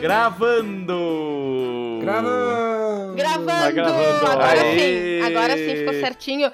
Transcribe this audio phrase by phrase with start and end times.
[0.00, 1.98] Gravando!
[2.00, 3.14] Gravando!
[3.14, 3.46] Gravando!
[3.46, 4.26] Tá gravando.
[4.26, 4.78] Agora Aê!
[4.78, 6.50] sim, agora sim ficou certinho.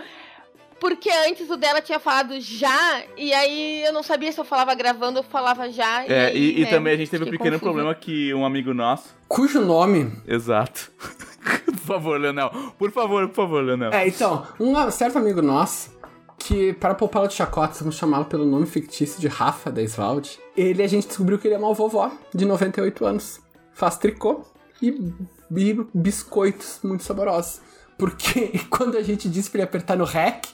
[0.79, 4.75] Porque antes o dela tinha falado já, e aí eu não sabia se eu falava
[4.75, 6.05] gravando ou falava já.
[6.05, 7.61] E, É, aí, e, e né, também a gente teve um pequeno confusa.
[7.73, 9.15] problema que um amigo nosso.
[9.27, 10.13] Cujo nome.
[10.27, 10.91] Exato.
[11.65, 12.51] por favor, Leonel.
[12.79, 13.91] Por favor, por favor, Leonel.
[13.93, 15.96] É, então, um certo amigo nosso,
[16.39, 20.87] que para poupá-lo de chacotas, vamos chamá-lo pelo nome fictício de Rafa Deiswald, ele a
[20.87, 23.41] gente descobriu que ele é uma vovó de 98 anos.
[23.73, 24.43] Faz tricô
[24.81, 25.13] e,
[25.57, 27.61] e biscoitos muito saborosos.
[27.99, 30.47] Porque quando a gente disse pra ele apertar no REC,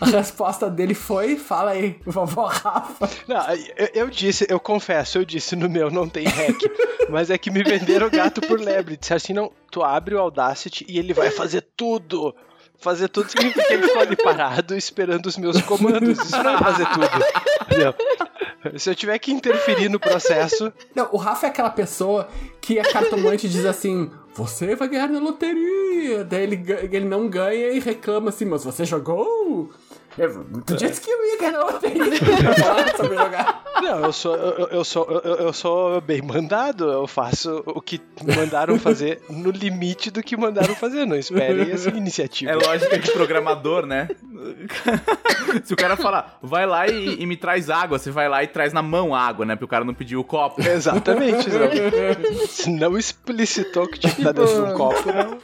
[0.00, 3.08] a resposta dele foi: Fala aí, vovó Rafa.
[3.26, 3.42] Não,
[3.76, 6.60] eu, eu disse, eu confesso, eu disse no meu não tem hack,
[7.08, 8.96] mas é que me venderam gato por lebre.
[8.96, 12.34] Disse assim, não, tu abre o Audacity e ele vai fazer tudo.
[12.82, 16.18] Fazer tudo significa que ele ficou ali parado esperando os meus comandos.
[16.18, 18.78] Isso não é fazer tudo.
[18.78, 22.28] Se eu tiver que interferir no processo, Não, o Rafa é aquela pessoa
[22.60, 26.24] que a cartomante diz assim: Você vai ganhar na loteria.
[26.24, 29.70] Daí ele, ele não ganha e reclama assim: Mas você jogou?
[30.66, 31.60] Tu disse que eu ia ganhar.
[31.60, 33.64] Eu saber jogar.
[33.80, 36.90] não, eu sou, eu, eu sou, eu, eu sou bem mandado.
[36.90, 41.06] Eu faço o que mandaram fazer no limite do que mandaram fazer.
[41.06, 42.52] Não esperem essa iniciativa.
[42.52, 44.08] É lógica de programador, né?
[45.64, 48.46] Se o cara falar, vai lá e, e me traz água, você vai lá e
[48.46, 49.54] traz na mão água, né?
[49.54, 50.60] Porque o cara não pediu o copo.
[50.60, 51.48] Exatamente.
[51.48, 52.46] Não.
[52.48, 55.38] Se não explicitou que tinha que estar dentro de um copo, não.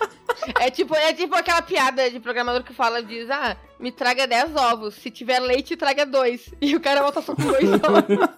[0.60, 4.54] É tipo, é tipo aquela piada de programador que fala, diz, ah, me traga 10
[4.56, 4.94] ovos.
[4.94, 6.48] Se tiver leite, traga dois.
[6.60, 8.28] E o cara volta só com dois ovos.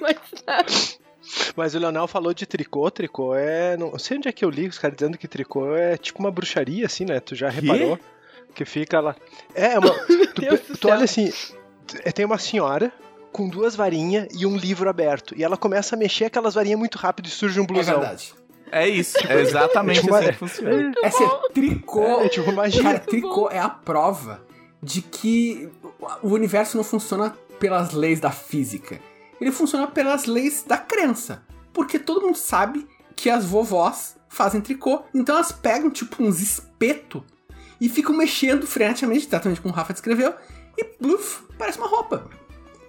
[0.00, 0.98] Mas.
[1.54, 3.76] Mas o Leonel falou de tricô, tricô é.
[3.76, 6.30] Não sei onde é que eu li os caras dizendo que tricô é tipo uma
[6.30, 7.20] bruxaria, assim, né?
[7.20, 7.98] Tu já reparou?
[8.54, 9.14] Que fica lá.
[9.54, 9.90] É, uma.
[10.34, 10.96] Tu, Deus pe- do tu céu.
[10.96, 11.32] olha assim,
[12.04, 12.92] é, tem uma senhora
[13.30, 15.34] com duas varinhas e um livro aberto.
[15.36, 18.00] E ela começa a mexer aquelas varinhas muito rápido e surge um É blusão.
[18.00, 18.32] verdade.
[18.72, 20.92] É isso, é exatamente Tipo, assim é- que funciona.
[21.02, 22.04] Essa é tricô.
[22.20, 22.82] É, tipo magia.
[22.82, 24.42] Cara, tricô é a prova
[24.82, 25.68] de que
[26.22, 29.00] o universo não funciona pelas leis da física.
[29.40, 31.42] Ele funciona pelas leis da crença.
[31.72, 35.02] Porque todo mundo sabe que as vovós fazem tricô.
[35.14, 37.24] Então elas pegam, tipo, uns espeto
[37.80, 40.34] e ficam mexendo freneticamente, exatamente como o Rafa descreveu,
[40.76, 42.28] e bluf, parece uma roupa.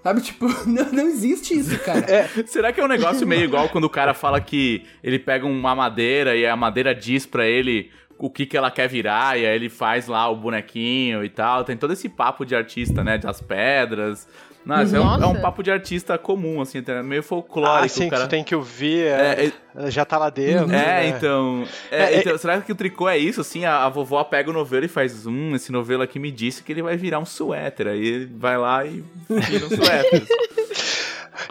[0.03, 2.27] Sabe, tipo, não, não existe isso, cara.
[2.47, 5.75] Será que é um negócio meio igual quando o cara fala que ele pega uma
[5.75, 9.55] madeira e a madeira diz pra ele o que, que ela quer virar e aí
[9.55, 11.63] ele faz lá o bonequinho e tal?
[11.63, 13.17] Tem todo esse papo de artista, né?
[13.17, 14.27] Das pedras.
[14.63, 15.23] Não, isso é um, Nossa.
[15.23, 17.85] é um papo de artista comum, assim, até meio folclórico.
[17.85, 18.27] Ah, sim, cara...
[18.27, 19.45] tu tem que ouvir, é,
[19.75, 20.65] É, é- já tá lá dentro.
[20.65, 21.07] É, né?
[21.07, 23.65] então, é, É, é- então, Será que o tricô é isso, assim?
[23.65, 26.71] A, a vovó pega o novelo e faz, hum, esse novelo aqui me disse que
[26.71, 27.87] ele vai virar um suéter.
[27.87, 30.23] Aí ele vai lá e vira um suéter.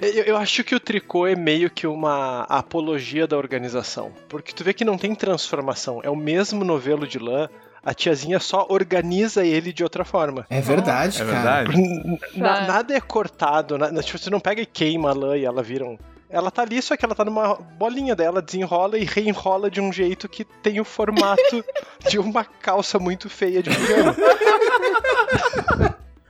[0.00, 4.12] Eu, eu acho que o tricô é meio que uma apologia da organização.
[4.28, 6.00] Porque tu vê que não tem transformação.
[6.02, 7.48] É o mesmo novelo de lã,
[7.82, 10.46] a tiazinha só organiza ele de outra forma.
[10.50, 11.32] É verdade, É cara.
[11.64, 12.18] verdade?
[12.36, 15.62] Na- nada é cortado, na- tipo, você não pega e queima a lã e ela
[15.62, 15.98] vira um.
[16.28, 19.92] Ela tá ali, só que ela tá numa bolinha dela, desenrola e reenrola de um
[19.92, 21.64] jeito que tem o formato
[22.08, 24.14] de uma calça muito feia de pijama.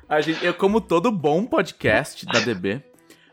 [0.09, 2.83] A gente, eu, como todo bom podcast da DB,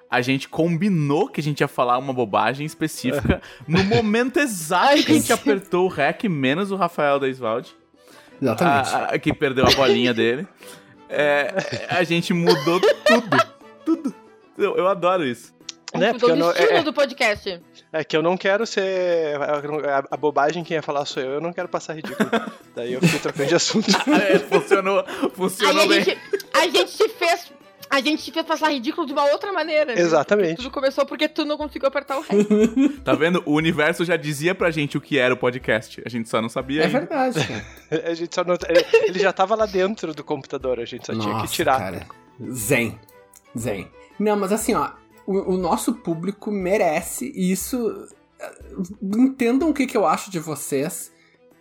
[0.09, 5.11] a gente combinou que a gente ia falar uma bobagem específica no momento exato que
[5.11, 7.75] a gente apertou o REC, menos o Rafael da Isvalde,
[8.42, 8.96] Exatamente.
[8.96, 10.48] a- a- que perdeu a bolinha dele.
[11.09, 11.53] É,
[11.90, 13.38] a gente mudou tudo.
[13.86, 14.16] Tudo.
[14.58, 15.53] Eu, eu adoro isso.
[15.96, 16.12] né?
[16.12, 17.62] Mudou o não, destino é, do podcast.
[17.94, 19.38] é que eu não quero ser.
[19.42, 22.30] A, a bobagem quem ia falar sou eu, eu não quero passar ridículo.
[22.75, 23.88] Daí eu fiquei trocando de assunto.
[24.12, 26.04] É, funcionou Aí funcionou a bem.
[26.04, 26.19] gente,
[26.54, 27.52] a gente te fez.
[27.97, 29.96] A gente te fez passar ridículo de uma outra maneira.
[29.96, 30.00] né?
[30.02, 30.58] Exatamente.
[30.58, 32.47] Tudo começou porque tu não conseguiu apertar o REC.
[33.03, 33.41] Tá vendo?
[33.46, 36.02] O universo já dizia pra gente o que era o podcast.
[36.06, 37.00] A gente só não sabia É ainda.
[37.00, 37.40] verdade.
[38.06, 38.56] A gente só não-
[39.07, 41.80] ele já tava lá dentro do computador, a gente só tinha que Nossa, tirar.
[41.80, 42.07] Cara.
[42.52, 43.00] Zen.
[43.57, 43.88] Zen.
[44.19, 44.91] Não, mas assim, ó,
[45.25, 48.07] o, o nosso público merece e isso.
[49.01, 51.12] Entendam o que, que eu acho de vocês,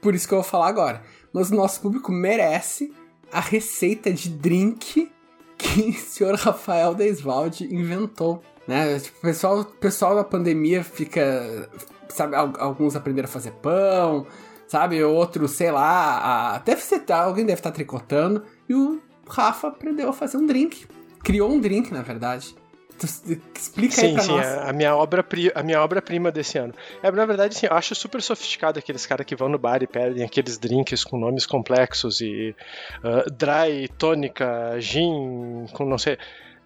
[0.00, 1.02] por isso que eu vou falar agora.
[1.32, 2.92] Mas o nosso público merece
[3.32, 5.10] a receita de drink
[5.58, 8.42] que o senhor Rafael Deiswald inventou.
[8.66, 8.98] Né?
[8.98, 11.68] Tipo, o pessoal, pessoal da pandemia fica.
[12.08, 14.26] Sabe, al- alguns aprenderam a fazer pão,
[14.66, 15.02] sabe?
[15.04, 18.42] Outros, sei lá, a- deve ser, alguém deve estar tricotando.
[18.68, 20.86] E o Rafa aprendeu a fazer um drink.
[21.22, 22.54] Criou um drink, na verdade.
[23.04, 24.46] Explica aí Sim, pra sim, nós.
[24.46, 26.74] a a minha obra a minha obra prima desse ano.
[27.02, 29.86] É, na verdade, assim, eu acho super sofisticado aqueles caras que vão no bar e
[29.86, 32.54] pedem aqueles drinks com nomes complexos e
[33.02, 36.18] ah, dry, tônica, gin, com não sei.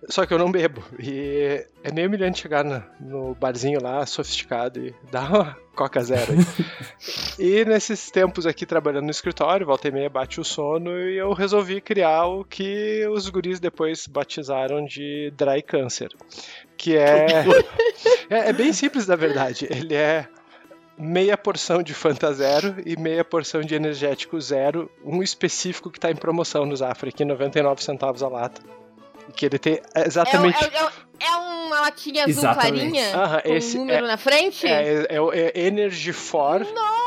[0.08, 0.82] Só que eu não bebo.
[0.98, 6.32] E é meio humilhante chegar no, no barzinho lá, sofisticado, e dar uma Coca Zero.
[7.38, 11.32] e nesses tempos aqui trabalhando no escritório, volta e meia bate o sono, e eu
[11.32, 16.10] resolvi criar o que os guris depois batizaram de Dry Cancer.
[16.76, 17.26] Que é.
[18.30, 19.66] é, é bem simples, na verdade.
[19.70, 20.26] Ele é
[20.98, 26.10] meia porção de Fanta Zero e meia porção de energético zero, um específico que está
[26.10, 28.79] em promoção no Zafra, aqui 99 centavos a lata.
[29.34, 30.62] Que ele tem É, exatamente.
[30.64, 32.78] é- é- é uma latinha azul Exatamente.
[32.90, 34.66] clarinha Aham, com esse um número é- na frente?
[34.66, 36.60] É, é, o- é Energy For.
[36.60, 37.00] No-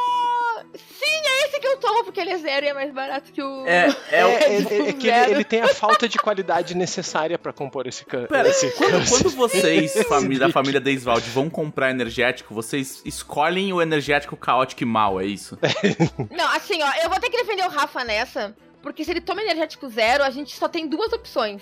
[0.75, 3.41] Sim, é esse que eu tomo, porque ele é zero e é mais barato que
[3.41, 3.67] o.
[3.67, 4.29] É, é, É, o.
[4.29, 4.35] é-
[4.89, 8.47] é que ele, ele tem a falta de qualidade necessária pra compor esse can Pera,
[8.47, 9.09] esse quando, câncer.
[9.23, 14.85] quando vocês, fami- da família Deisvalde, vão comprar energético, vocês escolhem o energético caótico e
[14.85, 15.57] mal, é isso?
[16.31, 19.41] Não, assim, ó, eu vou ter que defender o Rafa nessa, porque se ele toma
[19.41, 21.61] energético zero, a gente só tem duas opções.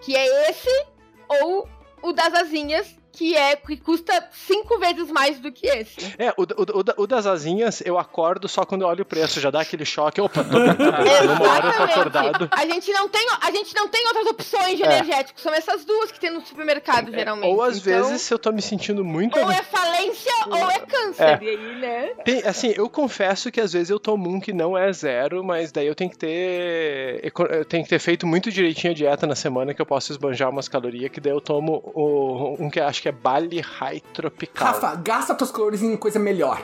[0.00, 0.86] Que é esse
[1.28, 1.68] ou
[2.02, 6.14] o das asinhas, que é que custa cinco vezes mais do que esse.
[6.18, 9.06] É, o, o- o da- o das asinhas, eu acordo só quando eu olho o
[9.06, 10.20] preço, já dá aquele choque.
[10.20, 12.48] Opa, tô, tô, tô, uma hora eu tô acordado.
[12.52, 14.86] A gente não tem, a gente não tem outras opções de É.
[14.86, 17.52] energético, são essas duas que tem no supermercado, geralmente.
[17.52, 19.38] Ou às Então, vezes, se eu tô me sentindo muito.
[19.38, 21.42] ou é falência ou é câncer.
[21.42, 22.10] E aí, né?
[22.24, 25.72] Tem- assim, eu confesso que às vezes eu tomo um que não é zero, mas
[25.72, 27.32] daí eu tenho que ter.
[27.50, 30.48] Eu tenho que ter feito muito direitinho a dieta na semana que eu posso esbanjar
[30.50, 34.00] umas calorias, que daí eu tomo o- um que eu acho que é Bali High
[34.12, 34.66] Tropical.
[34.74, 36.62] Rafa, gasta tuas calorias em coisa melhor.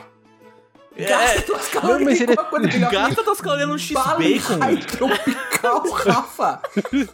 [0.97, 2.91] Gasta tuas calorias Não, mas em ele- uma coisa melhor.
[2.91, 4.59] Gasta tuas calorias num X-Bacon.
[4.59, 6.61] High tropical, Rafa.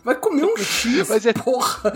[0.04, 1.94] Vai comer um X, Mas é- porra.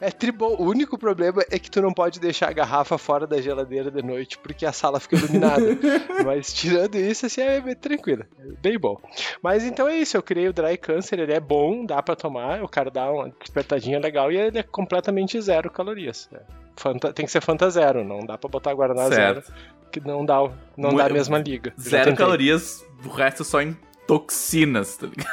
[0.00, 0.56] É tribom.
[0.58, 4.02] O único problema é que tu não pode deixar a garrafa fora da geladeira de
[4.02, 5.64] noite, porque a sala fica iluminada.
[6.24, 8.24] Mas tirando isso, assim, é bem tranquilo.
[8.38, 8.98] É bem bom.
[9.42, 12.62] Mas então é isso, eu criei o Dry Cancer, ele é bom, dá pra tomar,
[12.62, 16.28] o cara dá uma despertadinha legal e ele é completamente zero calorias.
[16.32, 16.40] É.
[16.76, 19.52] Fanta- tem que ser Fanta zero, não dá pra botar Guaraná zero, Certo.
[19.94, 21.72] Que não dá, não dá a mesma liga.
[21.80, 23.76] Zero calorias, o resto só em
[24.08, 25.28] toxinas, tá ligado?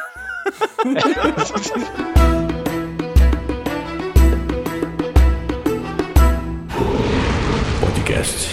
[7.82, 8.50] Podcast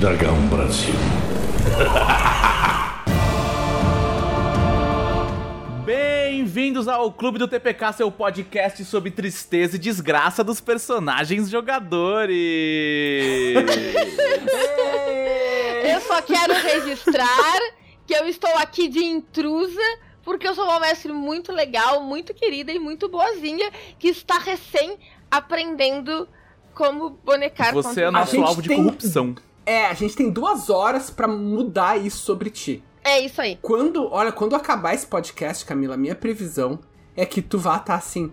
[0.00, 0.94] Dragão Brasil.
[5.84, 12.38] Bem-vindos ao Clube do TPK, seu podcast sobre tristeza e desgraça dos personagens jogadores.
[15.92, 17.58] Eu só quero registrar
[18.06, 19.80] que eu estou aqui de intrusa,
[20.22, 24.98] porque eu sou uma mestre muito legal, muito querida e muito boazinha, que está recém
[25.30, 26.28] aprendendo
[26.74, 29.34] como bonecar Você é nosso gente alvo de tem- corrupção.
[29.66, 32.82] É, a gente tem duas horas pra mudar isso sobre ti.
[33.04, 33.58] É isso aí.
[33.62, 36.80] Quando, olha, quando acabar esse podcast, Camila, minha previsão
[37.16, 38.32] é que tu vá estar assim.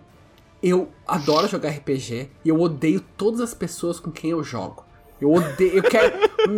[0.64, 4.84] Eu adoro jogar RPG e eu odeio todas as pessoas com quem eu jogo.
[5.20, 6.14] Eu odeio, eu quero.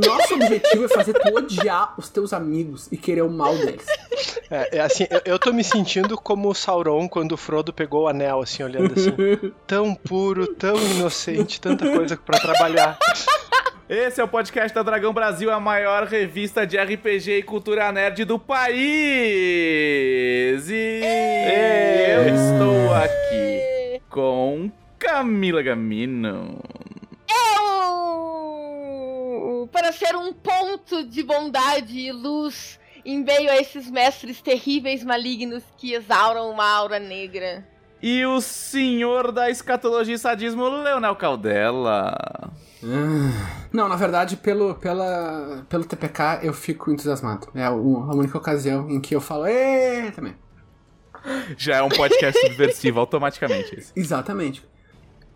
[0.06, 3.86] Nosso objetivo é fazer tu odiar os teus amigos e querer o mal deles.
[4.52, 8.04] É, é assim, eu, eu tô me sentindo como o Sauron quando o Frodo pegou
[8.04, 9.54] o anel, assim, olhando assim.
[9.66, 12.98] Tão puro, tão inocente, tanta coisa pra trabalhar.
[13.90, 18.24] Esse é o podcast da Dragão Brasil, a maior revista de RPG e cultura nerd
[18.24, 18.78] do país.
[20.70, 21.02] E
[22.14, 24.70] eu estou aqui com
[25.00, 26.60] Camila Gamino.
[27.30, 35.04] Eu, para ser um ponto de bondade e luz em meio a esses mestres terríveis
[35.04, 37.68] malignos que exauram uma aura negra.
[38.02, 42.16] E o senhor da escatologia e sadismo, Leonel Caldela.
[43.74, 47.50] Não, na verdade, pelo, pela, pelo TPK eu fico entusiasmado.
[47.54, 50.12] É a única ocasião em que eu falo, Ê!
[50.12, 50.36] também.
[51.58, 53.76] Já é um podcast subversivo automaticamente.
[53.76, 53.92] Esse.
[53.96, 54.66] Exatamente.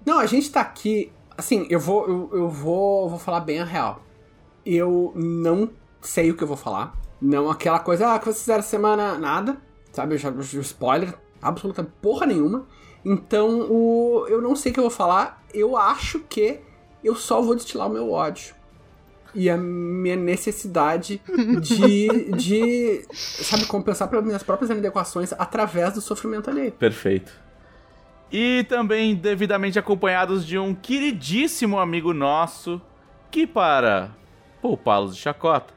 [0.06, 1.12] Não, a gente tá aqui.
[1.38, 2.08] Assim, eu vou.
[2.08, 4.02] Eu, eu vou, vou falar bem a real.
[4.66, 5.70] Eu não
[6.02, 6.94] sei o que eu vou falar.
[7.22, 9.58] Não aquela coisa, ah, que vocês fizeram semana, nada.
[9.92, 12.66] Sabe, já- spoiler, absoluta porra nenhuma.
[13.06, 15.44] Então, o, eu não sei o que eu vou falar.
[15.54, 16.60] Eu acho que
[17.04, 18.56] eu só vou destilar o meu ódio.
[19.36, 21.20] E a minha necessidade
[21.62, 26.72] de, de sabe, compensar pelas minhas próprias inadequações através do sofrimento alheio.
[26.74, 27.34] Perfeito.
[28.34, 32.82] E também devidamente acompanhados de um queridíssimo amigo nosso,
[33.30, 34.10] que para
[34.60, 35.72] poupá-los de chacota,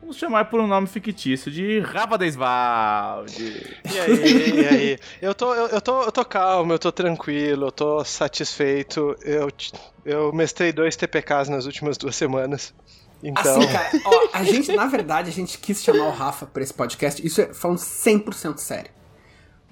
[0.00, 3.76] vamos chamar por um nome fictício de Rafa Desvalde.
[3.94, 4.98] E aí, e aí?
[5.22, 9.14] Eu tô, eu, eu tô, eu tô calmo, eu tô tranquilo, eu tô satisfeito.
[9.22, 9.48] Eu,
[10.04, 12.74] eu mestrei dois TPKs nas últimas duas semanas.
[13.22, 16.60] Então, Assim, cara, ó, a gente, na verdade, a gente quis chamar o Rafa pra
[16.60, 18.90] esse podcast, isso é falando 100% sério.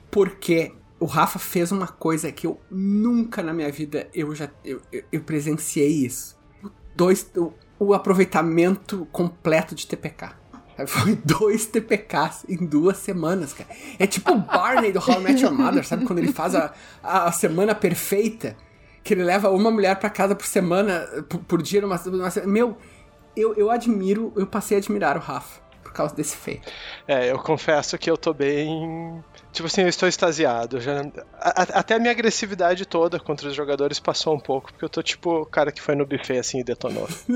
[0.09, 4.81] Porque o Rafa fez uma coisa que eu nunca na minha vida eu já eu,
[4.93, 6.39] eu, eu presenciei isso.
[6.95, 10.31] Dois, o, o aproveitamento completo de TPK.
[10.87, 13.69] Foi dois TPKs em duas semanas, cara.
[13.99, 16.05] É tipo o Barney do How I Met Your Mother, sabe?
[16.05, 18.57] Quando ele faz a, a semana perfeita,
[19.03, 22.77] que ele leva uma mulher para casa por semana, por, por dia, numa, numa, Meu,
[23.37, 26.71] eu, eu admiro, eu passei a admirar o Rafa por causa desse feito.
[27.07, 29.23] É, eu confesso que eu tô bem.
[29.59, 30.81] Tipo assim, eu estou extasiado.
[30.81, 31.03] Já...
[31.35, 35.03] A, até a minha agressividade toda contra os jogadores passou um pouco, porque eu tô
[35.03, 37.09] tipo o cara que foi no buffet assim e detonou.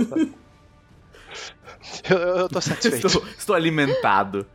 [2.08, 3.08] eu, eu tô satisfeito.
[3.08, 4.46] Estou, estou alimentado.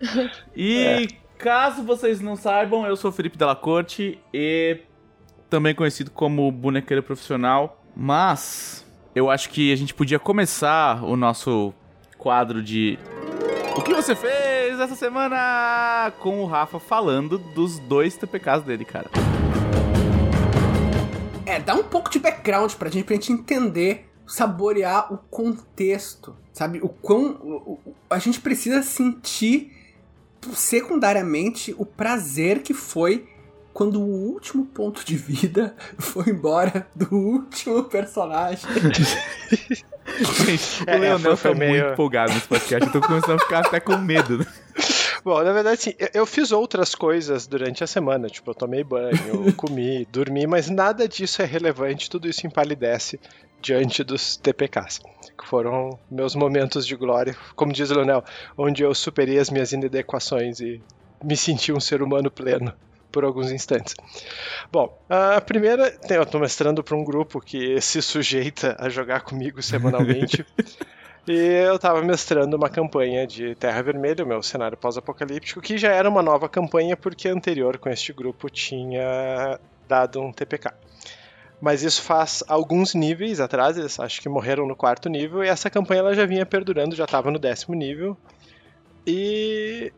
[0.55, 1.07] E é.
[1.37, 4.79] caso vocês não saibam, eu sou Felipe Della Corte e
[5.49, 7.83] também conhecido como bonequeiro profissional.
[7.93, 11.73] Mas eu acho que a gente podia começar o nosso
[12.17, 12.97] quadro de
[13.75, 14.46] O que você fez
[14.79, 16.11] essa semana?
[16.19, 19.09] Com o Rafa falando dos dois TPKs dele, cara.
[21.45, 26.79] É, dá um pouco de background pra gente, pra gente entender, saborear o contexto, sabe?
[26.81, 27.79] O quão.
[28.09, 29.71] a gente precisa sentir
[30.53, 33.27] secundariamente o prazer que foi
[33.73, 38.67] quando o último ponto de vida foi embora do último personagem.
[40.07, 41.71] Gente, é, o Leonel foi, tá meio...
[41.71, 44.45] muito empolgado nesse podcast, eu tô começando a ficar até com medo.
[45.27, 49.51] Bom, na verdade, sim, eu fiz outras coisas durante a semana, tipo, eu tomei banho,
[49.57, 53.19] comi, dormi, mas nada disso é relevante, tudo isso empalidece
[53.61, 54.99] diante dos TPKs,
[55.37, 58.23] que foram meus momentos de glória, como diz o Leonel,
[58.57, 60.81] onde eu superei as minhas inadequações e
[61.21, 62.73] me senti um ser humano pleno
[63.11, 63.95] por alguns instantes.
[64.71, 69.61] Bom, a primeira, eu estou mestrando para um grupo que se sujeita a jogar comigo
[69.61, 70.45] semanalmente.
[71.27, 75.91] e eu estava mestrando uma campanha de Terra Vermelha, o meu cenário pós-apocalíptico, que já
[75.91, 80.71] era uma nova campanha porque a anterior com este grupo tinha dado um TPK.
[81.59, 85.69] Mas isso faz alguns níveis atrás, eles acho que morreram no quarto nível, e essa
[85.69, 88.15] campanha ela já vinha perdurando, já estava no décimo nível.
[89.05, 89.91] E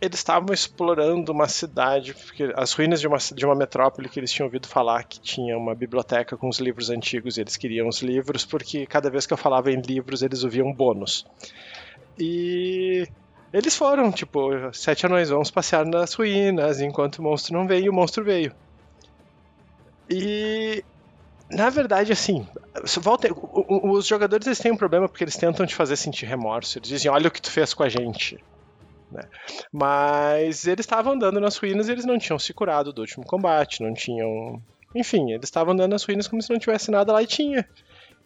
[0.00, 4.30] eles estavam explorando uma cidade, porque as ruínas de uma, de uma metrópole que eles
[4.30, 8.02] tinham ouvido falar que tinha uma biblioteca com os livros antigos, e eles queriam os
[8.02, 11.26] livros porque cada vez que eu falava em livros eles ouviam bônus.
[12.18, 13.06] E
[13.52, 17.94] eles foram, tipo, sete anões, vamos passear nas ruínas, enquanto o monstro não veio, o
[17.94, 18.52] monstro veio.
[20.10, 20.84] E
[21.50, 22.46] na verdade, assim,
[23.00, 26.78] volta, os jogadores eles têm um problema porque eles tentam te fazer sentir remorso.
[26.78, 28.42] Eles dizem, olha o que tu fez com a gente.
[29.10, 29.22] Né?
[29.72, 33.82] Mas eles estavam andando nas ruínas e eles não tinham se curado do último combate,
[33.82, 34.60] não tinham.
[34.94, 37.66] Enfim, eles estavam andando nas ruínas como se não tivesse nada lá e tinha.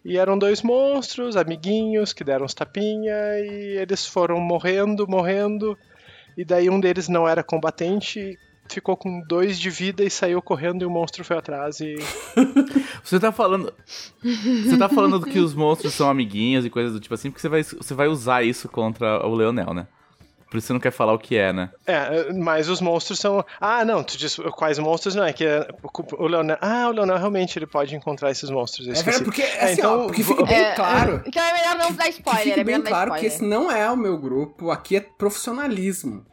[0.04, 5.76] E eram dois monstros, amiguinhos, que deram uns tapinha e eles foram morrendo, morrendo.
[6.37, 10.82] E daí um deles não era combatente, ficou com dois de vida e saiu correndo
[10.82, 11.96] e o monstro foi atrás e.
[13.04, 13.75] você tá falando.
[14.22, 17.49] Você tá falando que os monstros são amiguinhos e coisas do tipo assim, porque você
[17.49, 19.87] vai, você vai usar isso contra o Leonel, né?
[20.50, 21.71] Por isso você não quer falar o que é, né?
[21.87, 23.45] É, mas os monstros são.
[23.61, 25.69] Ah, não, tu diz quais monstros não é que é...
[26.19, 26.59] o Leonel.
[26.61, 28.88] Ah, o Leonel realmente ele pode encontrar esses monstros.
[28.88, 31.23] é verdade, porque, é, assim, então, ó, porque fica bem é, claro.
[31.25, 32.42] Então é melhor não dar spoiler.
[32.42, 36.26] fica é bem claro que esse não é o meu grupo, aqui é profissionalismo.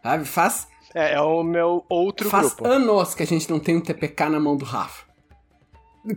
[0.00, 0.24] Sabe?
[0.24, 0.68] Faz.
[0.94, 2.62] É, é o meu outro faz grupo.
[2.62, 5.02] Faz anos que a gente não tem um TPK na mão do Rafa.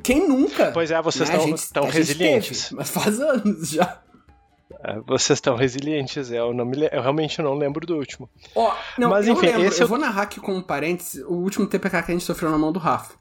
[0.04, 0.72] Quem nunca?
[0.72, 1.38] Pois é, vocês né?
[1.56, 2.66] estão resilientes.
[2.66, 4.00] Teve, mas faz anos já.
[4.88, 8.29] É, vocês estão resilientes, eu, não me, eu realmente não lembro do último.
[8.56, 9.63] Ó, oh, não, Mas, eu enfim, lembro.
[9.65, 12.24] Esse eu, eu vou narrar aqui com um parênteses o último TPK que a gente
[12.24, 13.13] sofreu na mão do Rafa.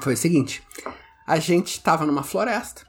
[0.00, 0.62] Foi o seguinte:
[1.26, 2.86] a gente tava numa floresta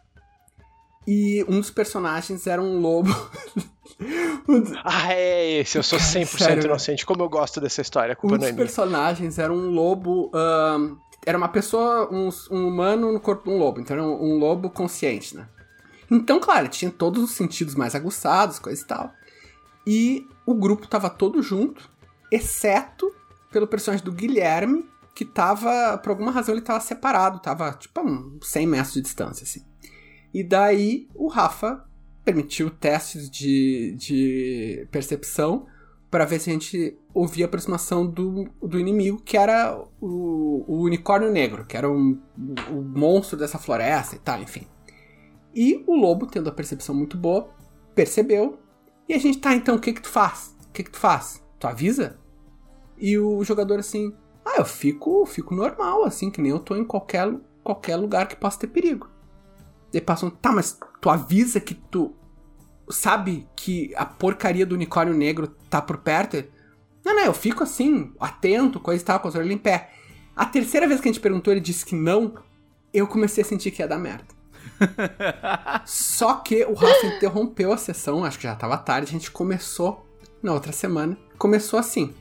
[1.07, 3.09] e um dos personagens era um lobo.
[4.85, 6.65] ah, é esse, eu sou 100% Sério?
[6.65, 7.07] inocente.
[7.07, 10.31] Como eu gosto dessa história, um dos é personagens era um lobo.
[10.31, 13.79] Um, era uma pessoa, um, um, humano no corpo de um lobo.
[13.79, 15.47] Então era um, um lobo consciente, né?
[16.09, 19.13] Então, claro, tinha todos os sentidos mais aguçados, coisa e tal.
[19.85, 21.89] E o grupo tava todo junto,
[22.31, 23.13] exceto
[23.51, 28.03] pelo personagem do Guilherme, que tava, por alguma razão, ele tava separado, tava tipo a
[28.03, 29.65] uns 100 metros de distância, assim.
[30.33, 31.83] E daí o Rafa
[32.23, 35.65] permitiu testes de, de percepção
[36.09, 40.83] para ver se a gente ouvia a aproximação do, do inimigo, que era o, o
[40.83, 42.19] unicórnio negro, que era um,
[42.71, 44.65] o monstro dessa floresta e tal, enfim.
[45.59, 47.49] E o lobo, tendo a percepção muito boa,
[47.93, 48.61] percebeu.
[49.09, 50.55] E a gente, tá, então, o que que tu faz?
[50.69, 51.43] O que que tu faz?
[51.59, 52.17] Tu avisa?
[52.97, 56.85] E o jogador assim, ah, eu fico, fico normal, assim, que nem eu tô em
[56.85, 57.29] qualquer,
[57.61, 59.09] qualquer lugar que possa ter perigo.
[59.91, 62.15] Daí passam, tá, mas tu avisa que tu
[62.89, 66.41] sabe que a porcaria do unicórnio negro tá por perto?
[67.03, 69.91] Não, não, eu fico assim, atento, coisa e tal, com os olhos em pé.
[70.33, 72.35] A terceira vez que a gente perguntou, ele disse que não.
[72.93, 74.38] Eu comecei a sentir que ia dar merda.
[75.85, 80.05] Só que o Rafa interrompeu a sessão, acho que já tava tarde, a gente começou
[80.41, 81.17] na outra semana.
[81.37, 82.13] Começou assim.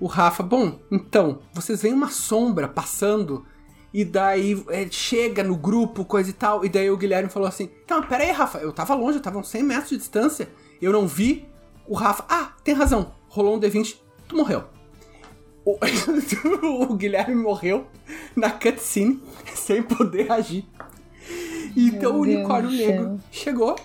[0.00, 3.44] O Rafa, bom, então, vocês veem uma sombra passando
[3.92, 6.64] e daí é, chega no grupo, coisa e tal.
[6.64, 9.38] E daí o Guilherme falou assim: Então, pera aí, Rafa, eu tava longe, eu tava
[9.38, 10.48] uns 100 metros de distância,
[10.80, 11.48] eu não vi.
[11.86, 13.96] O Rafa, ah, tem razão, rolou um D20,
[14.28, 14.64] tu morreu.
[15.64, 15.78] O,
[16.92, 17.86] o Guilherme morreu
[18.36, 19.22] na cutscene,
[19.54, 20.68] sem poder agir.
[21.86, 23.76] Então o unicórnio negro chegou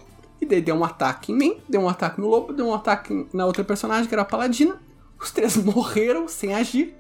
[0.42, 3.28] e daí deu um ataque em mim, deu um ataque no lobo, deu um ataque
[3.34, 4.82] na outra personagem que era a paladina.
[5.20, 6.96] Os três morreram sem agir.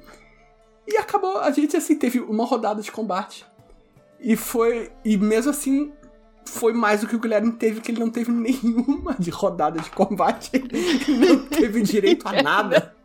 [0.88, 3.46] E acabou, a gente assim teve uma rodada de combate.
[4.20, 4.92] E foi.
[5.04, 5.92] E mesmo assim,
[6.46, 9.90] foi mais do que o Guilherme teve, que ele não teve nenhuma de rodada de
[9.90, 10.52] combate.
[10.54, 12.96] Ele não teve direito a nada.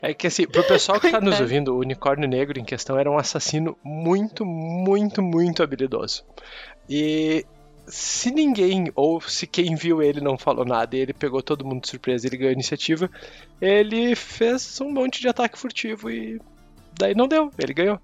[0.00, 3.10] É que assim, pro pessoal que tá nos ouvindo, o unicórnio negro em questão era
[3.10, 6.24] um assassino muito, muito, muito habilidoso.
[6.90, 7.46] E
[7.86, 11.82] se ninguém, ou se quem viu ele não falou nada e ele pegou todo mundo
[11.82, 13.10] de surpresa e ele ganhou a iniciativa,
[13.60, 16.40] ele fez um monte de ataque furtivo e
[16.98, 18.00] daí não deu, ele ganhou.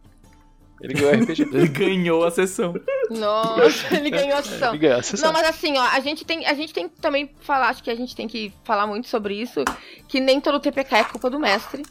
[0.81, 1.43] Ele ganhou o RPG.
[1.53, 2.75] Ele ganhou a sessão.
[3.11, 4.71] Nossa, ele ganhou a sessão.
[4.71, 5.27] Ele ganhou a sessão.
[5.27, 7.91] Não, mas assim, ó, a gente tem, a gente tem que também falar, acho que
[7.91, 9.65] a gente tem que falar muito sobre isso,
[10.07, 11.83] que nem todo TPK é culpa do mestre.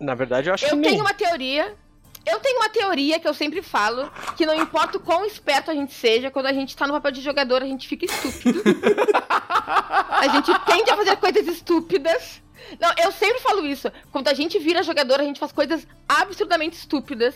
[0.00, 0.90] Na verdade, eu acho que Eu nem.
[0.90, 1.74] tenho uma teoria.
[2.26, 5.74] Eu tenho uma teoria que eu sempre falo, que não importa o quão esperto a
[5.74, 8.62] gente seja, quando a gente tá no papel de jogador, a gente fica estúpido.
[9.28, 12.42] a gente tende a fazer coisas estúpidas.
[12.80, 13.92] Não, eu sempre falo isso.
[14.10, 17.34] Quando a gente vira jogador, a gente faz coisas absurdamente estúpidas.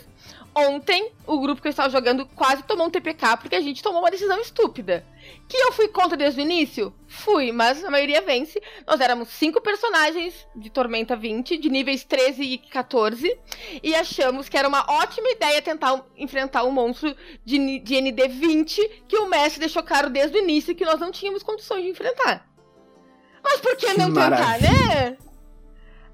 [0.67, 4.01] Ontem, o grupo que eu estava jogando quase tomou um TPK porque a gente tomou
[4.01, 5.05] uma decisão estúpida.
[5.47, 6.93] Que eu fui contra desde o início?
[7.07, 8.61] Fui, mas a maioria vence.
[8.85, 13.39] Nós éramos cinco personagens de Tormenta 20, de níveis 13 e 14,
[13.81, 19.03] e achamos que era uma ótima ideia tentar enfrentar um monstro de, de ND 20
[19.07, 22.47] que o mestre deixou claro desde o início que nós não tínhamos condições de enfrentar.
[23.43, 24.69] Mas por que Que não tentar, maravilha.
[24.71, 25.17] né?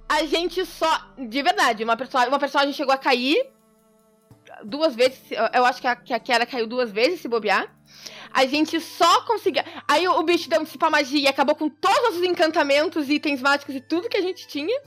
[0.08, 1.14] A gente só.
[1.18, 3.55] De verdade, uma, perso uma personagem chegou a cair
[4.64, 5.20] duas vezes.
[5.54, 7.68] eu- acho que a, que a Kiara caiu duas vezes, se bobear.
[8.34, 9.64] A gente só conseguia.
[9.88, 13.76] Aí o, bicho deu um dissipar magia e acabou com todos os encantamentos, itens mágicos
[13.76, 14.78] e tudo que a gente tinha.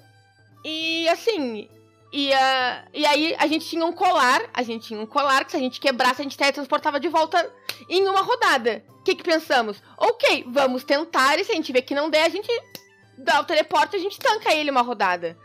[0.64, 1.68] E assim.
[2.12, 4.42] E, ah, e aí a gente tinha um colar.
[4.54, 7.50] A gente tinha um colar que se a gente quebrasse, a gente teletransportava de volta
[7.88, 8.83] em uma rodada.
[9.00, 9.83] O que, que pensamos?
[9.96, 12.48] Ok, vamos tentar, e se a gente vê que não der, a gente
[13.16, 15.38] dá o teleporte e a gente tanca ele uma rodada.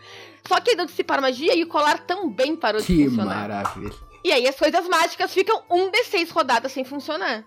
[0.45, 3.35] Só que deu dissipar magia e o colar também parou de Que funcionar.
[3.47, 3.93] maravilha.
[4.23, 7.43] E aí as coisas mágicas ficam um D6 rodadas sem funcionar.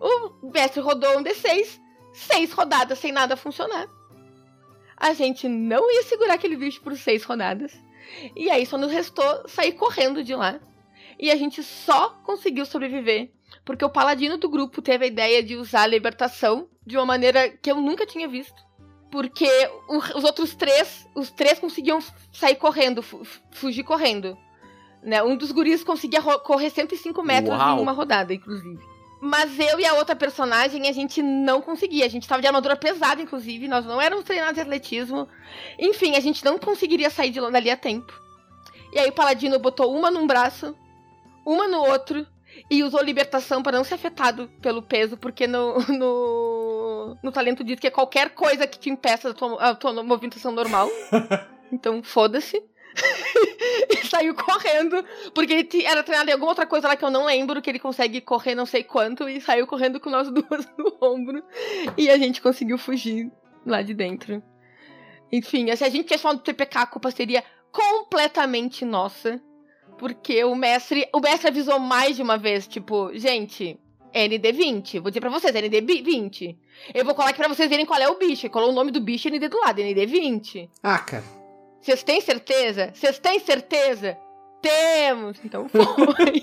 [0.00, 1.80] O mestre rodou um D6,
[2.12, 3.86] seis rodadas sem nada funcionar.
[4.96, 7.72] A gente não ia segurar aquele bicho por seis rodadas.
[8.36, 10.60] E aí só nos restou sair correndo de lá.
[11.18, 13.30] E a gente só conseguiu sobreviver
[13.64, 17.48] porque o paladino do grupo teve a ideia de usar a libertação de uma maneira
[17.50, 18.54] que eu nunca tinha visto.
[19.10, 19.48] Porque
[20.14, 21.98] os outros três, os três conseguiam
[22.32, 24.36] sair correndo, fu- fugir correndo.
[25.02, 25.22] Né?
[25.22, 27.78] Um dos guris conseguia correr 105 metros Uau.
[27.78, 28.78] em uma rodada, inclusive.
[29.20, 32.04] Mas eu e a outra personagem, a gente não conseguia.
[32.04, 33.66] A gente tava de armadura pesada, inclusive.
[33.68, 35.28] Nós não éramos treinados de atletismo.
[35.78, 38.12] Enfim, a gente não conseguiria sair de lá- dali a tempo.
[38.92, 40.76] E aí o paladino botou uma num braço,
[41.46, 42.26] uma no outro,
[42.70, 47.78] e usou libertação para não ser afetado pelo peso, porque no, no, no talento diz
[47.80, 50.88] que é qualquer coisa que te impeça a tua, a tua movimentação normal.
[51.72, 52.62] Então, foda-se.
[53.90, 55.04] e saiu correndo,
[55.34, 57.78] porque ele era treinado em alguma outra coisa lá que eu não lembro, que ele
[57.78, 61.42] consegue correr não sei quanto, e saiu correndo com nós duas no ombro.
[61.96, 63.30] E a gente conseguiu fugir
[63.64, 64.42] lá de dentro.
[65.30, 69.40] Enfim, se a gente tivesse falado do TPK, a culpa seria completamente nossa.
[69.98, 71.08] Porque o mestre.
[71.12, 73.78] O mestre avisou mais de uma vez, tipo, gente,
[74.14, 75.00] ND20.
[75.00, 76.56] Vou dizer pra vocês, ND20.
[76.94, 78.48] Eu vou colar aqui pra vocês verem qual é o bicho.
[78.50, 80.68] Colou o nome do bicho ND do lado, ND20.
[80.82, 81.45] Ah, cara.
[81.80, 82.90] Vocês têm certeza?
[82.94, 84.16] Vocês têm certeza?
[84.62, 85.38] Temos!
[85.44, 86.42] Então foi.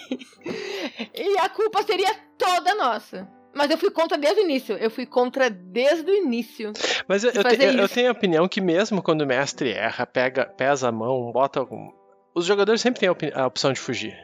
[1.15, 3.27] e a culpa seria toda nossa.
[3.55, 4.75] Mas eu fui contra desde o início.
[4.77, 6.71] Eu fui contra desde o início.
[7.07, 10.45] Mas eu, eu, te- eu- tenho a opinião que mesmo quando o mestre erra, pega,
[10.45, 11.91] pesa a mão, bota algum...
[12.33, 14.15] Os jogadores sempre têm a, a opção de fugir.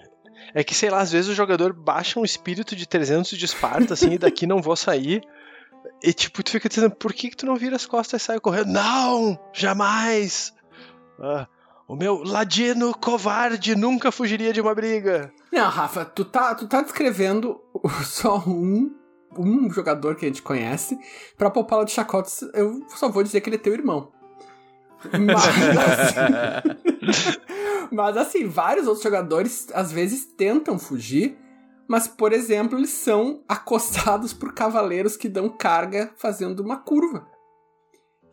[0.55, 3.93] É que, sei lá, às vezes o jogador baixa um espírito de 300 de Esparta,
[3.93, 5.21] assim, e daqui não vou sair.
[6.01, 8.39] E tipo, tu fica dizendo, por que, que tu não vira as costas e sai
[8.39, 8.69] correndo?
[8.71, 9.37] Não!
[9.53, 10.51] Jamais!
[11.19, 11.47] Ah,
[11.87, 15.33] o meu ladino covarde nunca fugiria de uma briga.
[15.51, 17.59] Não, Rafa, tu tá, tu tá descrevendo
[18.05, 18.95] só um,
[19.37, 20.97] um jogador que a gente conhece.
[21.37, 24.11] Pra poupá-lo de chacotes, eu só vou dizer que ele é teu irmão.
[25.13, 25.43] Mas,
[27.91, 31.37] Mas assim, vários outros jogadores às vezes tentam fugir,
[31.87, 37.25] mas, por exemplo, eles são acostados por cavaleiros que dão carga fazendo uma curva.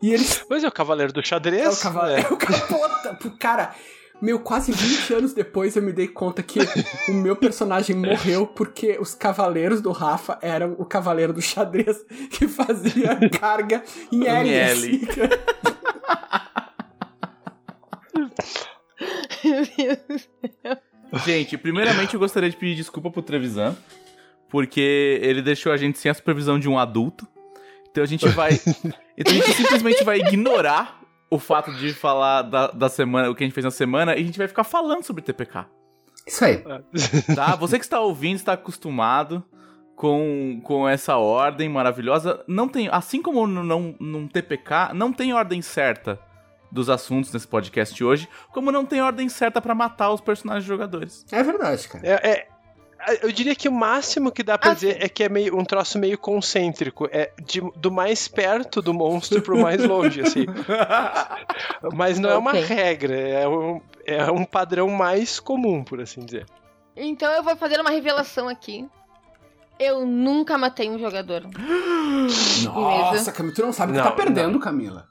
[0.01, 0.45] E eles.
[0.49, 1.65] Mas é o cavaleiro do xadrez.
[1.65, 2.27] É o cavaleiro.
[2.27, 2.33] É.
[2.33, 3.17] o capota.
[3.39, 3.75] Cara,
[4.21, 6.59] meu, quase 20 anos depois eu me dei conta que
[7.07, 12.47] o meu personagem morreu porque os cavaleiros do Rafa eram o cavaleiro do xadrez que
[12.47, 14.49] fazia carga em L.
[14.49, 15.07] L.
[21.25, 23.77] Gente, primeiramente eu gostaria de pedir desculpa pro Trevisan,
[24.49, 27.25] porque ele deixou a gente sem a supervisão de um adulto.
[27.97, 28.51] Então a gente vai.
[29.17, 33.43] então a gente simplesmente vai ignorar o fato de falar da, da semana, o que
[33.43, 35.65] a gente fez na semana, e a gente vai ficar falando sobre TPK.
[36.25, 36.63] Isso aí.
[37.35, 37.55] Tá?
[37.55, 39.43] Você que está ouvindo, está acostumado
[39.95, 42.43] com, com essa ordem maravilhosa.
[42.47, 42.87] Não tem.
[42.91, 46.19] Assim como no, no, num TPK, não tem ordem certa
[46.71, 51.25] dos assuntos nesse podcast hoje, como não tem ordem certa para matar os personagens jogadores.
[51.31, 52.05] É verdade, cara.
[52.05, 52.47] É, é,
[53.21, 55.63] eu diria que o máximo que dá pra ah, dizer é que é meio um
[55.63, 57.07] troço meio concêntrico.
[57.11, 60.45] É de, do mais perto do monstro pro mais longe, assim.
[61.93, 62.35] Mas não okay.
[62.35, 66.45] é uma regra, é um, é um padrão mais comum, por assim dizer.
[66.95, 68.87] Então eu vou fazer uma revelação aqui.
[69.79, 71.43] Eu nunca matei um jogador.
[72.65, 74.59] Nossa, Camila, tu não sabe que tá perdendo, não.
[74.59, 75.07] Camila.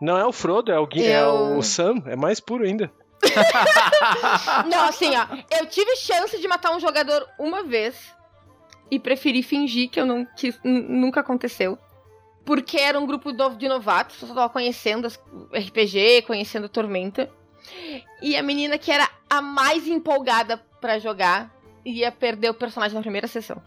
[0.00, 1.04] Não é o Frodo, é o, eu...
[1.04, 2.90] é o Sam, é mais puro ainda.
[4.68, 5.26] não, assim, ó.
[5.58, 8.14] Eu tive chance de matar um jogador uma vez
[8.90, 11.78] e preferi fingir que eu não quis, nunca aconteceu.
[12.44, 15.08] Porque era um grupo de novatos, só tava conhecendo
[15.52, 17.30] RPG, conhecendo Tormenta.
[18.22, 23.02] E a menina que era a mais empolgada para jogar ia perder o personagem na
[23.02, 23.62] primeira sessão.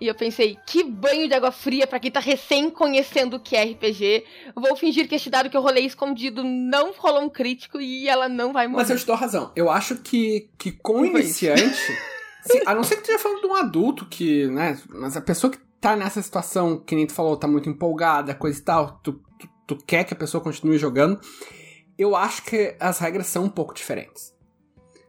[0.00, 3.56] E eu pensei, que banho de água fria para quem tá recém conhecendo o que
[3.56, 4.24] é RPG.
[4.54, 8.28] Vou fingir que este dado que eu rolei escondido não rolou um crítico e ela
[8.28, 8.82] não vai morrer.
[8.82, 9.52] Mas eu te dou razão.
[9.56, 11.80] Eu acho que, que com o iniciante.
[12.44, 14.78] sim, a não ser que tu esteja falando de um adulto que, né?
[14.88, 18.58] Mas a pessoa que tá nessa situação, que nem tu falou, tá muito empolgada, coisa
[18.58, 21.18] e tal, tu, tu, tu quer que a pessoa continue jogando.
[21.98, 24.34] Eu acho que as regras são um pouco diferentes.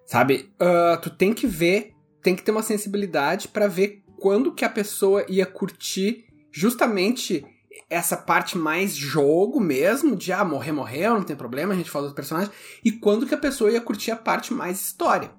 [0.06, 0.50] Sabe?
[0.62, 4.69] Uh, tu tem que ver, tem que ter uma sensibilidade para ver quando que a
[4.69, 7.45] pessoa ia curtir justamente
[7.89, 12.10] essa parte mais jogo mesmo, de ah, morrer, morreu, não tem problema, a gente fala
[12.10, 12.51] do personagem,
[12.84, 15.32] e quando que a pessoa ia curtir a parte mais história.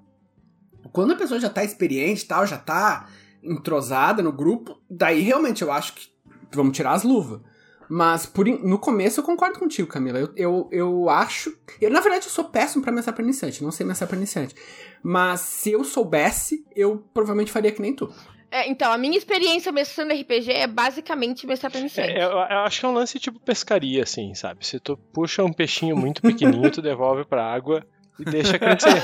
[0.91, 3.07] Quando a pessoa já tá experiente tal, já tá
[3.43, 6.07] entrosada no grupo, daí realmente eu acho que
[6.51, 7.41] vamos tirar as luvas.
[7.89, 10.19] Mas por, no começo eu concordo contigo, Camila.
[10.19, 11.57] Eu, eu, eu acho.
[11.81, 13.63] Eu, na verdade, eu sou péssimo para mestrar pra iniciante.
[13.63, 14.53] Não sei mestrar pra iniciante.
[15.01, 18.13] Mas se eu soubesse, eu provavelmente faria que nem tu.
[18.51, 22.11] É, então, a minha experiência mestrando RPG é basicamente mestrar pra iniciante.
[22.11, 24.65] É, eu, eu, acho que é um lance tipo pescaria, assim, sabe?
[24.65, 27.85] Se tu puxa um peixinho muito pequenininho, tu devolve pra água
[28.19, 29.03] e deixa crescer.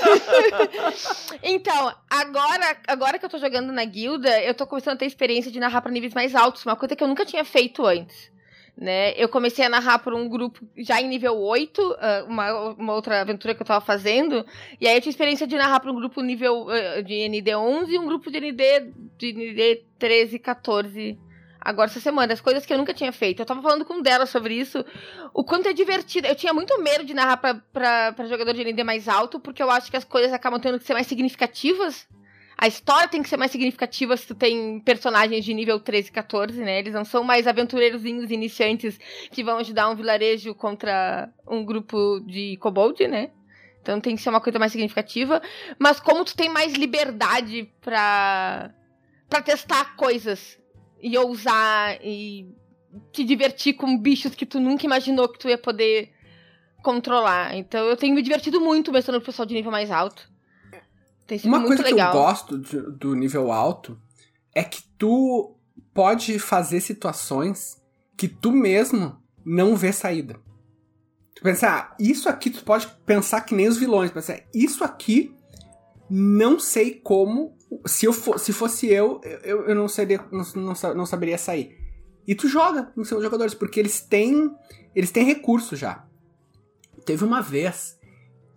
[1.44, 5.52] então, agora, agora que eu tô jogando na guilda, eu tô começando a ter experiência
[5.52, 8.35] de narrar pra níveis mais altos, uma coisa que eu nunca tinha feito antes
[8.78, 9.14] né?
[9.16, 13.22] Eu comecei a narrar por um grupo já em nível 8, ah, uma, uma outra
[13.22, 14.46] aventura que eu tava fazendo,
[14.80, 17.94] e aí eu tinha experiência de narrar para um grupo nível uh, de ND 11
[17.94, 21.18] e um grupo de ND, de ND 13, 14
[21.66, 23.42] agora essa semana, as coisas que eu nunca tinha feito.
[23.42, 24.86] Eu tava falando com dela sobre isso,
[25.34, 26.28] o quanto é divertido.
[26.28, 29.64] Eu tinha muito medo de narrar pra, pra, pra jogador de ND mais alto, porque
[29.64, 32.08] eu acho que as coisas acabam tendo que ser mais significativas
[32.58, 36.12] a história tem que ser mais significativa se tu tem personagens de nível 13 e
[36.12, 36.80] 14, né?
[36.80, 38.98] Eles não são mais aventureirozinhos iniciantes
[39.32, 43.32] que vão ajudar um vilarejo contra um grupo de kobold, né?
[43.82, 45.42] Então tem que ser uma coisa mais significativa.
[45.78, 48.74] Mas como tu tem mais liberdade pra,
[49.30, 50.58] pra testar coisas
[51.02, 52.48] e ousar e
[53.12, 56.12] te divertir com bichos que tu nunca imaginou que tu ia poder
[56.82, 57.56] controlar.
[57.56, 60.35] Então eu tenho me divertido muito mestrando o pessoal de nível mais alto.
[61.44, 62.12] Uma coisa legal.
[62.12, 64.00] que eu gosto de, do nível alto
[64.54, 65.56] é que tu
[65.94, 67.82] pode fazer situações
[68.16, 70.40] que tu mesmo não vê saída.
[71.36, 75.36] Tu pensar, ah, isso aqui tu pode pensar que nem os vilões, pensar, isso aqui
[76.10, 80.96] não sei como, se eu for, se fosse eu, eu, eu não, seria, não, não,
[80.96, 81.78] não saberia sair.
[82.28, 84.52] E tu joga nos seus jogadores, porque eles têm
[84.96, 86.08] eles têm recurso já.
[87.06, 88.00] Teve uma vez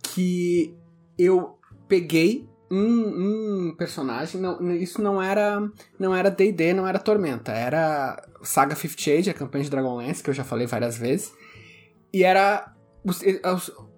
[0.01, 0.73] que
[1.17, 7.51] eu peguei um, um personagem, não, isso não era não era D&D, não era Tormenta,
[7.51, 11.33] era Saga Fifth Age, a campanha de Dragonlance, que eu já falei várias vezes,
[12.13, 12.73] e era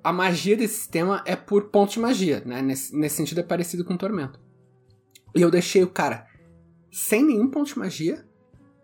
[0.03, 2.61] a magia desse sistema é por ponto de magia, né?
[2.61, 4.39] Nesse, nesse sentido é parecido com Tormenta.
[5.35, 6.27] E eu deixei o cara
[6.91, 8.25] sem nenhum ponto de magia,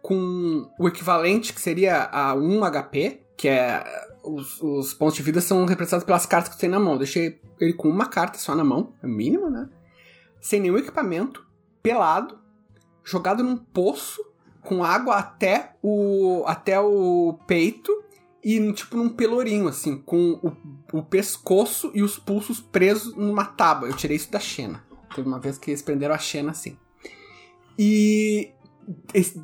[0.01, 3.83] com o equivalente que seria a 1 HP, que é.
[4.23, 6.93] Os, os pontos de vida são representados pelas cartas que tem na mão.
[6.93, 9.69] Eu deixei ele com uma carta só na mão, é mínimo, né?
[10.41, 11.45] Sem nenhum equipamento,
[11.81, 12.39] pelado,
[13.03, 14.23] jogado num poço,
[14.61, 17.91] com água até o, até o peito
[18.43, 23.87] e tipo num pelourinho, assim, com o, o pescoço e os pulsos presos numa tábua.
[23.89, 24.83] Eu tirei isso da Xena.
[25.15, 26.77] Teve uma vez que eles prenderam a Xena assim.
[27.77, 28.51] E
[29.13, 29.43] esse-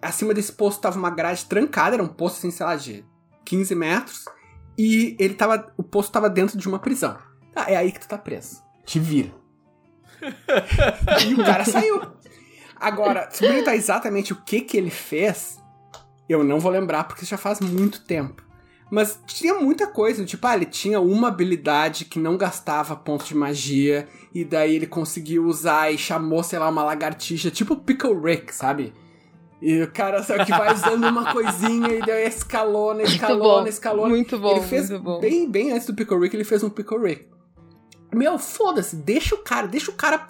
[0.00, 3.04] acima desse poço tava uma grade trancada, era um poço assim, sei lá, de
[3.44, 4.24] 15 metros.
[4.76, 5.72] E ele tava.
[5.76, 7.18] O poço tava dentro de uma prisão.
[7.54, 8.62] Ah, é aí que tu tá preso.
[8.84, 9.32] Te vira.
[11.26, 12.00] e o cara saiu.
[12.76, 15.58] Agora, se perguntar exatamente o que que ele fez,
[16.28, 18.42] eu não vou lembrar porque já faz muito tempo.
[18.90, 23.34] Mas tinha muita coisa, tipo, ah, ele tinha uma habilidade que não gastava pontos de
[23.34, 28.54] magia, e daí ele conseguiu usar e chamou, sei lá, uma lagartixa, tipo Pickle Rick,
[28.54, 28.94] sabe?
[29.60, 34.08] E o cara só que vai usando uma coisinha e daí escalona, escalona, bom, escalona.
[34.08, 35.20] muito bom, Ele fez muito bom.
[35.20, 37.26] bem, bem antes do Pickle Rick, ele fez um Pickle Rick.
[38.12, 40.26] Meu, foda-se, deixa o cara, deixa o cara,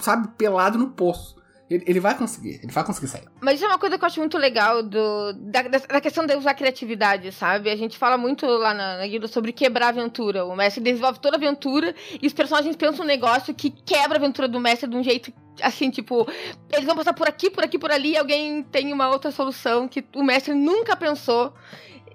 [0.00, 1.36] sabe, pelado no poço.
[1.68, 3.24] Ele, ele vai conseguir, ele vai conseguir sair.
[3.40, 6.36] Mas isso é uma coisa que eu acho muito legal do, da, da- questão de
[6.36, 7.68] usar criatividade, sabe?
[7.68, 10.44] A gente fala muito lá na, na guilda sobre quebrar a aventura.
[10.44, 14.20] O mestre desenvolve toda a aventura e os personagens pensam um negócio que quebra a
[14.20, 16.24] aventura do mestre de um jeito assim, tipo,
[16.70, 19.88] eles vão passar por aqui, por aqui, por ali, e alguém tem uma outra solução
[19.88, 21.52] que o mestre nunca pensou.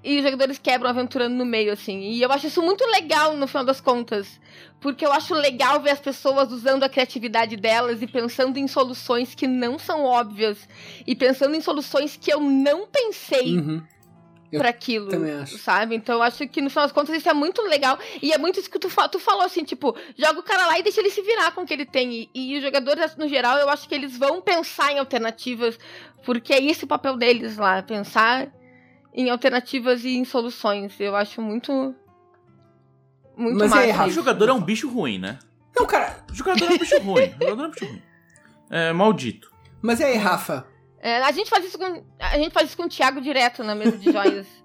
[0.04, 2.00] E os jogadores quebram a aventura no meio, assim.
[2.00, 4.40] E eu acho isso muito legal no final das contas.
[4.80, 9.36] Porque eu acho legal ver as pessoas usando a criatividade delas e pensando em soluções
[9.36, 10.68] que não são óbvias.
[11.06, 13.84] E pensando em soluções que eu não pensei Uhum.
[14.60, 15.10] Pra aquilo.
[15.48, 15.96] Sabe?
[15.96, 17.98] Então eu acho que no final das contas isso é muito legal.
[18.22, 20.84] E é muito isso que tu, tu falou, assim, tipo, joga o cara lá e
[20.84, 22.30] deixa ele se virar com o que ele tem.
[22.34, 25.80] E, e os jogadores, no geral, eu acho que eles vão pensar em alternativas,
[26.26, 28.52] porque é esse o papel deles lá, pensar
[29.14, 31.00] em alternativas e em soluções.
[31.00, 31.96] Eu acho muito.
[33.36, 34.04] Muito Mas e massa.
[34.04, 35.40] aí, O jogador é um bicho ruim, né?
[35.76, 37.24] Não, cara, O jogador é um bicho ruim.
[37.24, 38.02] O jogador é um bicho ruim.
[38.70, 39.52] É maldito.
[39.82, 40.66] mas e aí, Rafa?
[41.00, 42.04] É, a gente faz isso com.
[42.20, 44.48] A gente faz isso com o Thiago direto na mesa de joias.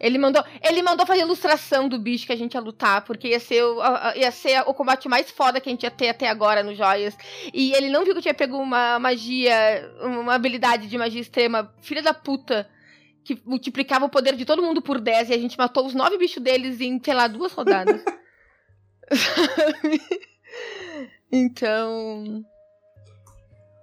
[0.00, 3.40] Ele mandou, ele mandou fazer ilustração do bicho que a gente ia lutar, porque ia
[3.40, 3.80] ser, o,
[4.14, 7.16] ia ser o combate mais foda que a gente ia ter até agora no Joias.
[7.52, 11.74] E ele não viu que eu tinha pego uma magia, uma habilidade de magia extrema,
[11.80, 12.70] filha da puta,
[13.34, 16.16] que multiplicava o poder de todo mundo por 10 e a gente matou os nove
[16.16, 18.02] bichos deles em, sei lá, duas rodadas.
[21.30, 22.42] Então.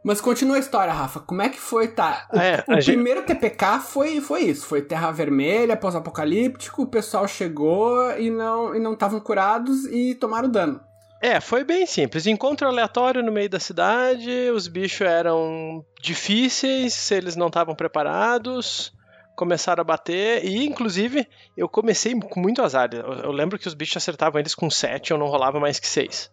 [0.03, 1.19] Mas continua a história, Rafa.
[1.19, 2.27] Como é que foi, tá?
[2.34, 4.65] O, É, o gente- primeiro TPK foi, foi isso.
[4.65, 10.49] Foi Terra Vermelha, pós-apocalíptico, o pessoal chegou e não e não estavam curados e tomaram
[10.49, 10.79] dano.
[11.21, 12.27] É, foi bem simples.
[12.27, 18.91] Encontro aleatório no meio da cidade, os bichos eram difíceis, eles não estavam preparados,
[19.36, 22.89] começaram a bater, e inclusive eu comecei com muito azar.
[22.93, 25.88] Eu, eu lembro que os bichos acertavam eles com 7, eu não rolava mais que
[25.88, 26.32] 6.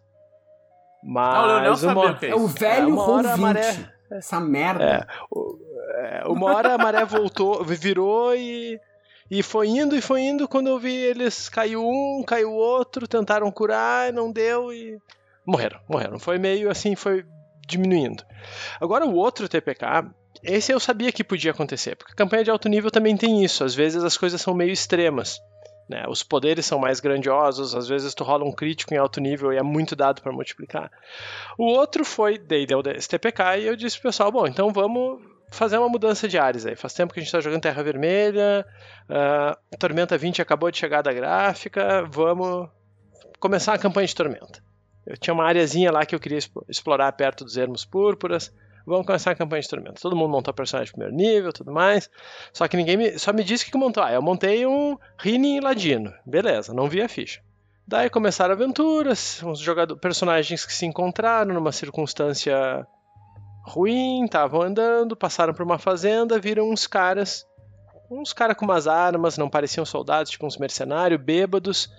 [1.03, 1.43] Mas.
[1.43, 3.41] O Leonel sabia uma- o que é É o velho roll hora a 20.
[3.43, 4.83] maré- Essa merda.
[4.83, 5.57] É, o-
[5.97, 8.79] é, uma hora a maré voltou, virou e,
[9.29, 10.47] e foi indo e foi indo.
[10.47, 14.97] Quando eu vi eles, caiu um, caiu outro, tentaram curar, não deu e
[15.45, 15.79] morreram.
[15.89, 16.19] Morreram.
[16.19, 17.25] Foi meio assim, foi
[17.67, 18.23] diminuindo.
[18.79, 20.05] Agora o outro TPK,
[20.43, 23.63] esse eu sabia que podia acontecer, porque campanha de alto nível também tem isso.
[23.63, 25.39] Às vezes as coisas são meio extremas.
[25.87, 26.05] Né?
[26.07, 29.57] Os poderes são mais grandiosos, às vezes tu rola um crítico em alto nível e
[29.57, 30.91] é muito dado para multiplicar.
[31.57, 32.41] O outro foi,
[32.95, 36.65] esse TPK e eu disse pro pessoal, bom, então vamos fazer uma mudança de áreas
[36.65, 36.75] aí.
[36.75, 38.65] Faz tempo que a gente tá jogando Terra Vermelha,
[39.09, 42.69] ah, Tormenta 20 acabou de chegar da gráfica, vamos
[43.39, 44.63] começar a campanha de Tormenta.
[45.05, 48.53] Eu tinha uma areazinha lá que eu queria explorar perto dos ermos púrpuras.
[48.85, 50.01] Vamos começar a campanha de Tormenta.
[50.01, 52.09] Todo mundo montou personagem de primeiro nível, tudo mais.
[52.51, 54.03] Só que ninguém me, só me disse o que montou.
[54.03, 56.13] Ah, eu montei um Rini Ladino.
[56.25, 57.41] Beleza, não vi a ficha.
[57.87, 62.87] Daí começaram aventuras, uns jogadores, personagens que se encontraram numa circunstância
[63.65, 67.45] ruim, estavam andando, passaram por uma fazenda, viram uns caras,
[68.09, 71.89] uns caras com umas armas, não pareciam soldados, tipo uns mercenários, bêbados,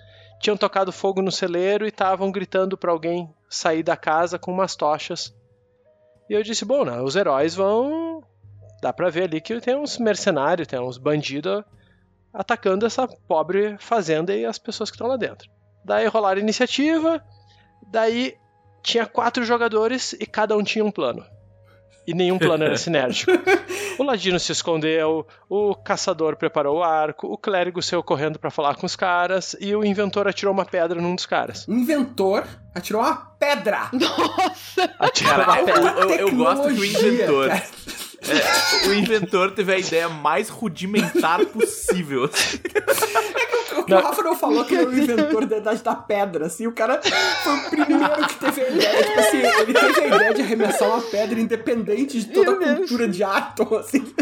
[0.41, 4.75] tinham tocado fogo no celeiro e estavam gritando para alguém sair da casa com umas
[4.75, 5.35] tochas.
[6.29, 8.23] E eu disse, bom, né, os heróis vão,
[8.81, 11.63] dá pra ver ali que tem uns mercenários, tem uns bandidos
[12.33, 15.49] atacando essa pobre fazenda e as pessoas que estão lá dentro.
[15.85, 17.23] Daí rolaram iniciativa,
[17.87, 18.37] daí
[18.83, 21.25] tinha quatro jogadores e cada um tinha um plano.
[22.07, 23.33] E nenhum plano era sinérgico.
[23.99, 28.75] O ladino se escondeu, o caçador preparou o arco, o clérigo saiu correndo para falar
[28.77, 31.67] com os caras e o inventor atirou uma pedra num dos caras.
[31.67, 33.89] O inventor atirou uma pedra.
[33.95, 34.91] Nossa!
[34.99, 35.91] Atirou uma eu, pedra.
[36.03, 37.49] eu- eu gosto que o Tecnologia, inventor.
[37.49, 37.63] cara.
[38.27, 42.29] É, o inventor teve a ideia mais rudimentar possível.
[42.35, 46.47] O que o Rafa não falou que ele é o inventor da idade da pedra,
[46.47, 50.07] assim, o cara foi o primeiro que teve a ideia, tipo assim, ele teve a
[50.17, 54.15] ideia de arremessar uma pedra independente de toda a cultura de átomo, assim.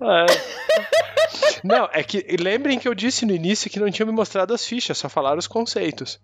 [0.00, 0.26] É.
[1.64, 4.64] Não, é que lembrem que eu disse no início que não tinha me mostrado as
[4.64, 6.20] fichas, só falaram os conceitos.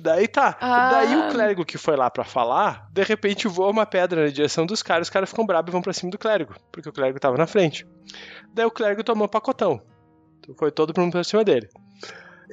[0.00, 0.90] Daí tá, Ah.
[0.90, 4.66] daí o clérigo que foi lá pra falar, de repente voa uma pedra na direção
[4.66, 7.20] dos caras, os caras ficam bravos e vão pra cima do clérigo, porque o clérigo
[7.20, 7.86] tava na frente.
[8.52, 9.80] Daí o clérigo tomou pacotão.
[10.40, 11.68] Então foi todo mundo pra cima dele.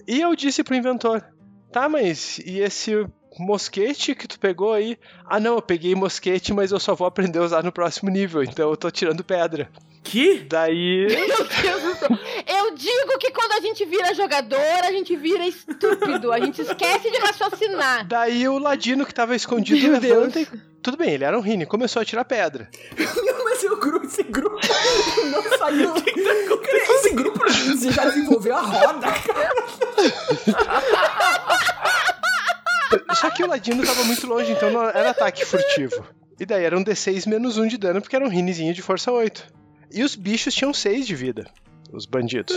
[0.07, 1.23] E eu disse pro inventor:
[1.71, 3.05] Tá, mas e esse
[3.39, 4.97] mosquete que tu pegou aí?
[5.25, 8.43] Ah, não, eu peguei mosquete, mas eu só vou aprender a usar no próximo nível,
[8.43, 9.69] então eu tô tirando pedra.
[10.03, 10.39] Que?
[10.39, 11.07] Daí.
[11.07, 12.09] Meu Deus do céu.
[12.47, 16.31] Eu digo que quando a gente vira jogador, a gente vira estúpido.
[16.31, 18.07] A gente esquece de raciocinar.
[18.07, 20.47] Daí o ladino que tava escondido Meu levanta e.
[20.87, 22.69] Tudo bem, ele era um Rini, começou a tirar pedra.
[22.97, 25.91] Não, mas grupo, esse grupo não saiu.
[25.99, 27.41] Cara, esse grupo
[27.91, 29.53] já desenvolveu a roda, cara.
[33.15, 36.07] Só que o ladino tava muito longe, então não era ataque furtivo.
[36.39, 39.11] E daí era um D6 menos 1 de dano, porque era um Rinizinho de força
[39.11, 39.45] 8.
[39.91, 41.51] E os bichos tinham 6 de vida,
[41.91, 42.55] os bandidos.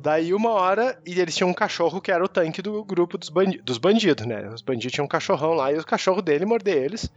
[0.00, 3.28] Daí uma hora, e eles tinham um cachorro que era o tanque do grupo dos,
[3.28, 4.48] bandi dos bandidos, né?
[4.52, 7.10] Os bandidos tinham um cachorrão lá e o cachorro dele morder eles.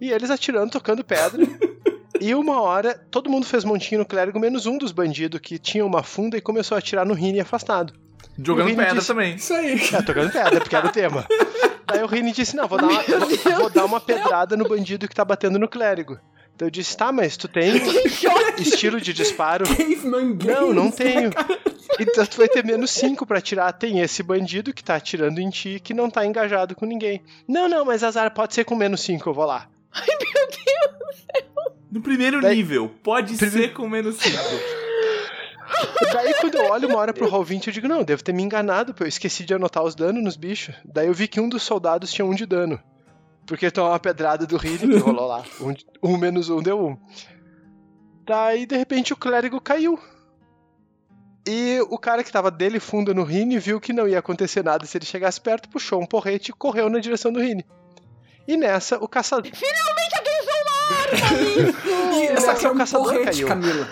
[0.00, 1.42] E eles atirando, tocando pedra.
[2.20, 5.84] e uma hora, todo mundo fez montinho no clérigo, menos um dos bandidos que tinha
[5.84, 7.92] uma funda e começou a atirar no Rini afastado.
[8.40, 9.34] Jogando pedra disse- também.
[9.34, 9.74] Isso aí.
[9.92, 11.26] É, tocando pedra, porque era o tema.
[11.86, 15.08] Daí o Rini disse: Não, vou dar, uma, vou, vou dar uma pedrada no bandido
[15.08, 16.18] que tá batendo no clérigo.
[16.56, 17.72] Daí eu disse: Tá, mas tu tem
[18.58, 19.64] estilo de disparo?
[19.66, 20.46] Caveman Games.
[20.46, 21.30] Não, não tenho.
[21.98, 23.72] Então tu vai ter menos 5 pra atirar.
[23.72, 27.22] Tem esse bandido que tá atirando em ti que não tá engajado com ninguém.
[27.46, 29.68] Não, não, mas azar pode ser com menos 5, eu vou lá.
[31.90, 34.36] No primeiro Daí- nível, pode ser com menos 5.
[36.12, 38.42] Daí quando eu olho uma hora pro Roll 20, eu digo, não, devo ter me
[38.42, 40.74] enganado, pô, eu esqueci de anotar os danos nos bichos.
[40.84, 42.80] Daí eu vi que um dos soldados tinha um de dano.
[43.46, 45.42] Porque tomou uma pedrada do Rini que rolou lá.
[45.60, 45.74] Um,
[46.12, 46.98] um menos um deu um.
[48.26, 49.98] Daí, de repente, o clérigo caiu.
[51.48, 54.84] E o cara que tava dele fundo no Rini viu que não ia acontecer nada
[54.84, 57.64] se ele chegasse perto, puxou um porrete e correu na direção do Rini.
[58.46, 59.50] E nessa, o caçador.
[61.08, 63.48] E Esse só que é é o um caçador porrete, caiu.
[63.48, 63.88] Camila.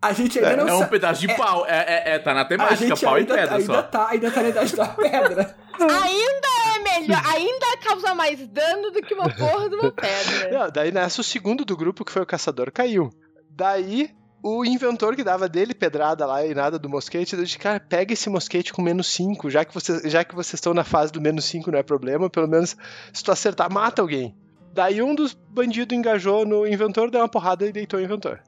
[0.00, 1.66] A gente ainda não É um pedaço de pau.
[1.66, 3.82] É, é, é, tá na temática, pau ainda, e pedra ainda, só.
[3.82, 5.56] tá, ainda tá na idade da pedra.
[5.78, 10.50] Ainda é melhor, ainda causa mais dano do que uma porra de uma pedra.
[10.50, 13.10] Não, daí nessa, o segundo do grupo, que foi o caçador, caiu.
[13.50, 14.10] Daí,
[14.42, 18.12] o inventor que dava dele pedrada lá e nada do mosquete, eu disse, cara, pega
[18.12, 21.20] esse mosquete com menos 5, já que, você, já que vocês estão na fase do
[21.20, 22.76] menos 5 não é problema, pelo menos
[23.12, 24.34] se tu acertar, mata alguém.
[24.72, 28.40] Daí um dos bandidos engajou no inventor, deu uma porrada e deitou o inventor.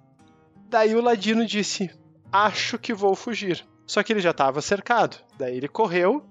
[0.68, 1.90] Daí o ladino disse,
[2.32, 3.66] acho que vou fugir.
[3.86, 5.16] Só que ele já estava cercado.
[5.36, 6.24] Daí ele correu,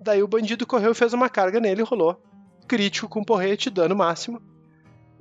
[0.00, 2.20] daí o bandido correu e fez uma carga nele e rolou.
[2.68, 4.42] Crítico com porrete, dano máximo.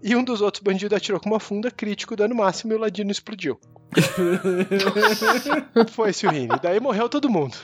[0.01, 3.11] E um dos outros bandidos atirou com uma funda, crítico, dano máximo, e o ladino
[3.11, 3.59] explodiu.
[5.91, 6.59] Foi-se o Rini.
[6.61, 7.57] Daí morreu todo mundo.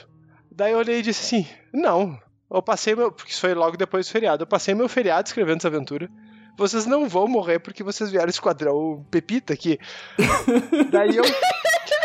[0.50, 2.18] Daí eu olhei e disse assim: Não,
[2.50, 3.10] eu passei meu.
[3.10, 4.42] Porque isso foi logo depois do feriado.
[4.42, 6.10] Eu passei meu feriado escrevendo essa aventura.
[6.58, 9.78] Vocês não vão morrer porque vocês vieram esquadrão Pepita aqui.
[10.90, 11.24] Daí eu.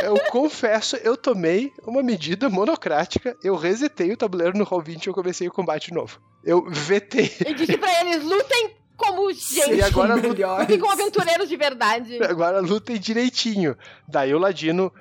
[0.02, 5.14] Eu confesso, eu tomei uma medida monocrática, eu resetei o tabuleiro no Roll20 e eu
[5.14, 6.20] comecei o combate de novo.
[6.44, 7.32] Eu vetei.
[7.46, 9.74] E disse pra eles, lutem como gente.
[9.74, 10.16] E agora.
[10.16, 12.22] Lutem como aventureiros de verdade.
[12.24, 13.76] Agora lutem direitinho.
[14.08, 14.92] Daí o Ladino.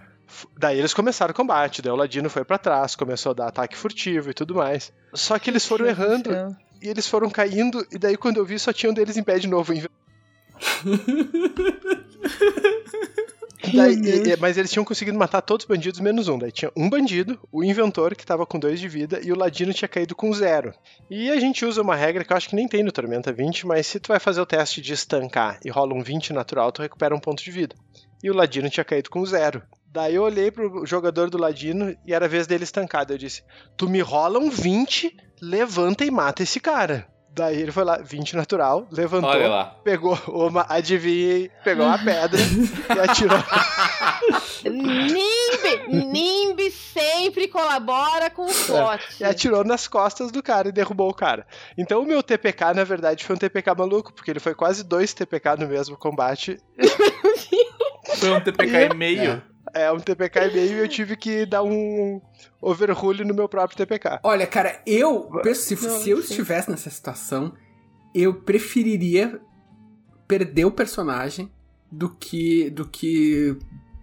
[0.57, 1.83] Daí eles começaram o combate.
[1.83, 4.93] Daí o Ladino foi pra trás, começou a dar ataque furtivo e tudo mais.
[5.13, 6.31] Só que eles foram errando
[6.81, 7.87] e eles foram caindo.
[7.91, 9.73] E daí quando eu vi, só tinha um deles em pé de novo.
[13.75, 16.39] Daí, e- e- mas eles tinham conseguido matar todos os bandidos menos um.
[16.39, 19.73] Daí tinha um bandido, o inventor, que tava com dois de vida, e o ladino
[19.75, 20.73] tinha caído com zero.
[21.11, 23.67] E a gente usa uma regra que eu acho que nem tem no Tormenta 20,
[23.67, 26.83] mas se tu vai fazer o teste de estancar e rola um 20 natural, tu
[26.83, 27.75] recupera um ponto de vida.
[28.23, 29.63] E o ladino tinha caído com zero.
[29.93, 33.13] Daí eu olhei pro jogador do ladino e era a vez dele estancado.
[33.13, 33.43] Eu disse:
[33.77, 37.09] Tu me rola um 20, levanta e mata esse cara.
[37.33, 39.65] Daí ele foi lá, 20 natural, levantou, Olha lá.
[39.85, 43.39] pegou uma, adivinha, pegou uma pedra e atirou.
[44.65, 49.05] Nimbi, Nimbi sempre colabora com o plot.
[49.21, 51.47] e atirou nas costas do cara e derrubou o cara.
[51.79, 55.15] Então o meu TPK, na verdade, foi um TPK maluco, porque ele foi quase dois
[55.15, 56.59] TPK no mesmo combate.
[58.17, 59.43] Foi um TPK e meio.
[59.47, 59.50] É
[59.93, 62.21] um TPK e meio e eu tive que dar um
[62.61, 64.21] overrule no meu próprio TPK.
[64.23, 67.53] Olha, cara, eu se, se eu estivesse nessa situação,
[68.15, 69.41] eu preferiria
[70.27, 71.51] perder o personagem
[71.91, 73.57] do que do que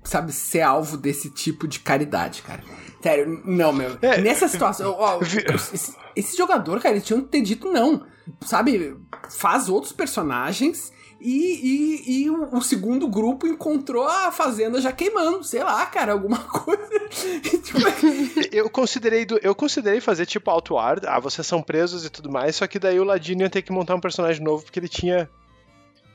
[0.03, 2.63] sabe ser alvo desse tipo de caridade, cara.
[3.01, 3.97] Sério, não, meu.
[4.01, 5.20] É, Nessa situação, ó,
[5.74, 8.05] esse, esse jogador, cara, ele tinha que ter dito não.
[8.41, 8.97] Sabe,
[9.30, 15.43] faz outros personagens e, e, e o, o segundo grupo encontrou a fazenda já queimando,
[15.43, 16.88] sei lá, cara, alguma coisa.
[17.09, 17.80] tipo,
[18.51, 22.55] Eu considerei, do- eu considerei fazer tipo Outward, ah, vocês são presos e tudo mais,
[22.55, 25.30] só que daí o Ladino ia ter que montar um personagem novo, porque ele tinha.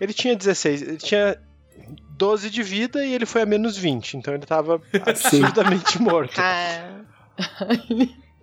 [0.01, 1.39] Ele tinha 16, ele tinha
[2.19, 6.41] 12 de vida e ele foi a menos 20, então ele tava absurdamente morto.
[6.41, 7.01] Ah,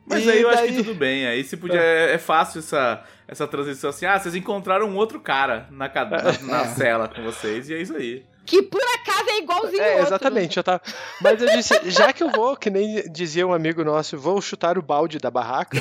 [0.06, 1.28] Mas E aí eu acho daí- que tudo bem.
[1.28, 1.80] Aí se podia.
[1.80, 4.06] É, é fácil essa, essa transição assim.
[4.06, 6.06] Ah, vocês encontraram um outro cara na, na,
[6.42, 6.68] na É.
[6.68, 8.26] cela com vocês, e é isso aí.
[8.46, 10.08] que por acaso é igualzinho É, outro.
[10.08, 10.82] exatamente, eu tava.
[11.22, 14.78] Mas eu disse, já que eu vou, que nem dizia um amigo nosso, vou chutar
[14.78, 15.78] o balde da barraca.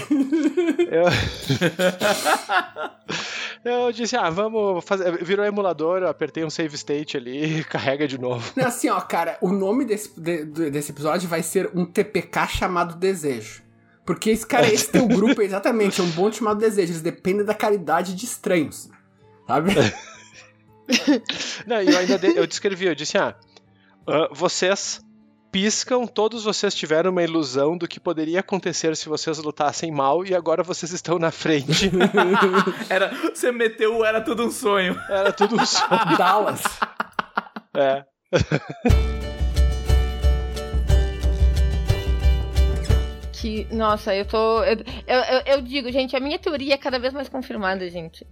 [0.90, 1.04] eu...
[3.64, 5.24] eu disse, ah, vamos fazer.
[5.24, 8.52] Virou emulador, eu apertei um save state ali, carrega de novo.
[8.62, 12.94] Assim, ó, cara, o nome desse, de- de- desse episódio vai ser um TPK chamado
[12.96, 13.62] Desejo.
[14.08, 16.92] Porque esse cara, esse teu grupo é exatamente é um bonde chamado Desejo.
[16.92, 18.88] Eles dependem da caridade de estranhos.
[19.46, 19.72] Sabe?
[21.66, 23.34] Não, e eu ainda dei- eu descrevi, eu disse, ah,
[24.06, 25.04] ah, vocês
[25.52, 30.34] piscam, todos vocês tiveram uma ilusão do que poderia acontecer se vocês lutassem mal e
[30.34, 31.90] agora vocês estão na frente.
[32.88, 34.98] Era, você meteu, o era tudo um sonho.
[35.10, 36.16] Era tudo um sonho.
[36.16, 36.62] Dallas.
[37.76, 38.06] É.
[43.40, 44.62] Que, nossa, eu tô.
[44.64, 44.76] Eu,
[45.06, 48.26] eu, eu- eu digo, gente, a minha teoria é cada vez mais confirmada, gente.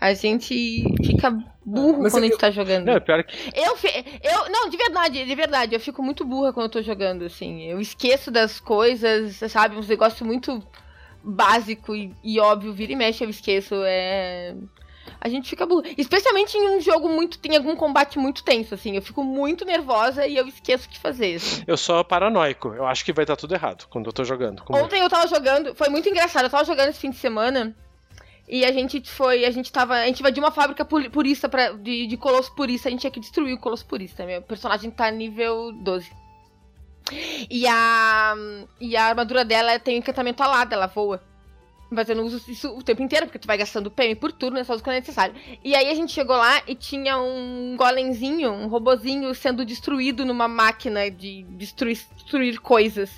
[0.00, 1.30] A gente fica
[1.64, 2.86] burro Mas quando a eu- gente tá jogando.
[2.86, 3.36] Não, pior que.
[3.54, 3.74] Eu,
[4.22, 4.50] eu.
[4.50, 5.74] Não, de verdade, de verdade.
[5.74, 7.64] Eu fico muito burra quando eu tô jogando, assim.
[7.64, 9.76] Eu esqueço das coisas, sabe?
[9.76, 10.62] Uns negócios muito
[11.22, 13.74] básico e, e óbvio, vira e mexe, eu esqueço.
[13.84, 14.54] É.
[15.20, 15.82] A gente fica burro.
[15.98, 17.38] Especialmente em um jogo muito.
[17.38, 18.96] Tem algum combate muito tenso, assim.
[18.96, 21.36] Eu fico muito nervosa e eu esqueço o que fazer.
[21.36, 21.62] assim.
[21.66, 22.68] Eu sou paranoico.
[22.74, 24.62] Eu acho que vai estar tudo errado quando eu tô jogando.
[24.70, 26.44] Ontem eu tava jogando, foi muito engraçado.
[26.44, 27.76] Eu tava jogando esse fim de semana
[28.48, 31.72] e a gente foi, a gente tava, a gente invadiu uma fábrica puri- purista pra,
[31.72, 34.24] de, de colosso purista, a gente tinha que destruir o colosso purista.
[34.24, 36.10] Meu personagem tá nível 12.
[37.50, 38.34] E a
[38.80, 41.20] e a armadura dela tem um encantamento alado, ela voa.
[41.90, 44.58] Mas eu não uso isso o tempo inteiro, porque tu vai gastando PM por turno,
[44.58, 45.34] é só quando é necessário.
[45.64, 50.46] E aí a gente chegou lá e tinha um golemzinho, um robozinho sendo destruído numa
[50.46, 53.10] máquina de destruir, destruir coisas.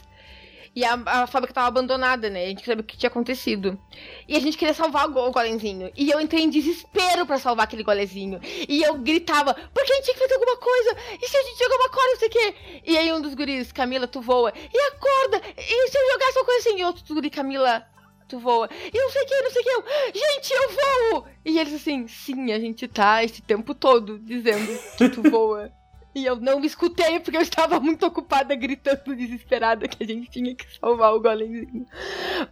[0.75, 2.45] E a, a fábrica tava abandonada, né?
[2.47, 3.79] A gente sabia o que tinha acontecido.
[4.27, 5.93] E a gente queria salvar o, go- o golemzinho.
[5.95, 8.41] E eu entrei em desespero pra salvar aquele golezinho.
[8.67, 10.97] E eu gritava, porque a gente tinha que fazer alguma coisa.
[11.21, 12.55] E se a gente jogar uma corda, não sei o quê.
[12.87, 14.51] E aí um dos guris, Camila, tu voa.
[14.57, 15.43] E a corda?
[15.59, 16.81] E se eu jogasse uma coisa assim?
[16.81, 17.87] E outro guri, Camila,
[18.33, 18.69] tu voa.
[18.93, 19.71] E não sei o que, não sei o que.
[19.71, 21.27] Eu, gente, eu voo!
[21.45, 25.71] E eles assim, sim, a gente tá esse tempo todo dizendo que tu voa.
[26.15, 30.31] E eu não me escutei porque eu estava muito ocupada gritando desesperada que a gente
[30.31, 31.87] tinha que salvar o golemzinho.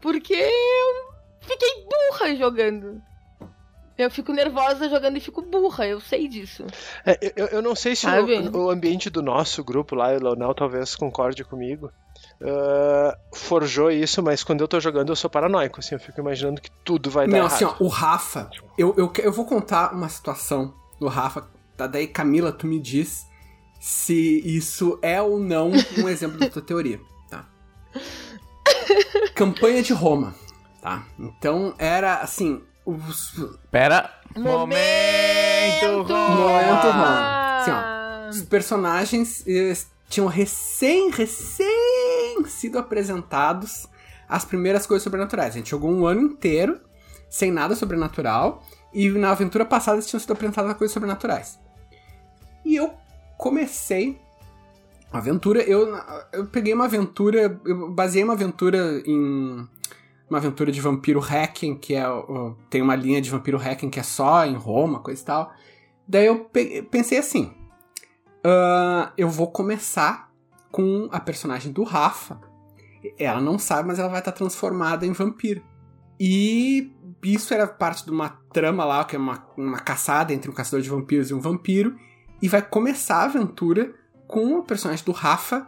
[0.00, 3.02] Porque eu fiquei burra jogando.
[3.98, 6.64] Eu fico nervosa jogando e fico burra, eu sei disso.
[7.04, 10.54] É, eu, eu não sei se o, o ambiente do nosso grupo lá, o Leonel
[10.54, 11.92] talvez concorde comigo,
[12.42, 16.60] ah, forjou isso, mas quando eu tô jogando eu sou paranoico, assim, eu fico imaginando
[16.60, 17.52] que tudo vai dar Não, errado.
[17.52, 18.50] assim, ó, o Rafa.
[18.78, 21.46] Eu, eu, eu vou contar uma situação do Rafa.
[21.76, 23.26] Tá, daí, Camila, tu me diz
[23.80, 27.46] se isso é ou não um exemplo da tua teoria, tá?
[29.34, 30.34] Campanha de Roma,
[30.82, 31.04] tá?
[31.18, 32.62] Então era assim.
[32.84, 33.34] Os,
[33.70, 34.10] Pera.
[34.36, 36.80] Momento, Momento Roma.
[36.82, 37.58] Roma.
[37.58, 39.44] Assim, Os personagens
[40.08, 41.69] tinham recém, recém
[42.44, 43.88] sido apresentados
[44.28, 45.54] as primeiras coisas sobrenaturais.
[45.54, 46.80] A gente jogou um ano inteiro
[47.28, 48.62] sem nada sobrenatural
[48.92, 51.58] e na aventura passada tinham sido apresentadas coisas sobrenaturais.
[52.64, 52.94] E eu
[53.36, 54.20] comecei
[55.12, 55.92] a aventura, eu,
[56.32, 59.66] eu peguei uma aventura, eu baseei uma aventura em
[60.28, 62.04] uma aventura de vampiro hacking, que é
[62.68, 65.52] tem uma linha de vampiro hacking que é só em Roma, coisa e tal.
[66.06, 67.52] Daí eu pe- pensei assim,
[68.44, 70.29] ah, eu vou começar
[70.70, 72.40] com a personagem do Rafa.
[73.18, 75.62] Ela não sabe, mas ela vai estar transformada em vampiro.
[76.18, 76.92] E
[77.22, 80.82] isso era parte de uma trama lá, que é uma, uma caçada entre um caçador
[80.82, 81.96] de vampiros e um vampiro.
[82.42, 83.94] E vai começar a aventura
[84.26, 85.66] com o personagem do Rafa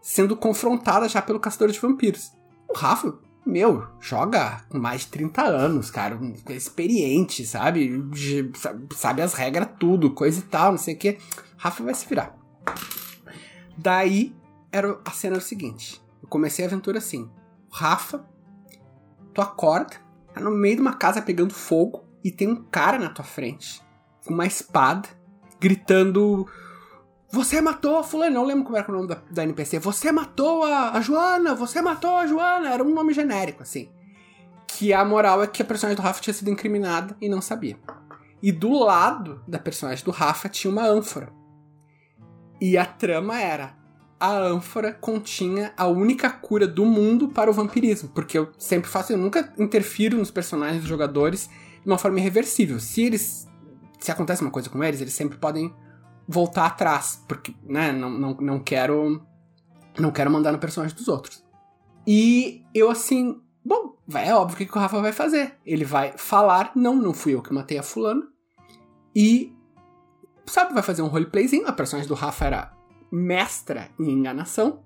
[0.00, 2.30] sendo confrontada já pelo caçador de vampiros.
[2.68, 6.18] O Rafa, meu, joga com mais de 30 anos, cara.
[6.50, 8.08] Experiente, sabe-
[8.94, 11.18] Sabe as regras, tudo, coisa e tal, não sei o que.
[11.56, 12.36] Rafa vai se virar.
[13.76, 14.34] Daí,
[14.72, 16.02] era, a cena era o seguinte.
[16.22, 17.30] Eu comecei a aventura assim.
[17.70, 18.24] Rafa,
[19.34, 19.96] tu acorda,
[20.32, 23.82] tá no meio de uma casa pegando fogo e tem um cara na tua frente
[24.26, 25.08] com uma espada
[25.60, 26.46] gritando
[27.30, 29.78] Você matou a fulano, não lembro como era o nome da, da NPC.
[29.78, 32.70] Você matou a, a Joana, você matou a Joana.
[32.70, 33.90] Era um nome genérico, assim.
[34.66, 37.78] Que a moral é que a personagem do Rafa tinha sido incriminada e não sabia.
[38.42, 41.32] E do lado da personagem do Rafa tinha uma ânfora.
[42.60, 43.77] E a trama era:
[44.20, 48.08] a ânfora continha a única cura do mundo para o vampirismo.
[48.08, 51.48] Porque eu sempre faço, eu nunca interfiro nos personagens dos jogadores
[51.82, 52.80] de uma forma irreversível.
[52.80, 53.48] Se eles.
[54.00, 55.74] Se acontece uma coisa com eles, eles sempre podem
[56.26, 57.22] voltar atrás.
[57.28, 59.22] Porque, né, não, não, não quero.
[59.98, 61.44] Não quero mandar no personagem dos outros.
[62.06, 63.40] E eu assim.
[63.64, 65.56] Bom, é óbvio o que, que o Rafa vai fazer.
[65.64, 68.24] Ele vai falar, não, não fui eu que matei a fulano.
[69.14, 69.52] E.
[70.46, 71.66] Sabe, vai fazer um roleplayzinho.
[71.66, 72.77] A personagem do Rafa era
[73.10, 74.80] mestra em enganação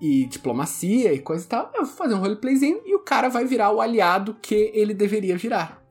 [0.00, 1.70] e diplomacia e coisa e tal.
[1.74, 5.36] Eu vou fazer um roleplayzinho e o cara vai virar o aliado que ele deveria
[5.36, 5.82] virar.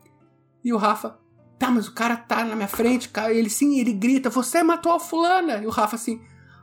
[0.63, 1.17] E o Rafa,
[1.59, 3.33] tá, mas o cara tá na minha frente, cara.
[3.33, 5.57] Ele sim, ele grita, você matou a fulana.
[5.57, 6.21] E o Rafa assim,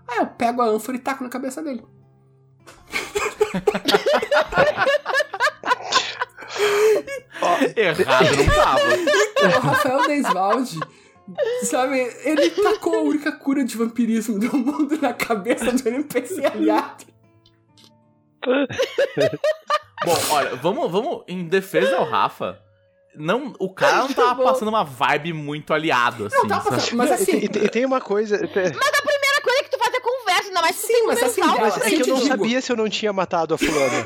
[0.09, 1.85] aí eu pego a ânfora e taco na cabeça dele.
[7.77, 8.81] Errado não tava.
[8.95, 10.81] Então, o Rafael Desvalde,
[11.65, 17.05] sabe, ele tacou a única cura de vampirismo do mundo na cabeça do NPC aliado.
[20.05, 22.59] Bom, olha, vamos, vamos em defesa ao Rafa.
[23.15, 24.45] Não, o cara não tava Bom.
[24.45, 26.37] passando uma vibe muito aliado, assim.
[26.37, 26.77] Não, tava sabe?
[26.77, 28.37] passando, mas assim, E, tem- e tem uma coisa.
[28.37, 31.07] É Mas a primeira coisa que tu faz é conversa, ainda mais Sim, tem um
[31.07, 32.29] mas assim, ela- tu assim, é que eu não digo.
[32.29, 34.05] sabia se eu não tinha matado a fulana.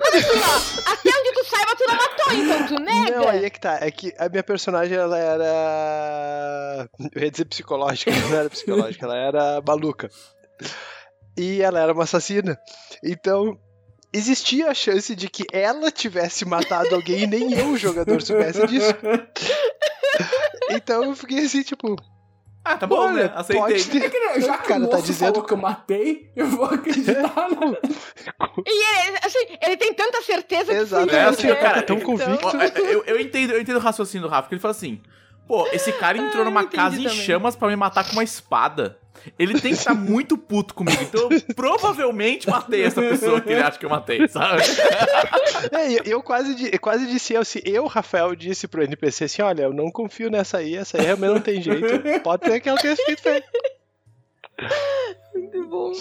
[0.00, 3.16] ó, Até onde tu saiba, tu não matou, então tu nega.
[3.18, 3.78] Não, aí é que tá.
[3.80, 6.88] É que a minha personagem, ela era.
[7.14, 10.10] Eu ia dizer psicológica, mas não era psicológica, ela era maluca.
[11.36, 12.58] E ela era uma assassina.
[13.02, 13.58] Então,
[14.12, 18.66] existia a chance de que ela tivesse matado alguém e nem eu, o jogador, soubesse
[18.66, 18.94] disso.
[20.70, 21.96] Então eu fiquei assim, tipo.
[22.64, 23.32] Ah, tá bom, olha, né?
[23.34, 23.60] Aceitei.
[23.60, 26.46] pode ter- já que O cara o tá moço dizendo falou que eu matei, eu
[26.46, 27.76] vou acreditar, né?
[28.66, 31.06] E ele, assim, ele tem tanta certeza Exato.
[31.08, 31.54] que É, sim, assim, né?
[31.56, 32.46] cara, tão Então- convicto.
[32.46, 35.00] Ó, é, Eu, eu entendo, eu entendo o raciocínio do Rafa, que ele fala assim:
[35.48, 37.18] pô, esse cara entrou Ah, numa casa em também.
[37.18, 38.98] chamas pra me matar com uma espada.
[39.38, 43.62] Ele tem que estar muito puto comigo, então eu provavelmente matei essa pessoa que ele
[43.62, 44.62] acha que eu matei, sabe?
[45.72, 49.62] É, eu quase, eu quase disse, eu, se eu, Rafael, disse pro NPC assim: olha,
[49.62, 52.20] eu não confio nessa aí, essa aí realmente não tem jeito.
[52.22, 53.42] Pode ser que ela tenha feito feio.
[55.34, 55.92] Muito bom.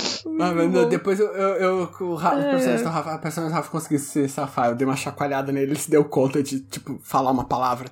[0.42, 0.90] Ah, muito não, bom.
[0.90, 4.00] depois eu, eu, eu- o, Rafa, o personagem do Rafa, a personagem do Rafa conseguiu
[4.00, 4.70] se safar.
[4.70, 7.90] Eu dei uma chacoalhada nele, ele se deu conta de, tipo, falar uma palavra.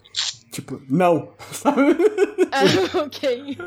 [0.51, 1.31] Tipo, não.
[1.51, 1.95] Sabe?
[2.53, 3.57] Ah, ok.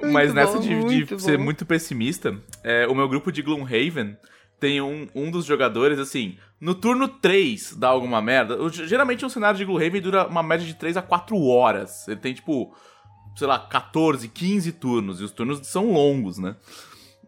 [0.00, 1.44] Mas Muito nessa bom, de, de muito ser bom.
[1.44, 4.16] muito pessimista, é, o meu grupo de Gloomhaven
[4.58, 8.60] tem um, um dos jogadores, assim, no turno 3 dá alguma merda.
[8.60, 12.08] o- geralmente um cenário de Gloomhaven dura uma média de 3 a 4 horas.
[12.08, 12.74] Ele tem, tipo,
[13.36, 15.20] sei lá, 14, 15 turnos.
[15.20, 16.56] E os turnos são longos, né?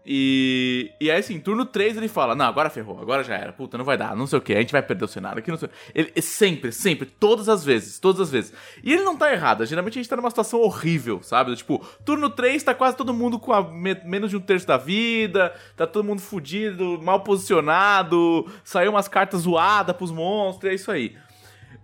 [0.05, 3.79] E, e aí, assim, turno 3 ele fala: Não, agora ferrou, agora já era, puta,
[3.79, 5.57] não vai dar, não sei o que, a gente vai perder o cenário aqui, não
[5.59, 5.69] sei.
[5.95, 8.53] Ele sempre, sempre, todas as vezes, todas as vezes.
[8.83, 11.55] E ele não tá errado, geralmente a gente tá numa situação horrível, sabe?
[11.55, 14.77] Tipo, turno 3 tá quase todo mundo com a me- menos de um terço da
[14.77, 20.91] vida, tá todo mundo fudido, mal posicionado, saiu umas cartas zoadas pros monstros, é isso
[20.91, 21.17] aí.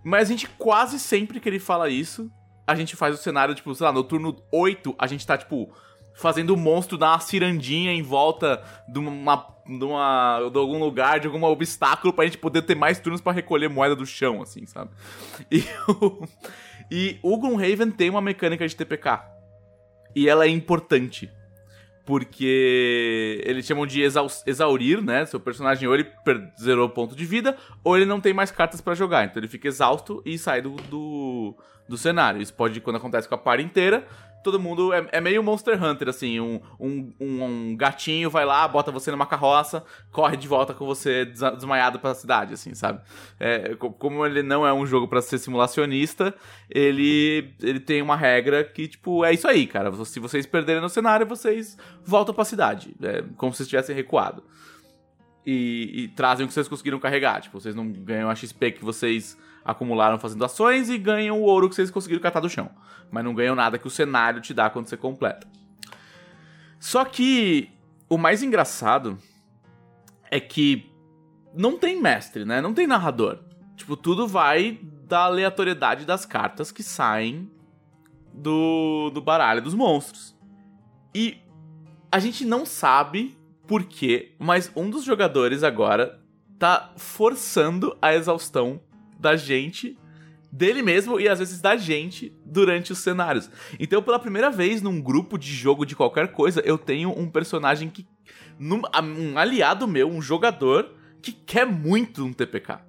[0.03, 2.29] Mas a gente quase sempre que ele fala isso,
[2.67, 5.71] a gente faz o cenário, tipo, sei lá, no turno 8, a gente tá, tipo,
[6.19, 9.57] fazendo o monstro dar uma cirandinha em volta de uma.
[9.65, 13.31] De, uma, de algum lugar, de algum obstáculo pra gente poder ter mais turnos pra
[13.31, 14.89] recolher moeda do chão, assim, sabe?
[15.51, 16.27] E o,
[16.91, 19.21] e o Gloomhaven tem uma mecânica de TPK.
[20.15, 21.29] E ela é importante.
[22.03, 25.23] Porque eles chamam de exaurir, né?
[25.27, 26.07] Seu personagem ou ele
[26.59, 29.25] zerou o ponto de vida, ou ele não tem mais cartas pra jogar.
[29.25, 31.55] Então ele fica exausto e sai do, do,
[31.89, 32.41] do cenário.
[32.41, 34.05] Isso pode, quando acontece com a par inteira,
[34.43, 34.93] todo mundo.
[34.93, 36.39] É, é meio Monster Hunter, assim.
[36.39, 41.25] Um, um, um- gatinho vai lá, bota você numa carroça, corre de volta com você
[41.25, 43.01] desmaiado pra cidade, assim, sabe?
[43.39, 46.33] É, co- como ele não é um jogo pra ser simulacionista,
[46.69, 49.91] ele, ele tem uma regra que, tipo, é isso aí, cara.
[50.05, 52.95] Se vocês perderem no cenário, vocês voltam pra cidade.
[53.01, 54.43] É como se vocês tivessem recuado.
[55.45, 57.41] E, e trazem o que vocês conseguiram carregar.
[57.41, 59.37] Tipo, vocês não ganham a XP que vocês
[59.69, 62.69] acumularam fazendo ações e ganham o ouro que vocês conseguiram catar do chão.
[63.11, 65.47] Mas não ganham nada que o cenário te dá quando você completa.
[66.79, 67.69] Só que
[68.07, 69.17] o mais engraçado
[70.31, 70.91] é que
[71.53, 72.61] não tem mestre, né?
[72.61, 73.39] Não tem narrador.
[73.75, 77.49] Tipo, tudo vai da aleatoriedade das cartas que saem
[78.33, 80.35] do, do baralho dos monstros.
[81.13, 81.37] E
[82.11, 86.19] a gente não sabe por quê, mas um dos jogadores agora
[86.57, 88.81] tá forçando a exaustão
[89.19, 89.97] da gente
[90.51, 93.49] dele mesmo e às vezes da gente durante os cenários.
[93.79, 97.89] Então, pela primeira vez num grupo de jogo de qualquer coisa, eu tenho um personagem
[97.89, 98.07] que.
[98.57, 98.81] num-
[99.17, 100.91] um aliado meu, um jogador,
[101.21, 102.79] que quer muito um TPK.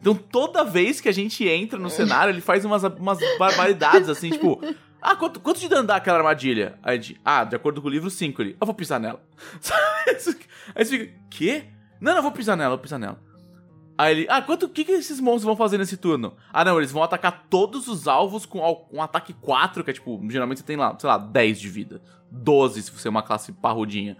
[0.00, 4.30] Então, toda vez que a gente entra no cenário, ele faz umas, umas barbaridades, assim,
[4.30, 4.60] tipo.
[5.00, 6.78] Ah, quanto, quanto de dano dá aquela armadilha?
[6.82, 8.56] Aí a gente, ah, de acordo com o livro 5 ali.
[8.58, 9.22] Eu vou pisar nela.
[10.06, 11.64] Aí você fica, quê?
[12.00, 13.20] Não, não, eu vou pisar nela, eu vou pisar nela.
[13.96, 16.34] Aí ele, ah, quanto, o que, que esses monstros vão fazer nesse turno?
[16.52, 18.58] Ah, não, eles vão atacar todos os alvos com
[18.92, 22.02] um ataque 4, que é tipo, geralmente você tem lá, sei lá, 10 de vida.
[22.30, 24.16] 12 se você é uma classe parrudinha.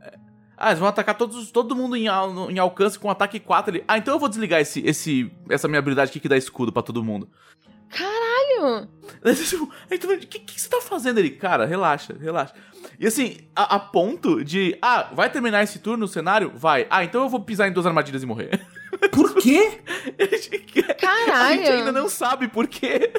[0.00, 0.18] É,
[0.56, 3.84] Ah, eles vão atacar todos, todo mundo em, al- em alcance com ataque 4 ali.
[3.86, 6.82] Ah, então eu vou desligar esse, esse, essa minha habilidade aqui que dá escudo pra
[6.82, 7.28] todo mundo.
[7.88, 8.88] Caralho!
[9.24, 11.30] Aí, tipo, o que, que você tá fazendo ali?
[11.30, 12.52] Cara, relaxa, relaxa.
[12.98, 16.52] E assim, a, a ponto de, ah, vai terminar esse turno no cenário?
[16.54, 16.86] Vai.
[16.90, 18.60] Ah, então eu vou pisar em duas armadilhas e morrer.
[19.12, 19.78] Por quê?
[20.18, 21.56] A gente, a Caralho!
[21.58, 23.12] gente ainda não sabe por quê.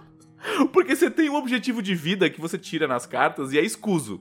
[0.72, 4.20] Porque você tem um objetivo de vida que você tira nas cartas e é escuso.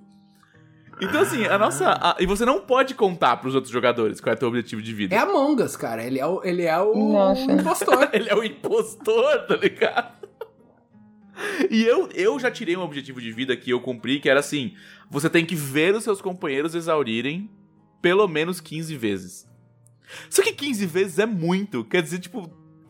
[1.01, 1.91] Então, assim, a nossa.
[1.91, 4.93] a- e você não pode contar pros outros jogadores qual é o teu objetivo de
[4.93, 5.15] vida.
[5.15, 6.03] É Among Us, cara.
[6.03, 7.41] Ele é o, ele é o Nossa.
[7.49, 8.09] impostor.
[8.11, 10.19] Ele é o impostor, tá ligado?
[11.71, 14.73] E eu, eu já tirei um objetivo de vida que eu cumpri, que era assim:
[15.09, 17.49] você tem que ver os seus companheiros exaurirem
[18.01, 19.48] pelo menos 15 vezes.
[20.29, 22.49] Só que 15 vezes é muito, quer dizer, tipo,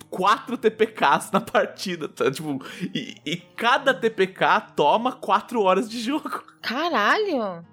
[0.10, 2.32] 4 TPKs na partida, tá?
[2.32, 2.60] Tipo,
[2.94, 6.44] e, e cada TPK toma 4 horas de jogo.
[6.62, 7.66] Caralho!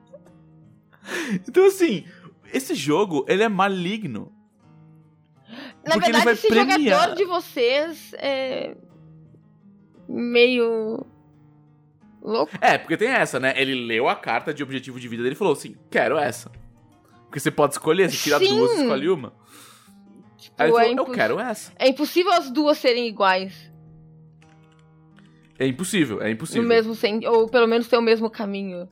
[1.48, 2.04] Então, assim,
[2.52, 4.32] esse jogo, ele é maligno.
[5.84, 6.80] Na Porque verdade, esse premiar.
[6.80, 8.76] jogador de vocês é.
[10.08, 11.06] meio.
[12.20, 12.52] louco.
[12.60, 13.54] É, porque tem essa, né?
[13.56, 16.50] Ele leu a carta de objetivo de vida dele e falou assim: quero essa.
[17.26, 18.56] Porque você pode escolher, você tira Sim.
[18.56, 19.32] duas, escolhe uma.
[20.58, 21.72] Aí ele é falou, eu quero essa.
[21.78, 23.70] É impossível as duas serem iguais.
[25.58, 26.62] É impossível, é impossível.
[26.62, 27.26] No mesmo sen...
[27.26, 28.88] Ou pelo menos ter o mesmo caminho.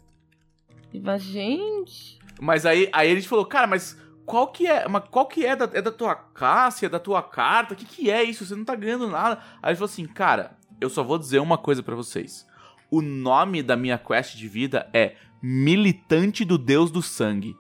[1.03, 2.19] Mas, gente.
[2.41, 4.89] Mas aí, aí a gente falou, cara, mas qual que é?
[4.89, 7.75] Mas qual que é da, é da tua classe, é da tua carta?
[7.75, 8.47] O que, que é isso?
[8.47, 9.41] Você não tá ganhando nada.
[9.63, 12.47] Aí ele falou assim, cara, eu só vou dizer uma coisa pra vocês.
[12.91, 17.55] O nome da minha quest de vida é Militante do Deus do Sangue.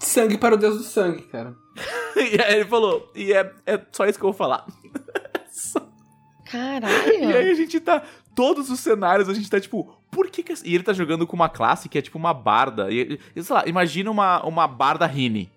[0.00, 1.56] Sangue para o Deus do sangue, cara.
[2.16, 4.66] E aí ele falou, e é, é só isso que eu vou falar.
[6.50, 7.12] Caralho!
[7.12, 8.02] E aí a gente tá.
[8.34, 9.94] Todos os cenários a gente tá tipo.
[10.10, 10.54] Por que que.
[10.64, 12.90] E ele tá jogando com uma classe que é tipo uma barda.
[12.90, 15.50] E, e, sei lá, imagina uma, uma barda Rini.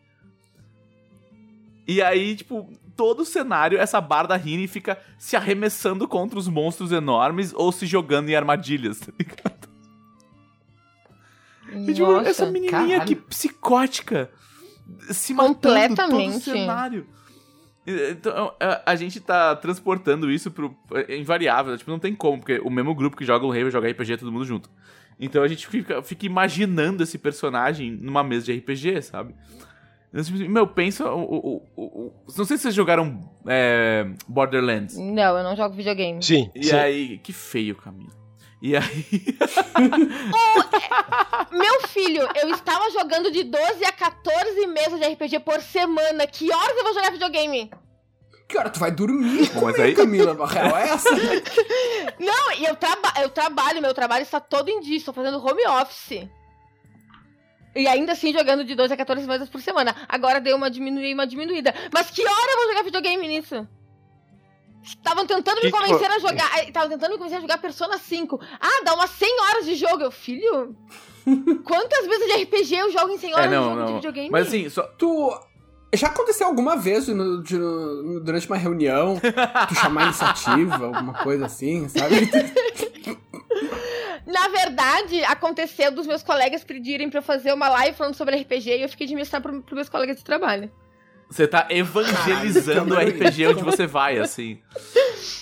[1.87, 6.91] E aí, tipo, todo o cenário, essa barda Rini fica se arremessando contra os monstros
[6.91, 9.68] enormes ou se jogando em armadilhas, tá ligado?
[11.73, 12.29] E, tipo, Nossa.
[12.29, 13.05] essa menininha caralho.
[13.05, 14.29] que psicótica
[15.11, 16.39] se matando todo o Completamente.
[16.43, 17.05] cenário.
[17.87, 20.75] Então, a, a gente tá transportando isso pro.
[21.07, 23.89] É invariável, tipo, não tem como, porque o mesmo grupo que joga o Rave joga
[23.89, 24.69] RPG todo mundo junto.
[25.19, 29.33] Então a gente fica, fica imaginando esse personagem numa mesa de RPG, sabe?
[30.13, 31.09] Eu, tipo, Meu, pensa.
[31.11, 34.95] O, o- o- não sei se vocês jogaram é, Borderlands.
[34.97, 36.21] Não, eu não jogo videogame.
[36.23, 36.49] Sim.
[36.55, 36.75] E sim.
[36.75, 37.17] aí.
[37.19, 38.11] Que feio, Camila.
[38.61, 39.05] E aí.
[41.51, 46.27] Meu filho, eu estava jogando de 12 a 14 mesas de RPG por semana.
[46.27, 47.71] Que horas eu vou jogar videogame?
[48.47, 49.49] Que hora tu vai dormir?
[49.53, 50.35] Bom, mas aí- Camila?
[50.43, 51.09] A real é essa?
[52.19, 55.65] Não, e eu, traba eu trabalho, meu trabalho está todo em dia, estou fazendo home
[55.67, 56.27] office.
[57.75, 59.95] E ainda assim jogando de 12 a 14 vezes por semana.
[60.07, 61.73] Agora deu uma diminuída, uma diminuída.
[61.93, 63.67] Mas que hora eu vou jogar videogame nisso?
[64.83, 66.63] Estavam tentando me Que que convencer for- a jogar.
[66.67, 68.39] Estavam tentando me convencer a jogar Persona 5.
[68.59, 70.03] Ah, dá umas 100 horas de jogo.
[70.03, 70.75] Eu, filho.
[71.65, 73.95] Quantas vezes de RPG eu jogo em 100 horas É, de não, jogo de não.
[73.95, 74.29] videogame?
[74.31, 74.83] Mas assim, só.
[74.83, 75.39] Tu.
[75.95, 79.19] Já aconteceu alguma vez no- de- no- durante uma reunião
[79.67, 82.29] tu chamar iniciativa, alguma coisa assim, sabe?
[84.25, 88.77] Na verdade, aconteceu dos meus colegas pedirem pra eu fazer uma live falando sobre RPG
[88.77, 90.71] e eu fiquei de mestrar pro, pros meus colegas de trabalho.
[91.29, 94.59] Você tá evangelizando o RPG onde você vai, assim.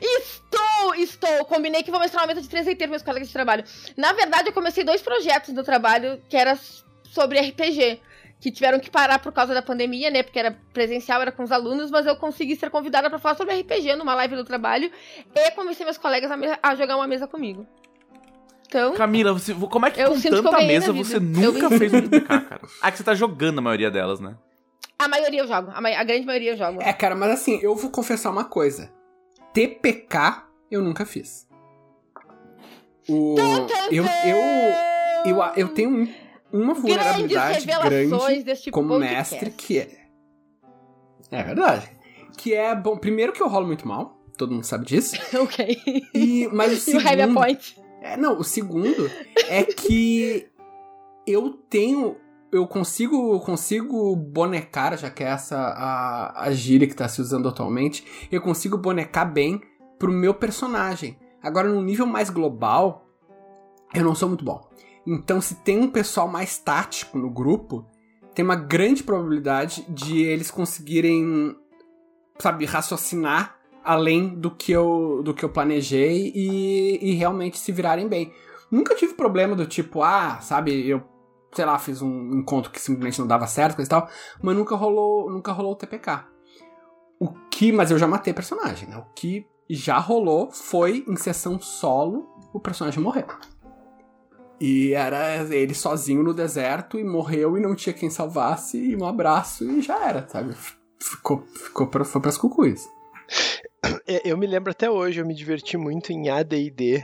[0.00, 1.44] Estou, estou.
[1.44, 3.64] Combinei que vou mestrar uma mesa de 3 pros meus colegas de trabalho.
[3.96, 6.58] Na verdade, eu comecei dois projetos do trabalho que era
[7.04, 8.00] sobre RPG.
[8.40, 10.22] Que tiveram que parar por causa da pandemia, né?
[10.22, 13.60] Porque era presencial, era com os alunos, mas eu consegui ser convidada pra falar sobre
[13.60, 14.90] RPG numa live do trabalho
[15.34, 17.66] e convenci meus colegas a, a jogar uma mesa comigo.
[18.66, 21.92] Então, Camila, você, como é que Eu com que tanta ganhei mesa você nunca fez
[21.92, 22.60] um TPK, cara?
[22.80, 24.36] Ah, que você tá jogando a maioria delas, né?
[25.04, 25.70] A maioria eu jogo.
[25.74, 26.80] A, ma- a grande maioria eu jogo.
[26.82, 28.92] É, cara, mas assim, eu vou confessar uma coisa.
[29.52, 31.48] TPK eu nunca fiz.
[33.08, 33.34] O,
[33.90, 36.14] eu, eu, eu, eu tenho um-
[36.52, 39.34] uma vulnerabilidade grande deste como podcast.
[39.34, 40.00] mestre que é.
[41.30, 41.90] É verdade.
[42.36, 42.96] que é bom.
[42.96, 45.16] Primeiro que eu rolo muito mal, todo mundo sabe disso.
[45.40, 45.76] ok.
[46.14, 47.34] E, mas o segundo.
[47.34, 47.80] Point.
[48.02, 49.10] É, não, o segundo
[49.48, 50.48] é que
[51.26, 52.16] eu tenho.
[52.52, 57.48] Eu consigo, consigo bonecar, já que é essa a, a gíria que tá se usando
[57.48, 59.60] atualmente, eu consigo bonecar bem
[59.98, 61.16] pro meu personagem.
[61.42, 63.06] Agora, num nível mais global,
[63.94, 64.68] eu não sou muito bom.
[65.06, 67.86] Então, se tem um pessoal mais tático no grupo,
[68.34, 71.56] tem uma grande probabilidade de eles conseguirem,
[72.38, 78.08] sabe, raciocinar além do que eu, do que eu planejei e, e realmente se virarem
[78.08, 78.32] bem.
[78.70, 81.02] Nunca tive problema do tipo, ah, sabe, eu,
[81.52, 84.08] sei lá, fiz um encontro que simplesmente não dava certo, coisa e tal,
[84.42, 86.24] mas nunca rolou, nunca rolou o TPK.
[87.18, 88.96] O que, mas eu já matei personagem, né?
[88.96, 93.26] O que já rolou foi em sessão solo o personagem morreu.
[94.60, 99.06] E era ele sozinho no deserto e morreu e não tinha quem salvasse, e um
[99.06, 100.54] abraço e já era, sabe?
[100.98, 102.86] Ficou, ficou pra, foi pras cucuias.
[104.06, 107.02] É, Eu me lembro até hoje, eu me diverti muito em AD&D,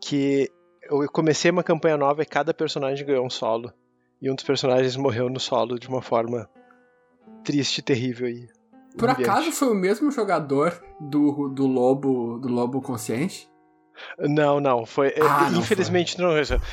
[0.00, 0.50] que
[0.84, 3.72] eu comecei uma campanha nova e cada personagem ganhou um solo.
[4.20, 6.48] E um dos personagens morreu no solo de uma forma
[7.42, 8.48] triste, terrível e
[8.96, 9.30] Por humilhante.
[9.30, 13.50] acaso foi o mesmo jogador do, do lobo do lobo consciente?
[14.18, 15.14] Não, não, foi.
[15.20, 16.30] Ah, não infelizmente não.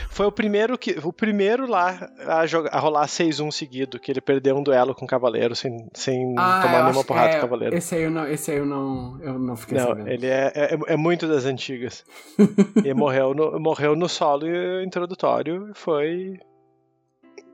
[0.10, 0.98] Foi o primeiro que.
[1.04, 5.06] O primeiro lá a, jogar, a rolar 6-1 seguido, que ele perdeu um duelo com
[5.06, 7.76] o Cavaleiro sem, sem Ah, tomar nenhuma porrada é, do Cavaleiro.
[7.76, 10.10] Esse aí eu não, esse aí eu não, eu não fiquei Não, sabendo.
[10.10, 12.04] ele é, é, é muito das antigas.
[12.84, 14.46] e morreu no, morreu no solo
[14.84, 16.40] introdutório e foi.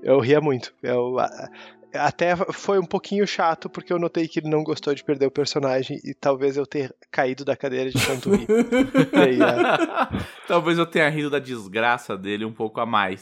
[0.04, 0.74] Eu ria muito.
[0.84, 1.16] Eu,
[1.98, 5.32] até foi um pouquinho chato, porque eu notei que ele não gostou de perder o
[5.32, 8.48] personagem e talvez eu ter caído da cadeira de tanto rir.
[9.14, 13.22] E aí, é, Talvez eu tenha rido da desgraça dele um pouco a mais.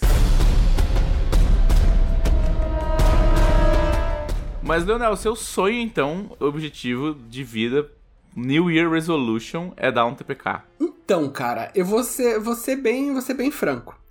[4.62, 7.90] Mas, Leonel, seu sonho, então, objetivo de vida,
[8.36, 10.62] New Year Resolution, é dar um TPK.
[10.80, 14.03] Então, cara, eu vou ser, vou ser bem, vou ser bem franco.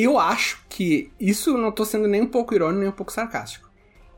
[0.00, 3.68] Eu acho que isso não tô sendo nem um pouco irônico nem um pouco sarcástico.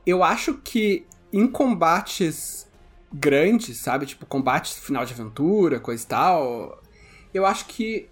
[0.04, 2.70] Eu acho que em combates
[3.10, 6.82] grandes, sabe, tipo combates final de aventura, coisa e tal,
[7.32, 8.10] eu acho que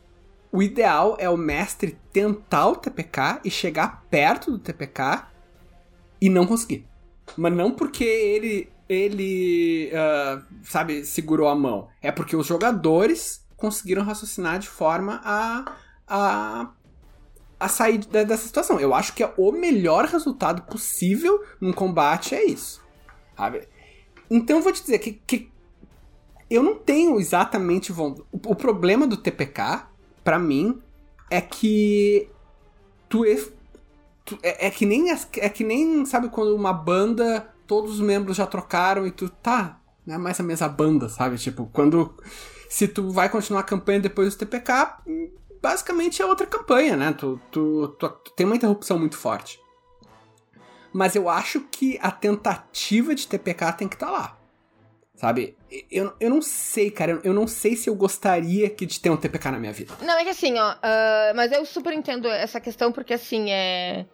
[0.50, 5.26] o ideal é o mestre tentar o TPK e chegar perto do TPK
[6.18, 6.86] e não conseguir.
[7.36, 11.88] Mas não porque ele, ele ah, sabe, segurou a mão.
[12.00, 16.70] É porque os jogadores conseguiram raciocinar de forma a, a,
[17.58, 18.78] a sair de- dessa situação.
[18.80, 22.80] Eu acho que é o melhor resultado possível num combate é isso.
[23.36, 23.68] Sabe?
[24.30, 25.50] Então eu vou te dizer que, que
[26.50, 27.92] eu não tenho exatamente.
[27.92, 29.86] O, o problema do TPK,
[30.24, 30.80] pra mim,
[31.30, 32.28] é que
[33.08, 33.36] tu é,
[34.24, 38.36] tu- é, é que nem é que nem sabe quando uma banda todos os membros
[38.36, 42.14] já trocaram e tu tá não é mais a mesma banda sabe tipo quando
[42.70, 45.30] se tu vai continuar a campanha depois do TPK hum,
[45.60, 47.12] basicamente é outra campanha né?
[47.12, 49.60] Tu, tu, tu, tu tem uma interrupção muito forte.
[50.92, 54.38] Mas eu acho que a tentativa de TPK tem que estar lá.
[55.14, 55.57] Sabe
[55.90, 59.16] eu, eu não sei cara eu- não sei se eu gostaria que de ter um
[59.16, 62.60] TPK na minha vida Não, é que assim, ó, ah, mas eu super entendo essa
[62.60, 64.06] questão, porque assim, é,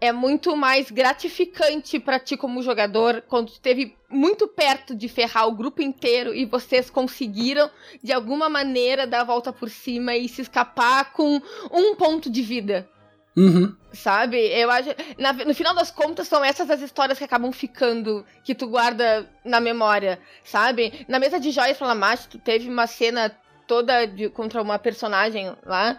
[0.00, 5.46] é muito mais gratificante pra ti como jogador quando tu esteve muito perto de ferrar
[5.48, 7.70] o grupo inteiro e vocês conseguiram,
[8.02, 11.40] de alguma maneira, dar a volta por cima e se escapar com
[11.70, 12.88] um ponto de vida.
[13.36, 13.74] Uhum.
[13.92, 14.38] Sabe?
[14.38, 14.88] Eu acho.
[15.18, 19.28] na- no final das contas, são essas as histórias que acabam ficando, que tu guarda
[19.44, 21.04] na memória, sabe?
[21.08, 23.30] Na mesa de joias pra Lamache, tu teve uma cena
[23.66, 25.98] toda de- contra uma personagem lá,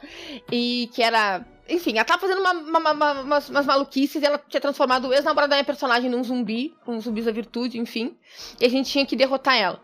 [0.52, 1.46] e que era.
[1.70, 5.14] Enfim, ela tava fazendo uma- uma- uma- umas, umas maluquices e ela tinha transformado o
[5.14, 8.18] ex-namorado da minha personagem num zumbi, um zumbi da virtude, enfim.
[8.60, 9.80] E a gente tinha que derrotar ela.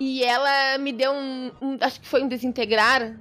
[0.00, 1.52] E ela me deu um.
[1.60, 3.16] um- acho que foi um desintegrar,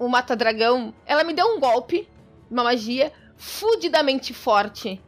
[0.00, 0.94] um mata-dragão.
[1.04, 2.08] Ela me deu um golpe,
[2.52, 5.00] uma magia, fudidamente forte.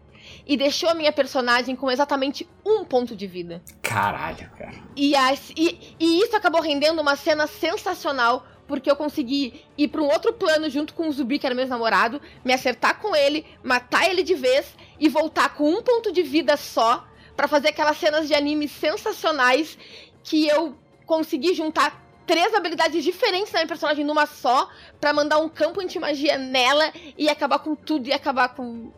[0.47, 3.63] E deixou a minha personagem com exatamente um ponto de vida.
[3.83, 9.63] caralho cara E, as- e- e isso acabou rendendo uma cena sensacional, porque eu consegui
[9.77, 12.99] ir pra um outro plano junto com o Zubi, que era meu namorado, me acertar
[13.01, 17.47] com ele, matar ele de vez e voltar com um ponto de vida só pra
[17.49, 19.77] fazer aquelas cenas de anime sensacionais
[20.23, 20.75] que eu
[21.05, 24.69] consegui juntar três habilidades diferentes na minha personagem numa só
[25.01, 28.93] pra mandar um campo anti-magia nela e acabar com tudo e acabar com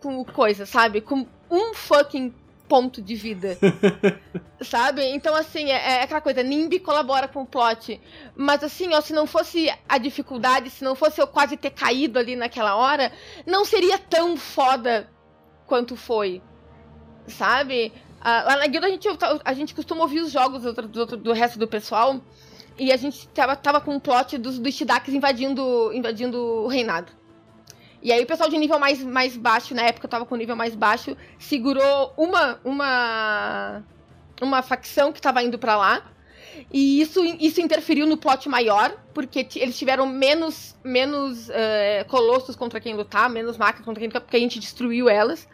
[0.00, 1.00] com coisa, sabe?
[1.00, 2.34] Com um fucking
[2.68, 3.56] ponto de vida.
[4.60, 5.02] Sabe?
[5.04, 8.00] Então, assim, é, é aquela coisa, NIMBY colabora com o plot.
[8.36, 12.18] Mas, assim, ó, se não fosse a dificuldade, se não fosse eu quase ter caído
[12.18, 13.12] ali naquela hora,
[13.46, 15.08] não seria tão foda
[15.66, 16.42] quanto foi.
[17.26, 17.92] Sabe?
[18.20, 19.08] Ah, lá na guilda a gente,
[19.44, 22.20] a gente costuma ouvir os jogos do, do, do resto do pessoal.
[22.78, 27.12] E a gente tava, tava com um plot dos, dos Shidakas invadindo, invadindo o reinado.
[28.02, 30.54] E aí o pessoal de nível mais, mais baixo, na época eu tava com nível
[30.54, 33.82] mais baixo, segurou uma uma
[34.42, 36.10] uma facção que tava indo para lá.
[36.72, 42.80] E isso, isso interferiu no plot maior, porque eles tiveram menos, menos uh, colossos contra
[42.80, 45.48] quem lutar, menos máquinas contra quem lutar, porque a gente destruiu elas.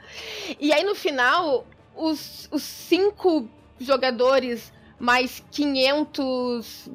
[0.58, 1.66] E aí no final,
[1.96, 3.48] os, os cinco
[3.78, 6.90] jogadores mais 500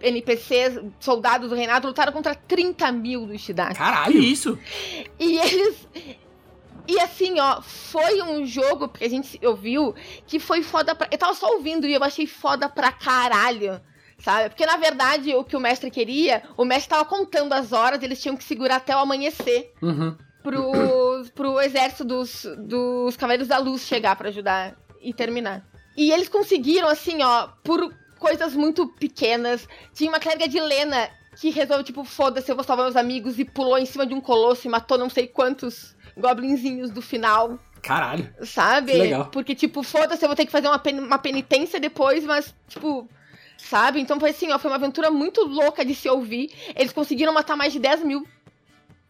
[0.00, 3.76] NPCs, soldados do reinado, lutaram contra 30 mil do Ishidaki.
[3.76, 4.18] Caralho!
[4.18, 4.58] Isso?
[5.20, 5.88] E eles.
[6.88, 9.94] E assim, ó, foi um jogo que a gente ouviu
[10.26, 11.06] que foi foda pra.
[11.10, 13.80] Eu tava só ouvindo e eu achei foda pra caralho.
[14.18, 14.48] Sabe?
[14.48, 18.22] Porque na verdade o que o mestre queria, o mestre tava contando as horas, eles
[18.22, 19.72] tinham que segurar até o amanhecer.
[19.82, 20.16] Uhum.
[20.42, 20.72] Pro,
[21.34, 25.66] pro exército dos, dos Cavaleiros da Luz chegar para ajudar e terminar.
[25.96, 29.68] E eles conseguiram, assim, ó, por coisas muito pequenas.
[29.92, 33.44] Tinha uma clériga de Lena que resolveu, tipo, foda-se, eu vou salvar meus amigos e
[33.44, 37.58] pulou em cima de um colosso e matou não sei quantos goblinzinhos do final.
[37.82, 38.32] Caralho.
[38.42, 38.92] Sabe?
[38.92, 39.26] Que legal.
[39.26, 43.08] Porque, tipo, foda-se, eu vou ter que fazer uma, pen uma penitência depois, mas, tipo.
[43.56, 44.00] Sabe?
[44.00, 46.50] Então foi assim, ó, foi uma aventura muito louca de se ouvir.
[46.74, 48.26] Eles conseguiram matar mais de 10 mil.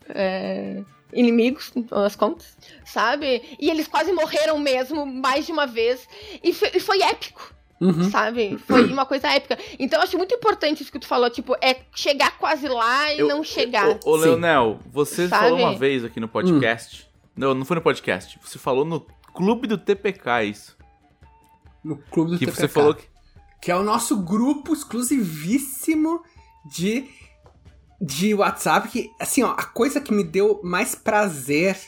[0.09, 0.83] É,
[1.15, 3.43] inimigos, as contas, sabe?
[3.59, 6.07] E eles quase morreram mesmo, mais de uma vez.
[6.43, 7.55] E foi, e foi épico.
[7.81, 8.11] Uhum.
[8.11, 8.57] Sabe?
[8.67, 9.59] Foi uma coisa épica.
[9.79, 13.21] Então eu acho muito importante isso que tu falou, tipo, é chegar quase lá e
[13.21, 13.99] Eu- não chegar.
[14.05, 15.45] Ô, Leonel, você Sabe?
[15.45, 17.09] falou uma vez aqui no podcast.
[17.37, 18.39] Não, não foi no podcast.
[18.43, 19.05] Você falou no
[19.35, 20.77] Clube do TPK isso.
[21.83, 22.61] No clube do Que TPK.
[22.63, 23.05] você falou que.
[23.61, 26.23] que é o nosso grupo exclusivíssimo
[26.65, 27.07] de
[28.01, 31.79] de WhatsApp que assim, ó, a coisa que me deu mais prazer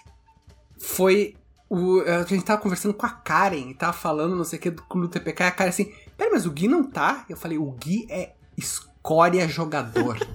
[0.79, 1.35] foi
[1.69, 4.71] o a gente tava conversando com a Karen e tava falando não sei o que
[4.71, 7.25] do clube do TPK e a Karen assim, pera, mas o Gui não tá?
[7.29, 10.17] Eu falei, o Gui é escória jogador.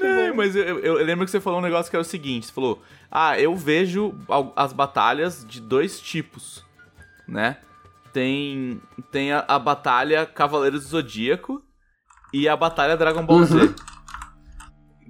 [0.00, 2.52] É, mas eu, eu- lembro que você falou um negócio que era o seguinte: você
[2.52, 4.14] falou, ah, eu vejo
[4.54, 6.64] as batalhas de dois tipos,
[7.26, 7.58] né?
[8.16, 8.80] Tem,
[9.12, 11.62] tem a, a batalha Cavaleiros do Zodíaco
[12.32, 13.74] e a batalha Dragon Ball Z.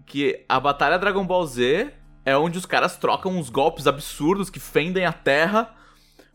[0.05, 1.93] Que a batalha Dragon Ball Z
[2.25, 5.73] é onde os caras trocam uns golpes absurdos que fendem a terra,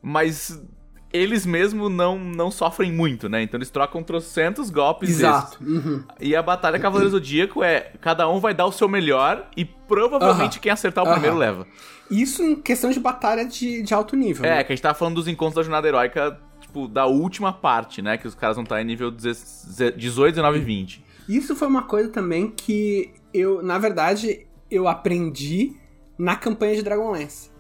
[0.01, 0.65] mas
[1.11, 3.43] eles mesmos não, não sofrem muito, né?
[3.43, 5.09] Então eles trocam trocentos golpes.
[5.09, 5.61] Exato.
[5.61, 6.05] Uhum.
[6.21, 10.53] E a Batalha Cavaleiro Zodíaco é cada um vai dar o seu melhor e provavelmente
[10.53, 10.61] Aham.
[10.61, 11.15] quem acertar o Aham.
[11.15, 11.67] primeiro leva.
[12.09, 14.45] Isso em questão de batalha de, de alto nível.
[14.45, 14.63] É, né?
[14.63, 16.39] que a gente tava falando dos encontros da jornada heróica,
[16.71, 18.17] tipo, da última parte, né?
[18.17, 21.05] Que os caras vão estar em nível 18, 19 e 20.
[21.27, 25.75] Isso foi uma coisa também que eu, na verdade, eu aprendi
[26.17, 27.51] na campanha de Dragonlance.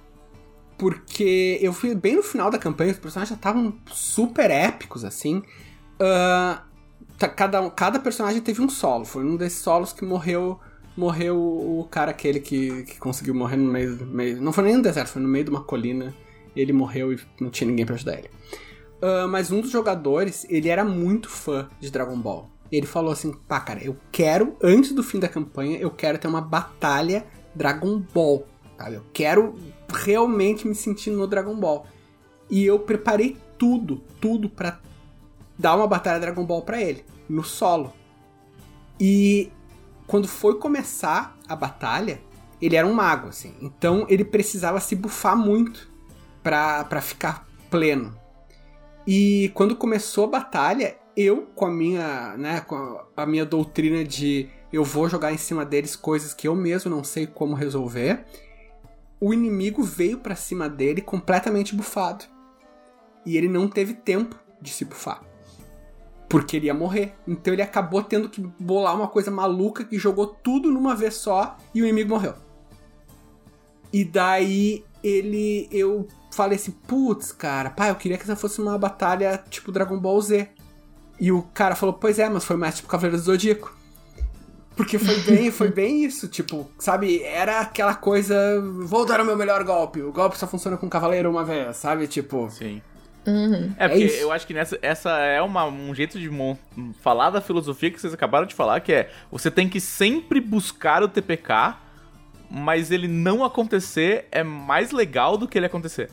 [0.77, 5.43] Porque eu fui bem no final da campanha, os personagens já estavam super épicos, assim.
[7.19, 9.05] Tá- cada, cada personagem teve um solo.
[9.05, 10.59] Foi um desses solos que morreu
[10.97, 14.41] morreu o cara aquele que, que conseguiu morrer no meio, meio.
[14.41, 16.13] Não foi nem no deserto, foi no meio de uma colina.
[16.53, 18.29] Ele morreu e não tinha ninguém pra ajudar ele.
[19.01, 22.49] Ah, mas um dos jogadores, ele era muito fã de Dragon Ball.
[22.71, 26.27] Ele falou assim: pá, cara, eu quero, antes do fim da campanha, eu quero ter
[26.27, 27.25] uma batalha
[27.55, 28.45] Dragon Ball.
[28.77, 28.95] Sabe?
[28.95, 29.55] Eu quero
[29.89, 31.85] realmente me sentir no Dragon Ball.
[32.49, 34.79] E eu preparei tudo, tudo pra
[35.57, 37.93] dar uma batalha Dragon Ball pra ele, no solo.
[38.99, 39.51] E
[40.05, 42.21] quando foi começar a batalha,
[42.61, 43.55] ele era um mago, assim.
[43.61, 45.89] Então ele precisava se bufar muito
[46.43, 48.20] pra, pra ficar pleno.
[49.13, 54.47] E quando começou a batalha, eu, com a minha, né, com a- minha doutrina de
[54.71, 58.23] eu vou jogar em cima deles coisas que eu mesmo não sei como resolver,
[59.19, 62.23] o inimigo veio pra cima dele completamente bufado.
[63.25, 65.21] E ele não teve tempo de se bufar.
[66.29, 67.13] Porque ele ia morrer.
[67.27, 71.57] Então ele acabou tendo que bolar uma coisa maluca que jogou tudo numa vez só
[71.75, 72.33] e o inimigo morreu.
[73.91, 75.67] E daí ele.
[75.69, 79.99] Eu falei assim, putz, cara, pai, eu queria que essa fosse uma batalha tipo Dragon
[79.99, 80.49] Ball Z.
[81.19, 83.75] E o cara falou, pois é, mas foi mais tipo Cavaleiro do Zodíaco.
[84.75, 89.37] Porque foi bem, foi bem isso, tipo, sabe, era aquela coisa, vou dar o meu
[89.37, 92.81] melhor golpe, o golpe só funciona com o cavaleiro uma vez, sabe, tipo, Sim.
[93.27, 93.73] Uhum.
[93.77, 94.17] É porque isso.
[94.17, 96.29] eu acho que nessa, essa é uma, um jeito de
[97.01, 101.03] falar da filosofia que vocês acabaram de falar, que é você tem que sempre buscar
[101.03, 101.75] o TPK,
[102.49, 106.09] mas ele não acontecer é mais legal do que ele acontecer.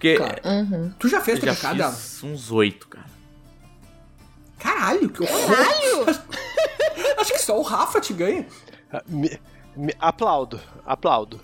[0.00, 0.40] Porque Claro.
[0.46, 0.94] Uhum.
[0.98, 1.92] tu já fez eu já TPK dela?
[1.92, 3.04] fiz uns oito, cara.
[4.58, 5.46] Caralho, que horror!
[5.46, 6.20] Caralho!
[7.20, 8.46] Acho que só o Rafa te ganha.
[8.90, 9.38] Ah, me-
[9.76, 11.38] me- aplaudo, aplaudo.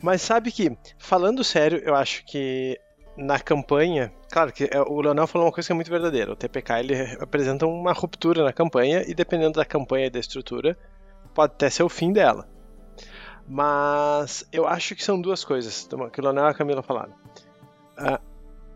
[0.00, 2.78] Mas sabe que, falando sério, eu acho que
[3.14, 6.32] na campanha, claro que é, o Leonel falou uma coisa que é muito verdadeira.
[6.32, 10.78] O TPK ele apresenta uma ruptura na campanha e dependendo da campanha e da estrutura,
[11.34, 12.48] pode até ser o fim dela.
[13.46, 17.12] Mas eu acho que são duas coisas que o Leonel e a Camila falaram.
[17.96, 18.20] A,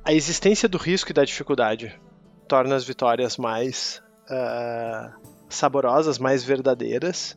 [0.05, 1.99] a existência do risco e da dificuldade
[2.47, 5.13] torna as vitórias mais uh,
[5.49, 7.37] saborosas, mais verdadeiras.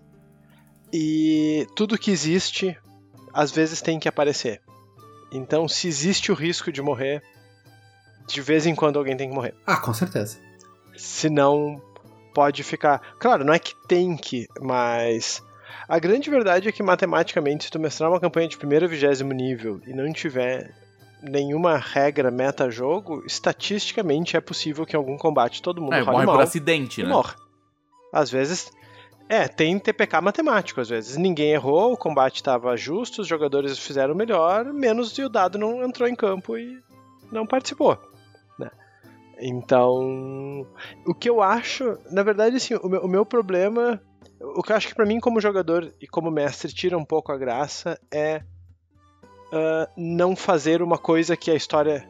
[0.91, 2.77] E tudo que existe,
[3.33, 4.61] às vezes tem que aparecer.
[5.31, 7.21] Então, se existe o risco de morrer,
[8.27, 9.55] de vez em quando alguém tem que morrer.
[9.65, 10.39] Ah, com certeza.
[10.97, 11.81] Senão,
[12.33, 12.99] pode ficar.
[13.19, 15.43] Claro, não é que tem que, mas.
[15.87, 19.33] A grande verdade é que, matematicamente, se tu mestrar uma campanha de primeiro a vigésimo
[19.33, 20.71] nível e não tiver
[21.21, 26.35] nenhuma regra meta-jogo, estatisticamente é possível que em algum combate todo mundo é, morre mal
[26.35, 27.09] por acidente, né?
[27.09, 27.33] Morre.
[28.13, 28.71] Às vezes.
[29.27, 31.15] É, tem TPK matemático, às vezes.
[31.15, 35.83] Ninguém errou, o combate estava justo, os jogadores fizeram melhor, menos e o dado não
[35.83, 36.81] entrou em campo e
[37.31, 37.95] não participou.
[38.57, 38.71] Né?
[39.39, 40.65] Então,
[41.05, 44.01] o que eu acho, na verdade, assim, o meu, o meu problema,
[44.41, 47.31] o que eu acho que para mim como jogador e como mestre tira um pouco
[47.31, 48.41] a graça é
[49.51, 52.07] uh, não fazer uma coisa que a história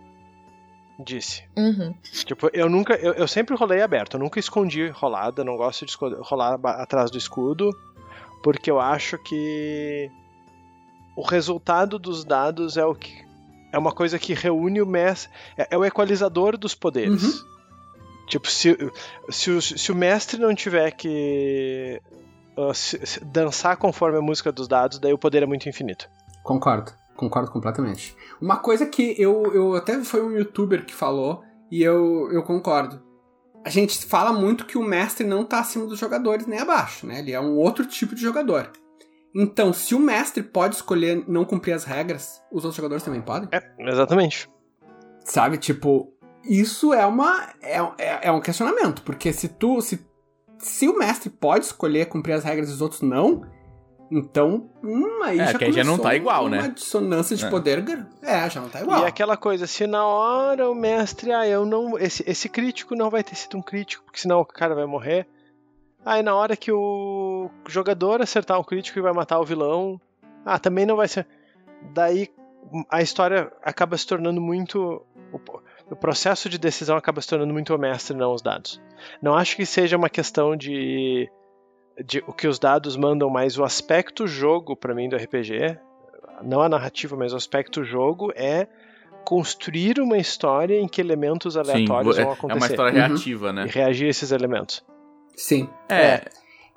[1.00, 1.44] disse.
[1.58, 1.94] Uhum.
[2.26, 2.96] Tipo, eu nunca.
[2.96, 7.18] Eu, eu, sempre rolei aberto, eu nunca escondi rolada, não gosto de rolar atrás do
[7.18, 7.70] escudo,
[8.44, 10.12] porque eu acho que
[11.16, 13.28] o resultado dos dados é o que.
[13.72, 15.32] É uma coisa que reúne o mestre.
[15.56, 17.24] É, é o equalizador dos poderes.
[17.24, 17.50] Uhum.
[18.28, 18.78] Tipo, se,
[19.30, 22.02] se, o, se o mestre não tiver que
[22.58, 26.10] uh, se, se dançar conforme a música dos dados, daí o poder é muito infinito.
[26.44, 26.92] Concordo.
[27.20, 28.16] Concordo completamente.
[28.40, 33.04] Uma coisa que eu, eu até foi um youtuber que falou, e eu, eu concordo.
[33.66, 37.20] A gente fala muito que o mestre não tá acima dos jogadores nem abaixo, né?
[37.20, 38.72] Ele é um outro tipo de jogador.
[39.36, 43.50] Então, se o mestre pode escolher não cumprir as regras, os outros jogadores também podem?
[43.52, 43.62] É,
[43.92, 44.50] exatamente.
[45.26, 46.14] Sabe, tipo,
[46.46, 50.08] isso é uma é, é, é um questionamento, porque se tu se
[50.58, 53.42] se o mestre pode escolher cumprir as regras e os outros não,
[54.12, 56.60] então, hum, aí é, já, que já não tá igual, uma né?
[56.60, 57.50] Uma dissonância de é.
[57.50, 58.08] poder.
[58.24, 59.04] É, já não tá igual.
[59.04, 61.98] E aquela coisa, se na hora o mestre, ah, eu não.
[61.98, 65.28] Esse, esse crítico não vai ter sido um crítico, porque senão o cara vai morrer.
[66.04, 70.02] Aí na hora que o jogador acertar um crítico e vai matar o vilão,
[70.44, 71.28] ah, também não vai ser.
[71.94, 72.30] Daí
[72.90, 75.06] a história acaba se tornando muito.
[75.92, 78.82] O processo de decisão acaba se tornando muito o mestre, não os dados.
[79.22, 81.30] Não acho que seja uma questão de
[82.06, 85.78] de, o que os dados mandam, mas o aspecto jogo para mim do RPG,
[86.44, 88.68] não a narrativa, mas o aspecto jogo é
[89.26, 92.52] construir uma história em que elementos aleatórios Sim, vão acontecer.
[92.52, 93.08] É uma história uhum.
[93.08, 93.66] reativa, né?
[93.66, 94.84] E reagir a esses elementos.
[95.36, 95.70] Sim.
[95.88, 96.02] É.
[96.02, 96.26] é.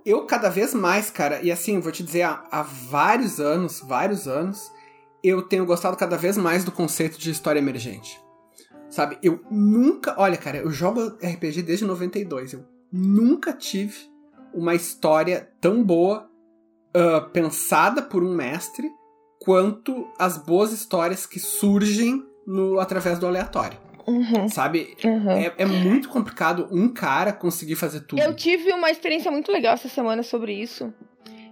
[0.04, 4.26] Eu cada vez mais, cara, e assim, vou te dizer, há, há vários anos, vários
[4.26, 4.70] anos,
[5.22, 8.20] eu tenho gostado cada vez mais do conceito de história emergente.
[8.90, 10.14] Sabe, eu nunca.
[10.18, 12.52] Olha, cara, eu jogo RPG desde 92.
[12.52, 14.11] Eu nunca tive
[14.54, 16.28] uma história tão boa,
[16.96, 18.90] uh, pensada por um mestre,
[19.40, 23.78] quanto as boas histórias que surgem no através do aleatório.
[24.06, 24.48] Uhum.
[24.48, 24.96] Sabe?
[25.04, 25.30] Uhum.
[25.30, 28.20] É, é, muito complicado um cara conseguir fazer tudo.
[28.20, 30.92] Eu tive uma experiência muito legal essa semana sobre isso.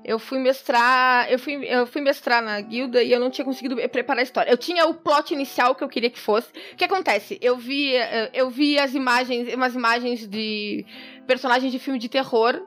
[0.02, 3.76] Eu fui mestrar, eu fui, eu fui mestrar na guilda e eu não tinha conseguido
[3.88, 4.50] preparar a história.
[4.50, 6.48] Eu tinha o plot inicial que eu queria que fosse.
[6.72, 7.38] O que acontece?
[7.40, 7.92] Eu vi,
[8.32, 10.84] eu vi as imagens, umas imagens de
[11.26, 12.66] personagens de filme de terror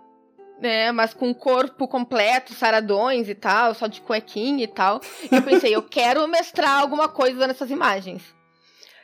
[0.63, 0.93] né?
[0.93, 5.01] Mas com corpo completo, saradões e tal, só de cuequinha e tal.
[5.29, 8.23] E eu pensei, eu quero mestrar alguma coisa nessas imagens.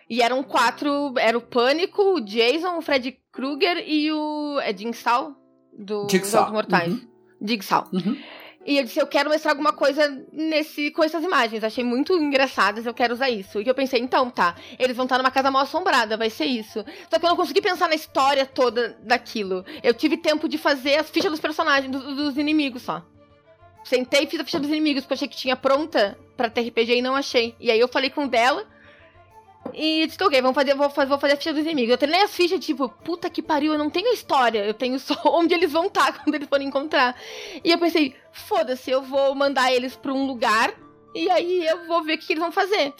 [0.10, 4.60] E eram quatro, era o Pânico, o Jason, o Fred Krueger e o...
[4.62, 5.36] é Jigsaw?
[5.78, 6.42] Do Jigsaw.
[6.42, 6.94] Jogos Mortais.
[6.94, 7.08] Uhum.
[7.42, 7.88] Jigsaw.
[7.92, 8.18] Uhum.
[8.66, 11.64] E eu disse, eu quero mostrar alguma coisa nesse, com essas imagens.
[11.64, 13.62] Achei muito engraçadas, eu quero usar isso.
[13.62, 16.84] E eu pensei, então, tá, eles vão estar numa casa mal assombrada, vai ser isso.
[17.10, 19.66] Só que eu não consegui pensar na história toda daquilo.
[19.82, 23.04] Eu tive tempo de fazer as fichas dos personagens, dos, dos inimigos só.
[23.84, 26.68] Sentei e fiz a ficha dos inimigos, porque eu achei que tinha pronta pra ter
[26.68, 27.56] RPG e não achei.
[27.60, 28.68] E aí eu falei com dela
[29.74, 31.92] e disse, ok, vamos fazer, vou, vou fazer a ficha dos inimigos.
[31.92, 34.66] Eu treinei as fichas, tipo, puta que pariu, eu não tenho história.
[34.66, 37.16] Eu tenho só onde eles vão estar quando eles forem encontrar.
[37.64, 40.74] E eu pensei, foda-se, eu vou mandar eles pra um lugar
[41.14, 42.94] e aí eu vou ver o que eles vão fazer.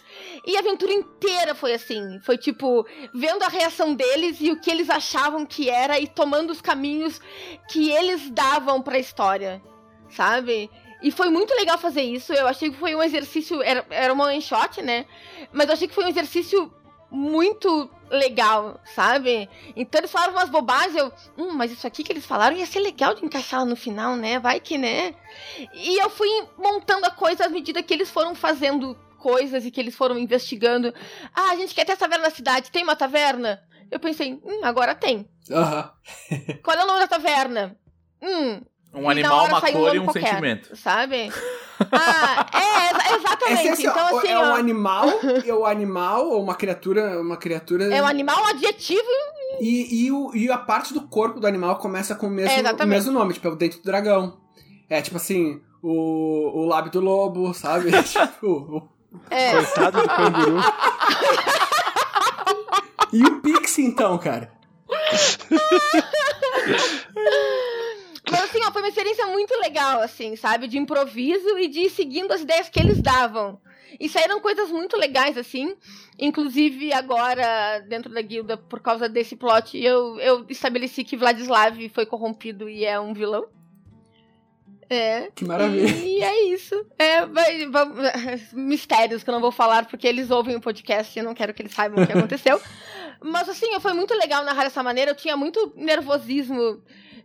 [0.46, 2.20] E a aventura inteira foi assim.
[2.22, 6.50] Foi tipo, vendo a reação deles e o que eles achavam que era e tomando
[6.50, 7.22] os caminhos
[7.70, 9.62] que eles davam pra história.
[10.10, 10.72] Sabe?
[11.02, 12.34] E foi muito legal fazer isso.
[12.34, 13.62] Eu achei que foi um exercício.
[13.62, 15.06] Era, era uma one shot, né?
[15.54, 16.74] Mas eu achei que foi um exercício
[17.12, 19.50] muito legal, sabe?
[19.76, 22.80] Então eles falaram umas bobagens, eu, hum, mas isso aqui que eles falaram ia ser
[22.80, 24.40] legal de encaixar no final, né?
[24.40, 25.16] Vai que, né?
[25.74, 29.80] E eu fui montando a coisa à medida que eles foram fazendo coisas e que
[29.80, 30.94] eles foram investigando.
[31.34, 33.62] Ah, a gente quer ter essa taverna na cidade, tem uma taverna?
[33.92, 35.28] Eu pensei, hum, agora tem.
[35.52, 35.92] Aham.
[36.64, 37.76] Qual é o nome da taverna?
[38.22, 38.62] Hum,
[38.94, 40.76] Um E na animal, uma saiu um cor e um qualquer, sentimento.
[40.76, 41.32] Sabe?
[41.94, 43.68] Ah, é, exa- exatamente.
[43.68, 45.06] É, assim, então, assim, é um ó, animal,
[45.48, 49.02] é um animal ou uma criatura, uma criatura é um animal, um adjetivo.
[49.62, 52.84] e, e, o, e a parte do corpo do animal começa com o mesmo, É,
[52.84, 54.42] o mesmo nome, tipo, é o dente do dragão.
[54.90, 57.92] É tipo assim, o, o lábio do lobo, sabe?
[58.04, 58.90] tipo, o-
[59.30, 60.58] É, Coitado do canguru.
[63.14, 64.52] e o Pixie então, cara.
[68.32, 70.68] Mas assim, ó, foi uma experiência muito legal, assim, sabe?
[70.68, 73.60] De improviso e de ir seguindo as ideias que eles davam.
[74.00, 75.76] E saíram coisas muito legais, assim.
[76.18, 82.06] Inclusive, agora, dentro da guilda, por causa desse plot, eu, eu estabeleci que Vladislav foi
[82.06, 83.48] corrompido e é um vilão.
[84.90, 85.30] É.
[85.36, 85.88] Que maravilha.
[85.88, 86.76] E é isso.
[86.98, 87.88] É, vai, vai-
[88.54, 91.54] mistérios que eu não vou falar porque eles ouvem o podcast e eu não quero
[91.54, 92.60] que eles saibam o que aconteceu.
[93.22, 95.12] Mas assim, foi muito legal narrar dessa maneira.
[95.12, 96.82] Eu tinha muito nervosismo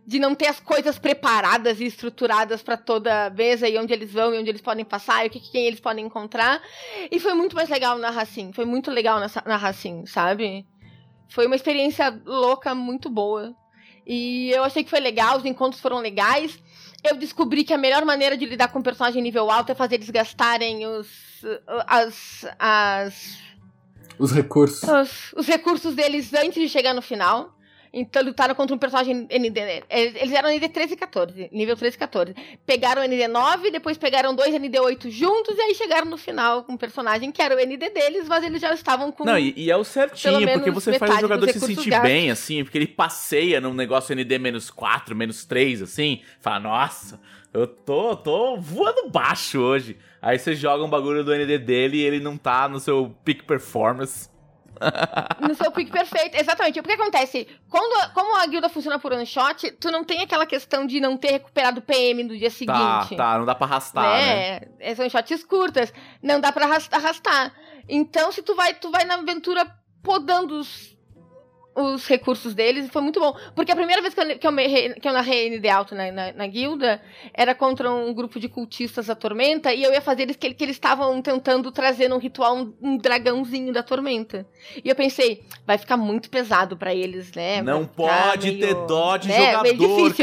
[0.07, 4.11] de não ter as coisas preparadas e estruturadas pra toda a mesa e onde eles
[4.13, 6.61] vão e onde eles podem passar e o que, quem eles podem encontrar.
[7.09, 8.53] E foi muito mais legal narrar assim.
[8.53, 10.65] Foi muito legal nessa- narrar assim, sabe?
[11.27, 13.55] Foi uma experiência louca, muito boa.
[14.05, 16.59] E eu achei que foi legal, os encontros foram legais.
[17.03, 19.95] Eu descobri que a melhor maneira de lidar com um personagem nível alto é fazer
[19.95, 21.07] eles gastarem os.
[21.87, 22.45] as.
[22.59, 23.37] as
[24.19, 24.87] Os recursos.
[24.87, 27.54] os, os recursos deles antes de chegar no final.
[27.95, 29.83] Então lutaram contra um personagem ND.
[29.89, 32.35] Eles eles eram ND 13 e 14, nível 13 e 14.
[32.65, 36.63] Pegaram o ND 9, depois pegaram dois ND 8 juntos e aí chegaram no final
[36.63, 39.23] com um personagem que era o ND deles, mas eles já estavam com.
[39.23, 42.09] Não, e, e é o certinho, porque você faz o jogador se sentir gastos.
[42.09, 47.21] bem, assim, porque ele passeia num negócio ND menos 4, menos 3, assim, fala, nossa,
[47.53, 49.97] eu tô, tô voando baixo hoje.
[50.21, 53.43] Aí você joga um bagulho do ND dele e ele não tá no seu peak
[53.43, 54.27] performance.
[55.39, 56.35] No seu pick perfeito.
[56.35, 56.79] Exatamente.
[56.79, 57.47] O que acontece?
[57.69, 61.17] Quando, como a guilda funciona por one shot, tu não tem aquela questão de não
[61.17, 62.75] ter recuperado o PM no dia seguinte.
[62.77, 64.59] Tá, tá, não dá pra arrastar, né?
[64.59, 64.67] né?
[64.79, 65.93] É, São shots curtas.
[66.21, 67.53] Não dá pra arras- arrastar.
[67.87, 69.65] Então, se tu vai, tu vai na aventura
[70.03, 70.94] podando os,
[71.75, 73.35] os recursos deles, foi muito bom.
[73.53, 76.11] Porque a primeira vez que eu, que eu, me- que eu narrei ND Alto na,
[76.11, 77.01] na, na guilda
[77.33, 80.63] era contra um grupo de cultistas da Tormenta e eu ia fazer eles que, que
[80.63, 84.47] eles estavam tentando trazer num ritual um, um dragãozinho da Tormenta.
[84.83, 87.61] E eu pensei, vai ficar muito pesado pra eles, né?
[87.61, 89.63] Não pode meio- ter dó de né, jogador.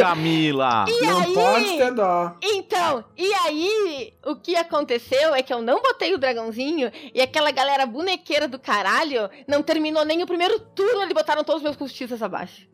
[0.08, 0.84] Camila.
[1.02, 2.34] Não aí- pode ter dó.
[2.42, 7.50] Então, e aí, o que aconteceu é que eu não botei o dragãozinho e aquela
[7.50, 11.76] galera bonequeira do caralho não terminou nem o primeiro turno, eles botaram todos os meus
[11.76, 12.68] cultistas abaixo.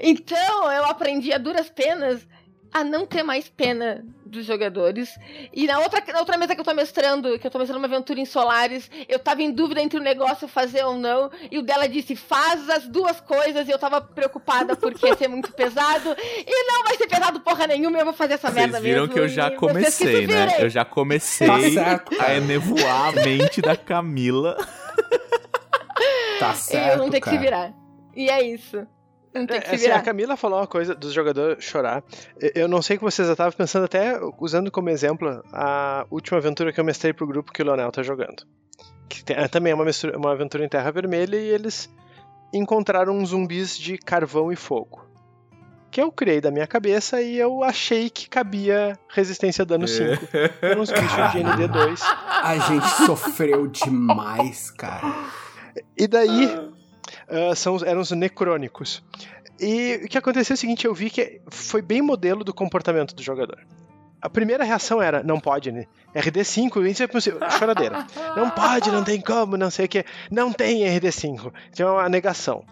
[0.00, 2.26] Então, eu aprendi a duras penas
[2.72, 5.18] a não ter mais pena dos jogadores.
[5.54, 7.86] E na outra, na outra mesa que eu tô mestrando, que eu tô mestrando uma
[7.86, 11.62] aventura em Solares, eu tava em dúvida entre o negócio fazer ou não, e o
[11.62, 16.14] dela disse, faz as duas coisas, e eu tava preocupada porque ia ser muito pesado,
[16.46, 19.14] e não vai ser pesado porra nenhuma, eu vou fazer essa merda Vocês viram mesmo.
[19.14, 20.56] que eu já vocês comecei, né?
[20.58, 24.56] Eu já comecei Tá a enevoar a mente da Camila.
[26.38, 27.72] Tá E certo, eu não tenho que se virar.
[28.14, 28.86] E é isso.
[29.34, 30.00] Não tem que É, se assim, a.
[30.00, 32.02] Camila falou uma coisa dos jogadores chorar.
[32.54, 36.72] Eu- não sei que vocês já estavam pensando até usando como exemplo a última aventura
[36.72, 38.44] que eu mestrei pro grupo que o Leonel tá jogando.
[39.08, 41.88] Que tem- é também uma, mistura- uma aventura em Terra Vermelha e eles
[42.52, 45.06] encontraram uns zumbis de carvão e fogo.
[45.90, 50.26] Que eu criei da minha cabeça e eu achei que cabia resistência a dano 5.
[50.60, 52.00] Eram uns bichos de ND2.
[52.42, 55.14] A gente sofreu demais, cara.
[55.96, 56.48] E daí,
[57.28, 59.02] ah, são, eram os necrônicos.
[59.60, 63.14] E o que aconteceu é o seguinte, eu vi que foi bem modelo do comportamento
[63.14, 63.58] do jogador.
[64.20, 65.84] A primeira reação era, não pode, né?
[66.14, 67.38] RD5, isso é possível.
[67.56, 68.04] Choradeira.
[68.34, 70.04] Não pode, não tem como, não sei o que.
[70.30, 71.52] Não tem RD5.
[71.70, 72.64] Então é uma negação.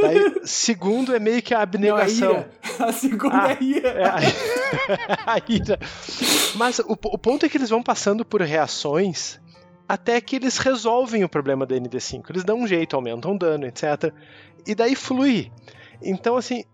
[0.00, 2.30] Daí, segundo é meio que a Não, a abnegação.
[2.32, 2.50] ira.
[2.88, 3.88] A segunda Ah, é a ira.
[3.88, 5.78] É, a, a ira.
[6.56, 9.38] Mas o, o ponto é que eles vão passando por reações
[9.88, 12.30] até que eles resolvem o problema da ND5.
[12.30, 14.12] Eles dão um jeito, aumentam o dano, etc.
[14.66, 15.50] E daí flui.
[16.00, 16.64] Então, assim,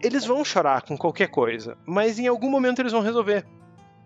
[0.00, 3.44] eles vão chorar com qualquer coisa, mas em algum momento eles vão resolver.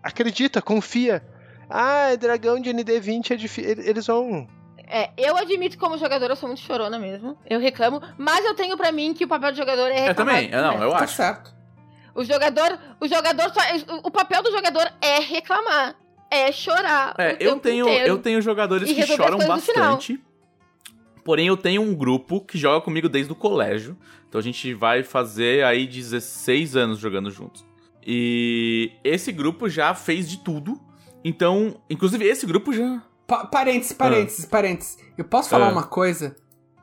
[0.01, 1.23] Acredita, confia.
[1.69, 3.71] Ah, dragão de ND20 é difícil.
[3.83, 4.47] Eles vão.
[4.89, 7.37] É, eu admito como jogador eu sou muito chorona mesmo.
[7.49, 10.35] Eu reclamo, mas eu tenho pra mim que o papel do jogador é Eu reclamar.
[10.35, 11.15] também, eu não, eu Tá acho.
[11.15, 11.53] certo.
[12.15, 13.59] O jogador, o jogador só,
[14.03, 15.93] o papel do jogador é reclamar,
[16.29, 17.15] é chorar.
[17.17, 18.07] É, o eu tenho, inteiro.
[18.07, 20.19] eu tenho jogadores E que choram bastante.
[21.23, 23.97] Porém, eu tenho um grupo que joga comigo desde o colégio.
[24.29, 27.65] Então a gente vai fazer aí 16 anos jogando juntos.
[28.05, 30.79] E esse grupo já fez de tudo.
[31.23, 33.03] Então, inclusive esse grupo já.
[33.25, 34.47] Pa parênteses, parênteses, ah.
[34.49, 34.97] parênteses.
[35.17, 35.71] Eu posso falar Ah.
[35.71, 36.35] uma coisa?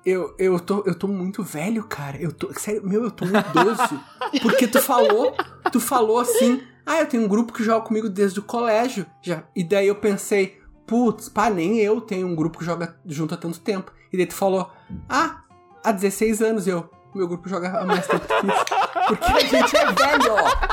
[0.04, 2.18] Eu, eu, tô, eu tô muito velho, cara.
[2.18, 2.52] Eu tô.
[2.52, 3.98] Sério, meu, eu tô um idoso.
[4.42, 5.34] porque tu falou,
[5.72, 6.60] tu falou assim.
[6.86, 9.06] Ah, eu tenho um grupo que joga comigo desde o colégio.
[9.22, 9.44] Já.
[9.56, 13.36] E daí eu pensei, putz, pá, nem eu tenho um grupo que joga junto há
[13.36, 13.92] tanto tempo.
[14.12, 14.70] E daí tu falou,
[15.08, 15.42] ah,
[15.82, 16.88] há 16 anos eu.
[17.14, 18.64] Meu grupo joga há mais tempo que isso.
[19.08, 20.64] Porque a gente é velho, ó.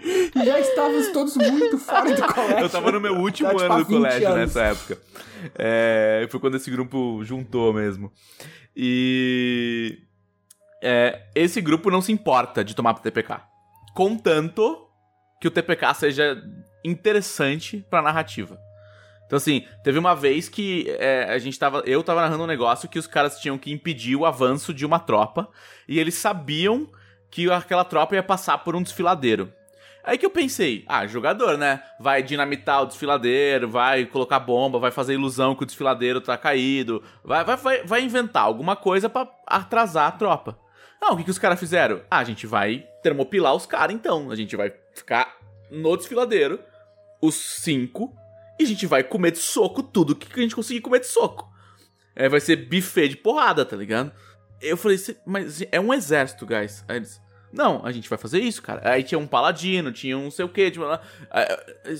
[0.00, 2.58] E já estávamos todos muito fora do colégio.
[2.60, 4.38] Eu tava no meu último tipo, ano do 20 colégio anos.
[4.38, 4.98] nessa época.
[5.54, 8.12] É, foi quando esse grupo juntou mesmo.
[8.74, 9.98] E.
[10.82, 13.40] é, esse grupo não se importa de tomar pro TPK.
[13.98, 14.88] Contanto
[15.40, 16.40] que o TPK seja
[16.84, 18.56] interessante pra narrativa.
[19.26, 21.82] Então, assim, teve uma vez que é, a gente tava.
[21.84, 25.00] Eu tava narrando um negócio que os caras tinham que impedir o avanço de uma
[25.00, 25.48] tropa.
[25.88, 26.88] E eles sabiam
[27.28, 29.52] que aquela tropa ia passar por um desfiladeiro.
[30.04, 31.82] Aí que eu pensei, ah, jogador, né?
[31.98, 37.02] Vai dinamitar o desfiladeiro, vai colocar bomba, vai fazer ilusão que o desfiladeiro tá caído,
[37.24, 40.67] vai, vai, vai, vai inventar alguma coisa pra atrasar a tropa.
[41.00, 42.02] Não, o que, que os caras fizeram?
[42.10, 44.30] Ah, a gente vai termopilar os caras então.
[44.30, 45.36] A gente vai ficar
[45.70, 46.60] no desfiladeiro,
[47.20, 48.14] os cinco,
[48.58, 51.48] e a gente vai comer de soco tudo que a gente conseguir comer de soco.
[52.16, 54.12] É, vai ser buffet de porrada, tá ligado?
[54.60, 56.84] Eu falei, "Cê- mas é um exército, guys.
[56.88, 57.20] Aí eles,
[57.52, 58.80] não, a gente vai fazer isso, cara.
[58.90, 60.84] Aí tinha um paladino, tinha um sei o que, tipo,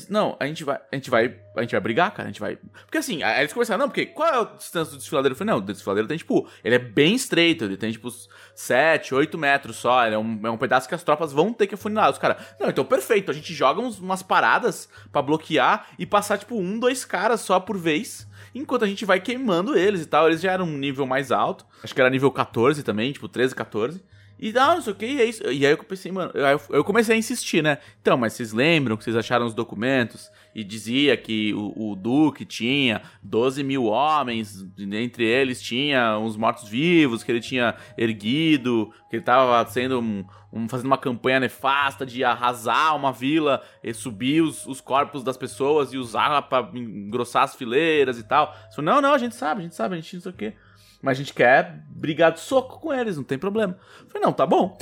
[0.09, 2.57] não, a gente vai, a gente vai, a gente vai brigar, cara, a gente vai.
[2.85, 5.33] Porque assim, aí eles começaram, não, porque qual é a distância do desfiladeiro?
[5.35, 8.09] Eu falei, não, o desfiladeiro tem tipo, ele é bem estreito, ele tem tipo
[8.55, 11.75] 7, 8 metros só, é um, é um pedaço que as tropas vão ter que
[11.75, 12.11] afunilar.
[12.11, 16.39] Os caras, não, então perfeito, a gente joga uns- umas paradas pra bloquear e passar
[16.39, 18.27] tipo um, dois caras só por vez.
[18.55, 21.67] Enquanto a gente vai queimando eles e tal, eles já eram um nível mais alto.
[21.83, 24.03] Acho que era nível 14 também, tipo 13, 14.
[24.39, 25.43] E não, não sei o que, é isso.
[25.45, 27.79] E aí eu pensei, mano, eu, eu comecei a insistir, né?
[28.01, 32.45] Então, mas vocês lembram que vocês acharam os documentos e dizia que o, o Duque
[32.45, 39.23] tinha 12 mil homens, entre eles tinha uns mortos-vivos que ele tinha erguido, que ele
[39.25, 44.67] tava sendo um, um- fazendo uma campanha nefasta de arrasar uma vila e subir os,
[44.67, 48.55] os corpos das pessoas e usar pra engrossar as fileiras e tal.
[48.79, 50.55] Não, não, a gente sabe, a gente sabe, a gente não sei o quê.
[51.01, 53.79] Mas a gente quer brigar de soco com eles, não tem problema.
[54.01, 54.77] Eu falei, não, tá bom.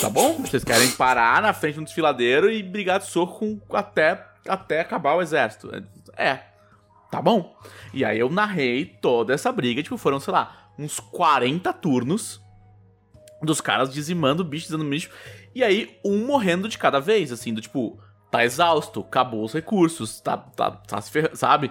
[0.00, 0.34] Tá bom?
[0.38, 4.80] Vocês querem parar na frente de um desfiladeiro e brigar de soco com, até, até
[4.80, 5.70] acabar o exército.
[6.16, 6.40] É.
[7.10, 7.56] Tá bom.
[7.92, 12.40] E aí eu narrei toda essa briga, tipo, foram, sei lá, uns 40 turnos
[13.40, 15.10] dos caras dizimando o bicho, dizendo bicho.
[15.54, 17.98] E aí, um morrendo de cada vez, assim, do tipo,
[18.30, 21.70] tá exausto, acabou os recursos, tá, tá, tá se ferrando, sabe?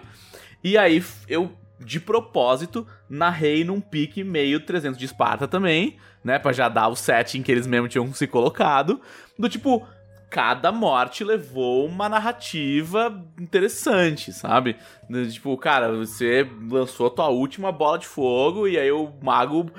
[0.63, 1.51] E aí, eu,
[1.83, 6.39] de propósito, narrei num pique meio 300 de Esparta também, né?
[6.39, 9.01] Pra já dar o setting que eles mesmo tinham se colocado.
[9.37, 9.85] Do tipo,
[10.33, 14.75] cada morte levou uma narrativa interessante, sabe?
[15.31, 19.69] Tipo, cara, você lançou a tua última bola de fogo e aí o mago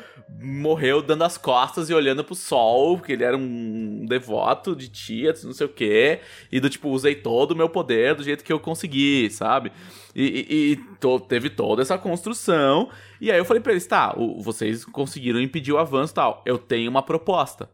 [0.41, 5.33] morreu dando as costas e olhando pro sol, porque ele era um devoto de tia,
[5.45, 6.21] não sei o quê,
[6.51, 9.71] e do tipo, usei todo o meu poder do jeito que eu consegui, sabe?
[10.15, 12.91] E, e- e to- teve toda essa construção,
[13.21, 16.43] e aí eu falei pra eles, tá, o- vocês conseguiram impedir o avanço e tal,
[16.47, 17.71] eu tenho uma proposta.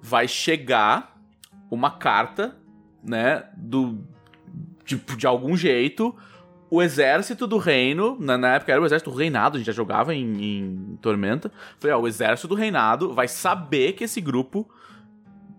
[0.00, 1.16] Vai chegar
[1.70, 2.56] uma carta,
[3.02, 3.98] né, do
[4.84, 6.14] tipo, de algum jeito,
[6.70, 9.72] o exército do reino, na, na época era o exército do reinado, a gente já
[9.72, 11.50] jogava em, em Tormenta.
[11.78, 14.68] Falei, ó, o exército do reinado vai saber que esse grupo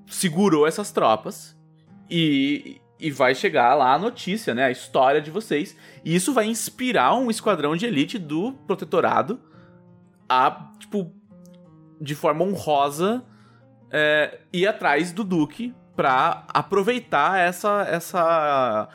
[0.05, 1.57] segurou essas tropas
[2.09, 5.75] e, e vai chegar lá a notícia, né, a história de vocês.
[6.05, 9.39] E isso vai inspirar um esquadrão de elite do protetorado
[10.27, 11.11] a, tipo,
[11.99, 13.23] de forma honrosa
[13.91, 18.87] é, ir atrás do Duque pra aproveitar essa, essa,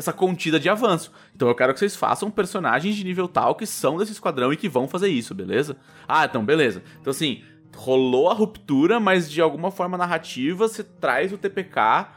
[0.00, 1.12] essa contida de avanço.
[1.36, 4.56] Então eu quero que vocês façam personagens de nível tal que são desse esquadrão e
[4.56, 5.76] que vão fazer isso, beleza?
[6.08, 6.82] Ah, então beleza.
[7.00, 7.44] Então assim,
[7.76, 12.08] rolou a ruptura, mas de alguma forma narrativa você traz o TPK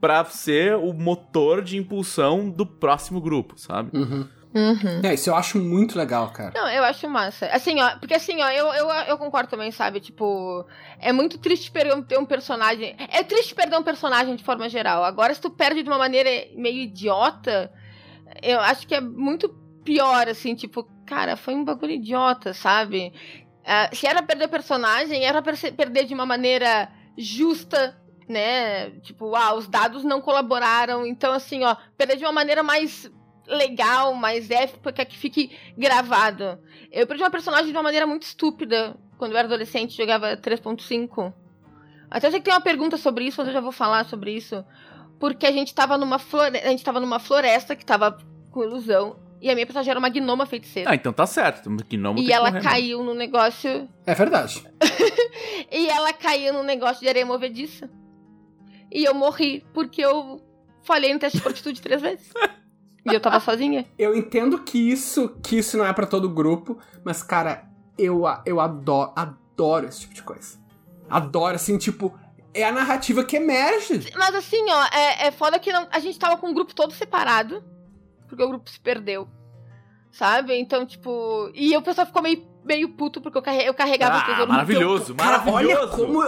[0.00, 3.96] pra ser o motor de impulsão do próximo grupo, sabe?
[3.98, 4.28] Uhum.
[4.58, 5.00] Uhum.
[5.04, 6.52] É, isso eu acho muito legal, cara.
[6.52, 7.46] Não, eu acho massa.
[7.46, 10.00] Assim, ó, porque assim, ó, eu, eu, eu concordo também, sabe?
[10.00, 10.66] Tipo,
[10.98, 12.96] é muito triste perder um personagem.
[12.98, 15.04] É triste perder um personagem de forma geral.
[15.04, 17.72] Agora, se tu perde de uma maneira meio idiota,
[18.42, 19.48] eu acho que é muito
[19.84, 23.12] pior, assim, tipo, cara, foi um bagulho idiota, sabe?
[23.64, 27.96] Ah, se era perder personagem, era perder de uma maneira justa,
[28.28, 28.90] né?
[29.02, 31.06] Tipo, ah, os dados não colaboraram.
[31.06, 33.08] Então, assim, ó, perder de uma maneira mais
[33.48, 36.58] legal, mais épica, que fique gravado.
[36.92, 41.32] Eu perdi uma personagem de uma maneira muito estúpida quando eu era adolescente, jogava 3.5.
[42.10, 44.64] Até sei que tem uma pergunta sobre isso, mas eu já vou falar sobre isso.
[45.18, 46.58] Porque a gente tava numa, flore...
[46.58, 48.16] a gente tava numa floresta que tava
[48.50, 49.16] com ilusão.
[49.40, 50.90] E a minha personagem era uma gnoma feiticeira.
[50.90, 51.68] Ah, então tá certo.
[51.68, 52.68] Gnomo e tem ela mesmo.
[52.68, 53.88] caiu no negócio.
[54.06, 54.64] É verdade.
[55.70, 57.90] E ela caiu no negócio de areia movediça.
[58.90, 60.40] E eu morri porque eu
[60.82, 62.32] falhei no teste de fortitude três vezes.
[63.04, 63.86] E eu tava sozinha.
[63.98, 67.64] Eu entendo que isso, que isso não é pra todo grupo, mas, cara,
[67.96, 70.58] eu, eu adoro, adoro esse tipo de coisa.
[71.08, 72.18] Adoro, assim, tipo,
[72.52, 74.12] é a narrativa que emerge.
[74.16, 76.92] Mas assim, ó, é, é foda que não, a gente tava com o grupo todo
[76.92, 77.64] separado.
[78.28, 79.28] Porque o grupo se perdeu.
[80.12, 80.58] Sabe?
[80.58, 81.50] Então, tipo.
[81.54, 84.52] E o pessoal ficou meio, meio puto porque eu, carre, eu carregava o Ah, tesouro
[84.52, 85.96] maravilhoso, Cara, olha maravilhoso.
[85.96, 86.22] como.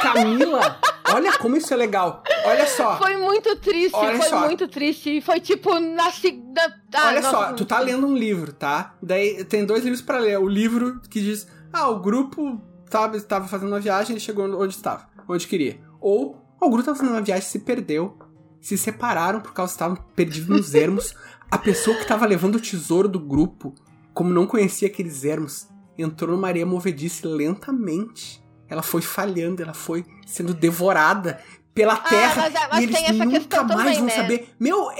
[0.00, 0.78] Camila,
[1.12, 2.22] olha como isso é legal.
[2.44, 2.96] Olha só.
[2.98, 4.40] Foi muito triste, Olha foi só.
[4.40, 5.18] muito triste.
[5.18, 6.60] E Foi tipo na segunda.
[6.94, 8.94] Ah, Olha nossa, só, tu tá lendo um livro, tá?
[9.02, 10.38] Daí tem dois livros pra ler.
[10.38, 14.74] O livro que diz: Ah, o grupo tava, estava fazendo uma viagem e chegou onde
[14.74, 15.80] estava, onde queria.
[16.00, 18.18] Ou "Ah, o grupo tava fazendo uma viagem e se perdeu.
[18.60, 21.14] Se separaram por causa que estavam perdidos nos ermos.
[21.50, 23.74] A pessoa que tava levando o tesouro do grupo,
[24.14, 25.66] como não conhecia aqueles ermos,
[26.02, 28.42] entrou numa areia movediça lentamente.
[28.68, 31.40] Ela foi falhando, ela foi sendo devorada
[31.74, 32.50] pela terra.
[32.50, 34.12] mas- mas e eles tem essa nunca questão mais também, vão né?
[34.12, 34.54] saber.
[34.58, 34.96] Meu, é-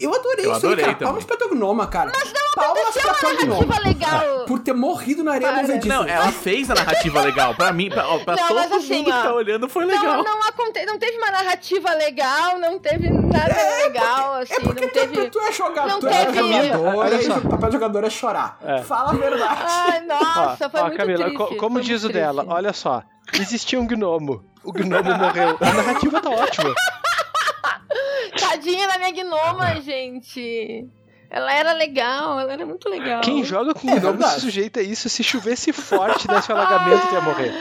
[0.00, 0.92] eu adorei Eu isso adorei aí, cara.
[0.94, 1.06] também.
[1.06, 2.12] Palmas pra tua gnoma, cara.
[2.14, 3.66] Mas não Palmas pra tua gnoma.
[3.66, 4.44] narrativa legal.
[4.46, 5.62] Por ter morrido na areia Para.
[5.62, 5.88] movediça.
[5.94, 7.54] Não, ela fez a narrativa legal.
[7.54, 9.84] Pra mim, pra, ó, pra Não, todo mas assim, mundo que ó, tá olhando, foi
[9.84, 10.04] legal.
[10.04, 10.84] Não, não, aconte...
[10.86, 15.30] não teve uma narrativa legal, não teve nada legal, assim, É porque não tu, teve.
[15.30, 16.38] tu é jogador, não tu é teve-
[16.68, 17.34] jogador, Olha só.
[17.38, 18.58] o papel jogador é chorar.
[18.64, 18.82] É.
[18.82, 19.60] Fala a verdade.
[19.66, 21.36] Ai, nossa, foi ó, muito Camila, triste.
[21.36, 23.02] co- como diz o dela, olha só.
[23.32, 24.44] Existia um gnomo.
[24.62, 25.56] O gnomo morreu.
[25.60, 26.74] A narrativa tá ótima.
[28.38, 30.86] Tadinha da minha gnoma, gente.
[31.30, 33.20] Ela era legal, ela era muito legal.
[33.20, 35.08] Quem joga com É gnomo se sujeita a isso.
[35.08, 37.52] Se chovesse forte, desse um alagamento, que ia morrer.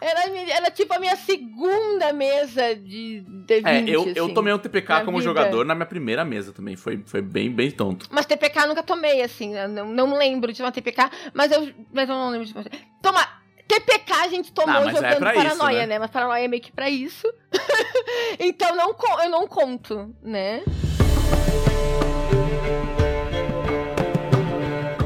[0.00, 3.66] Era, era tipo a minha segunda mesa de D20.
[3.66, 4.34] É, eu, eu assim.
[4.34, 5.30] tomei um TPK como vida.
[5.30, 6.74] jogador na minha primeira mesa também.
[6.74, 8.08] Foi, foi bem, bem tonto.
[8.10, 9.56] Mas TPK eu nunca tomei, assim.
[9.56, 12.70] eu Não, não lembro de uma TPK, mas eu, mas eu não lembro de você.
[13.02, 13.39] Toma!
[13.70, 15.86] TPK a gente tomou mas é jogando isso, paranoia, né?
[15.86, 15.98] né?
[16.00, 17.32] Mas paranoia é meio que pra isso.
[18.40, 20.64] então não, eu não conto, né?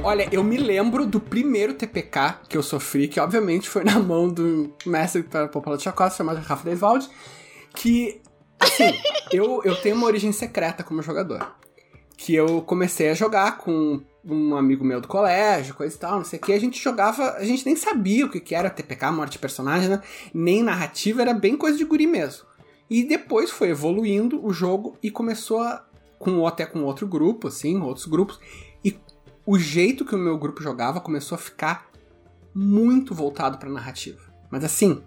[0.03, 4.29] Olha, eu me lembro do primeiro TPK que eu sofri, que obviamente foi na mão
[4.29, 7.09] do mestre para Popular de Chacota, chamado Rafa Desvalde,
[7.75, 8.23] que,
[8.59, 8.99] assim,
[9.31, 11.55] eu, eu tenho uma origem secreta como jogador.
[12.17, 16.25] Que eu comecei a jogar com um amigo meu do colégio, coisa e tal, não
[16.25, 16.53] sei o que.
[16.53, 19.89] A gente jogava, a gente nem sabia o que que era TPK, morte de personagem,
[19.89, 20.03] né?
[20.33, 22.47] Nem narrativa, era bem coisa de guri mesmo.
[22.89, 25.85] E depois foi evoluindo o jogo e começou a,
[26.19, 28.39] com até com outro grupo, assim, outros grupos.
[28.85, 28.99] E
[29.45, 31.91] o jeito que o meu grupo jogava começou a ficar
[32.55, 34.21] muito voltado pra narrativa.
[34.51, 35.03] Mas assim,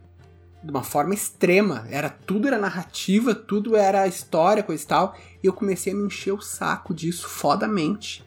[0.64, 1.88] de uma forma extrema.
[1.90, 5.16] Era tudo era narrativa, tudo era história, coisa e tal.
[5.44, 8.27] E eu comecei a me encher o saco disso fodamente.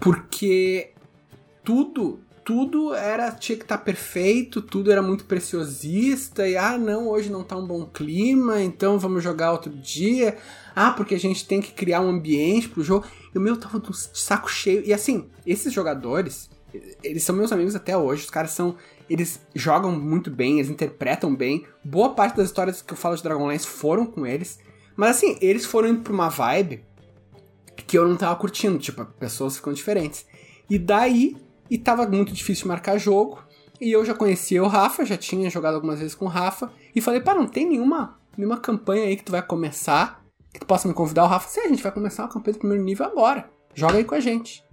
[0.00, 0.92] Porque
[1.62, 7.30] tudo, tudo era tinha que estar perfeito, tudo era muito preciosista e ah, não, hoje
[7.30, 10.36] não tá um bom clima, então vamos jogar outro dia.
[10.74, 13.06] Ah, porque a gente tem que criar um ambiente pro jogo.
[13.34, 14.82] E o meu tava de saco cheio.
[14.84, 16.48] E assim, esses jogadores,
[17.04, 18.76] eles são meus amigos até hoje, os caras são
[19.10, 21.66] eles jogam muito bem, eles interpretam bem.
[21.84, 24.60] Boa parte das histórias que eu falo de Dragonlance foram com eles.
[24.96, 26.84] Mas assim, eles foram indo pra uma vibe
[27.86, 28.78] que eu não tava curtindo.
[28.78, 30.26] Tipo, pessoas ficam diferentes.
[30.68, 31.36] E daí,
[31.70, 33.42] e tava muito difícil marcar jogo.
[33.80, 36.70] E eu já conhecia o Rafa, já tinha jogado algumas vezes com o Rafa.
[36.94, 40.20] E falei, pá, não tem nenhuma, nenhuma campanha aí que tu vai começar
[40.52, 41.24] que tu possa me convidar?
[41.24, 43.48] O Rafa, sim, a gente vai começar uma campanha do primeiro nível agora.
[43.74, 44.64] Joga aí com a gente.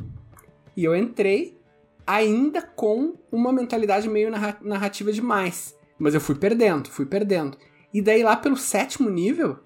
[0.75, 1.57] E eu entrei
[2.05, 5.75] ainda com uma mentalidade meio narra- narrativa demais.
[5.99, 7.57] Mas eu fui perdendo, fui perdendo.
[7.93, 9.59] E daí lá pelo sétimo nível,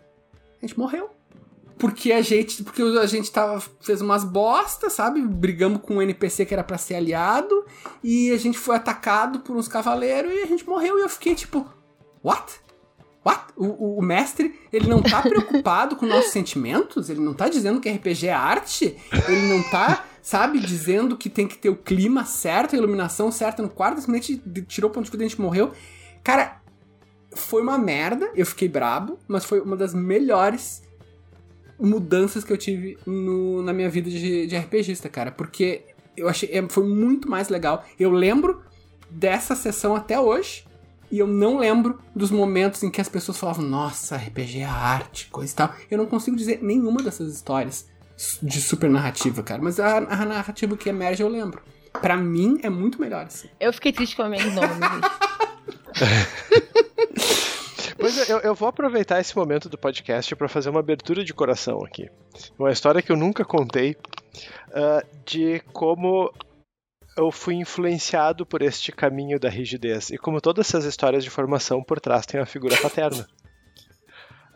[0.61, 1.09] a gente morreu.
[1.77, 5.21] Porque a gente, porque a gente tava, fez umas bostas, sabe?
[5.21, 7.65] Brigamos com um NPC que era pra ser aliado.
[8.03, 10.99] E a gente foi atacado por uns cavaleiros e a gente morreu.
[10.99, 11.67] E eu fiquei tipo,
[12.23, 12.59] what?
[13.25, 13.45] What?
[13.55, 17.09] O, o- mestre, ele não tá preocupado com nossos sentimentos?
[17.09, 18.97] Ele não tá dizendo que RPG é arte?
[19.27, 23.61] Ele não tá, sabe, dizendo que tem que ter o clima certo, a iluminação certa
[23.61, 24.01] no quarto?
[24.01, 25.71] Simplesmente tirou o ponto de vista e a gente morreu.
[26.23, 26.61] Cara,
[27.33, 30.81] foi uma merda, eu fiquei brabo, mas foi uma das melhores
[31.81, 35.31] mudanças que eu tive no- na minha vida de, de RPGista, cara.
[35.31, 35.83] Porque
[36.15, 36.49] eu achei.
[36.51, 37.83] é, Foi muito mais legal.
[37.99, 38.61] Eu lembro
[39.09, 40.65] dessa sessão até hoje.
[41.11, 45.27] E eu não lembro dos momentos em que as pessoas falavam, nossa, RPG é arte,
[45.27, 45.75] coisa e tal.
[45.89, 47.85] Eu não consigo dizer nenhuma dessas histórias.
[48.41, 49.61] de super narrativa, cara.
[49.61, 51.61] Mas a, a narrativa que emerge eu lembro.
[52.01, 53.49] Pra mim é muito melhor assim.
[53.59, 54.69] Eu fiquei triste com a minha nome,
[58.01, 61.33] Pois é, eu, eu, vou aproveitar esse momento do podcast para fazer uma abertura de
[61.35, 62.09] coração aqui.
[62.57, 66.33] Uma história que eu nunca contei uh, de como
[67.15, 70.09] eu fui influenciado por este caminho da rigidez.
[70.09, 73.27] E como todas essas histórias de formação por trás tem a figura paterna.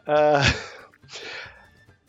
[0.08, 0.42] Uh,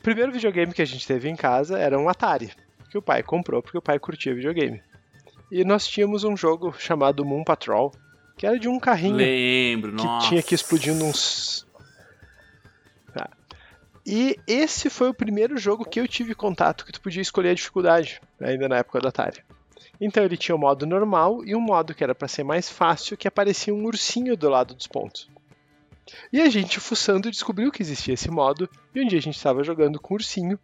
[0.03, 2.51] primeiro videogame que a gente teve em casa era um Atari,
[2.91, 4.83] que o pai comprou porque o pai curtia videogame.
[5.53, 7.93] E nós tínhamos um jogo chamado Moon Patrol,
[8.37, 10.29] que era de um carrinho Lembro, que nossa.
[10.29, 11.67] tinha que explodindo uns.
[13.13, 13.31] Tá.
[14.05, 17.55] E esse foi o primeiro jogo que eu tive contato que tu podia escolher a
[17.55, 19.43] dificuldade, ainda na época do Atari.
[19.99, 23.17] Então ele tinha o modo normal e um modo que era para ser mais fácil,
[23.17, 25.31] que aparecia um ursinho do lado dos pontos.
[26.33, 29.65] E a gente, fuçando, descobriu que existia esse modo, e um dia a gente estava
[29.65, 30.59] jogando com o ursinho,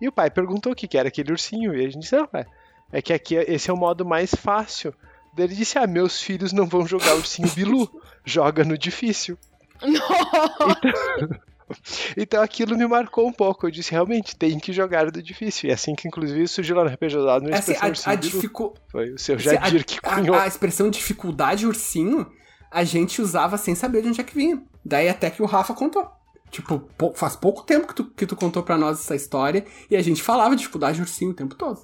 [0.00, 2.46] e o pai perguntou o que era aquele ursinho, e a gente disse, não, pai,
[2.90, 4.94] é que aqui esse é o modo mais fácil.
[5.38, 7.88] Daí ele disse, ah, meus filhos não vão jogar ursinho Bilu,
[8.24, 9.38] joga no difícil.
[9.80, 10.08] Então,
[12.18, 13.64] então aquilo me marcou um pouco.
[13.64, 15.68] Eu disse, realmente, tem que jogar no difícil.
[15.68, 18.74] E é assim que, inclusive, surgiu lá no RPG usado no assim, a, a dificu...
[18.90, 20.34] Foi o seu Jadir que cunhou.
[20.34, 22.26] A, a expressão dificuldade ursinho,
[22.68, 24.60] a gente usava sem saber de onde é que vinha.
[24.84, 26.10] Daí até que o Rafa contou.
[26.50, 26.82] Tipo,
[27.14, 30.20] faz pouco tempo que tu, que tu contou pra nós essa história e a gente
[30.20, 31.80] falava de dificuldade ursinho o tempo todo.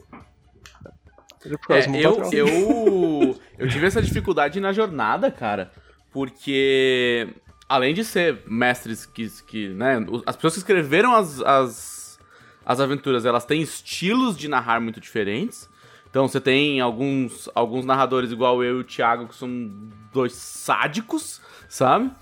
[1.68, 5.70] É, eu, eu, eu tive essa dificuldade na jornada, cara,
[6.12, 7.28] porque
[7.68, 12.18] além de ser mestres que, que né, as pessoas que escreveram as, as,
[12.64, 15.68] as aventuras, elas têm estilos de narrar muito diferentes.
[16.08, 21.40] Então você tem alguns, alguns narradores igual eu e o Thiago, que são dois sádicos,
[21.68, 22.12] sabe?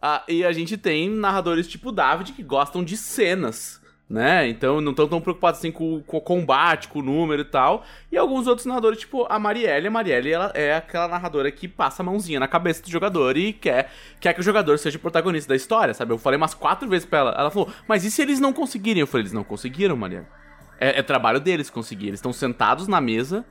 [0.00, 3.79] Ah, e a gente tem narradores tipo David que gostam de cenas
[4.10, 4.48] né?
[4.48, 7.84] Então não estão tão preocupados assim com, com, o combate, com o número e tal.
[8.10, 9.86] E alguns outros narradores, tipo a Marielle.
[9.86, 13.52] A Marielle ela é aquela narradora que passa a mãozinha na cabeça do jogador e
[13.52, 16.12] quer, quer que o jogador seja o protagonista da história, sabe?
[16.12, 17.30] Eu falei umas quatro vezes pra ela.
[17.38, 19.00] Ela falou, mas e se eles não conseguirem?
[19.00, 20.26] Eu falei, eles não conseguiram, Marielle.
[20.80, 22.08] É, é trabalho deles conseguir.
[22.08, 23.46] Eles estão sentados na mesa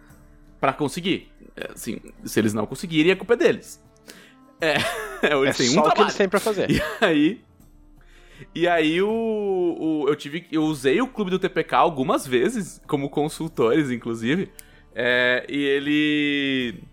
[0.60, 1.32] para conseguir.
[1.56, 3.82] É, assim, se eles não conseguirem, a culpa é deles.
[4.60, 4.74] É,
[5.24, 6.70] é, é só um o que eles têm pra fazer.
[6.70, 7.42] E aí,
[8.54, 13.10] e aí o, o, eu tive eu usei o clube do TPK algumas vezes como
[13.10, 14.52] consultores, inclusive.
[14.94, 16.84] É, e ele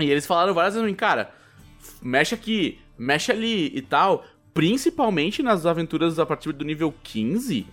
[0.00, 1.32] e eles falaram várias vezes, cara,
[2.00, 4.24] mexe aqui, mexe ali e tal.
[4.54, 7.66] Principalmente nas aventuras a partir do nível 15,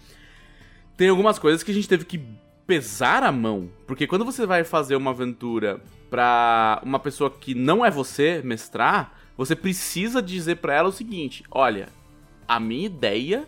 [0.97, 2.21] tem algumas coisas que a gente teve que
[2.67, 3.69] pesar a mão.
[3.87, 9.17] Porque quando você vai fazer uma aventura pra uma pessoa que não é você mestrar,
[9.37, 11.89] você precisa dizer para ela o seguinte: olha,
[12.47, 13.47] a minha ideia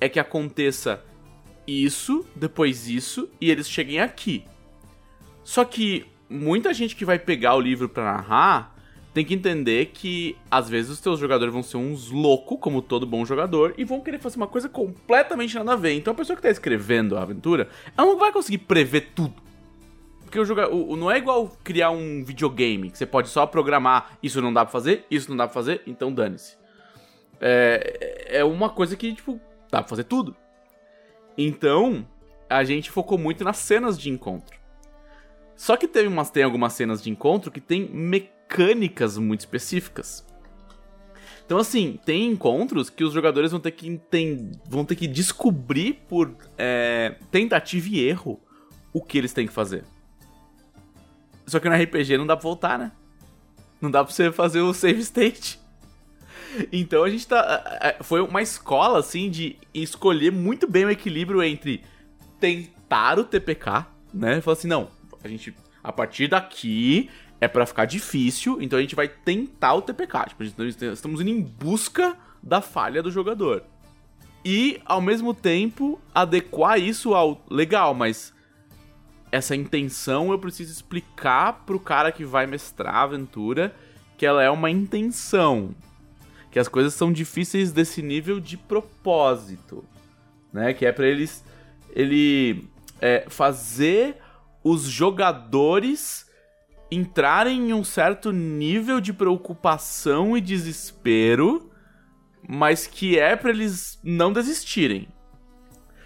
[0.00, 1.04] é que aconteça
[1.66, 4.44] isso, depois isso, e eles cheguem aqui.
[5.44, 8.76] Só que muita gente que vai pegar o livro para narrar
[9.12, 13.04] tem que entender que às vezes os teus jogadores vão ser uns loucos, como todo
[13.04, 15.94] bom jogador, e vão querer fazer uma coisa completamente nada a ver.
[15.94, 19.34] Então a pessoa que tá escrevendo a aventura, ela não vai conseguir prever tudo.
[20.20, 24.52] Porque o não é igual criar um videogame, que você pode só programar isso não
[24.52, 26.59] dá pra fazer, isso não dá pra fazer, então dane-se
[27.40, 29.40] é, é uma coisa que, tipo,
[29.70, 30.36] dá pra fazer tudo.
[31.36, 32.06] Então,
[32.48, 34.58] a gente focou muito nas cenas de encontro.
[35.56, 40.26] Só que teve umas, tem algumas cenas de encontro que tem mecânicas muito específicas.
[41.44, 45.94] Então, assim, tem encontros que os jogadores vão ter que entender, vão ter que descobrir
[46.08, 48.40] por é, tentativa e erro
[48.92, 49.84] o que eles têm que fazer.
[51.46, 52.92] Só que no RPG não dá pra voltar, né?
[53.80, 55.60] Não dá pra você fazer o save state.
[56.72, 57.96] Então a gente tá.
[58.02, 61.82] Foi uma escola, assim, de escolher muito bem o equilíbrio entre
[62.38, 64.40] tentar o TPK, né?
[64.40, 64.88] Falar assim, não,
[65.22, 65.54] a gente.
[65.82, 67.08] A partir daqui
[67.40, 70.30] é para ficar difícil, então a gente vai tentar o TPK.
[70.30, 73.64] Tipo, gente, estamos indo em busca da falha do jogador.
[74.44, 78.32] E, ao mesmo tempo, adequar isso ao legal, mas
[79.30, 83.74] essa intenção eu preciso explicar pro cara que vai mestrar a aventura
[84.16, 85.74] que ela é uma intenção
[86.50, 89.84] que as coisas são difíceis desse nível de propósito,
[90.52, 90.74] né?
[90.74, 91.44] Que é para eles
[91.94, 92.68] ele
[93.00, 94.16] é, fazer
[94.62, 96.28] os jogadores
[96.90, 101.70] entrarem em um certo nível de preocupação e desespero,
[102.46, 105.08] mas que é para eles não desistirem.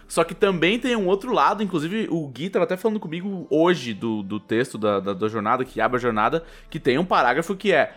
[0.06, 3.94] Só que também tem um outro lado, inclusive o Gui tava até falando comigo hoje
[3.94, 7.56] do, do texto da, da, da jornada, que abre a jornada, que tem um parágrafo
[7.56, 7.96] que é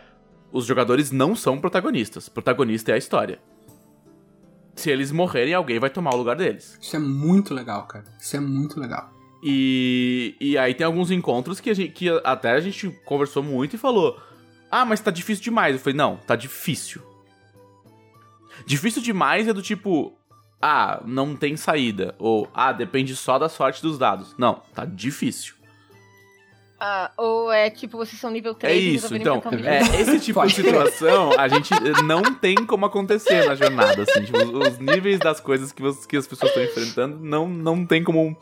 [0.52, 2.30] os jogadores não são protagonistas.
[2.30, 3.40] Protagonista é a história.
[4.76, 6.78] se eles morrerem, alguém vai tomar o lugar deles.
[6.82, 8.06] Isso é muito legal, cara.
[8.20, 9.12] Isso é muito legal.
[9.44, 13.76] E, e aí tem alguns encontros que, a gente, que até a gente conversou muito
[13.76, 14.20] e falou:
[14.70, 15.76] Ah, mas tá difícil demais.
[15.76, 17.02] Eu falei: Não, tá difícil.
[18.66, 20.18] Difícil demais é do tipo:
[20.62, 22.16] Ah, não tem saída.
[22.20, 24.36] Ou Ah, depende só da sorte dos dados.
[24.38, 25.56] Não, tá difícil.
[26.80, 29.42] Ah, ou é tipo, vocês são nível 3 É e isso, então.
[29.66, 31.72] É, esse tipo de Pode situação a gente
[32.04, 34.04] não tem como acontecer na jornada.
[34.04, 37.48] Assim, tipo, os os níveis das coisas que, você- que as pessoas estão enfrentando não,
[37.48, 38.38] não tem como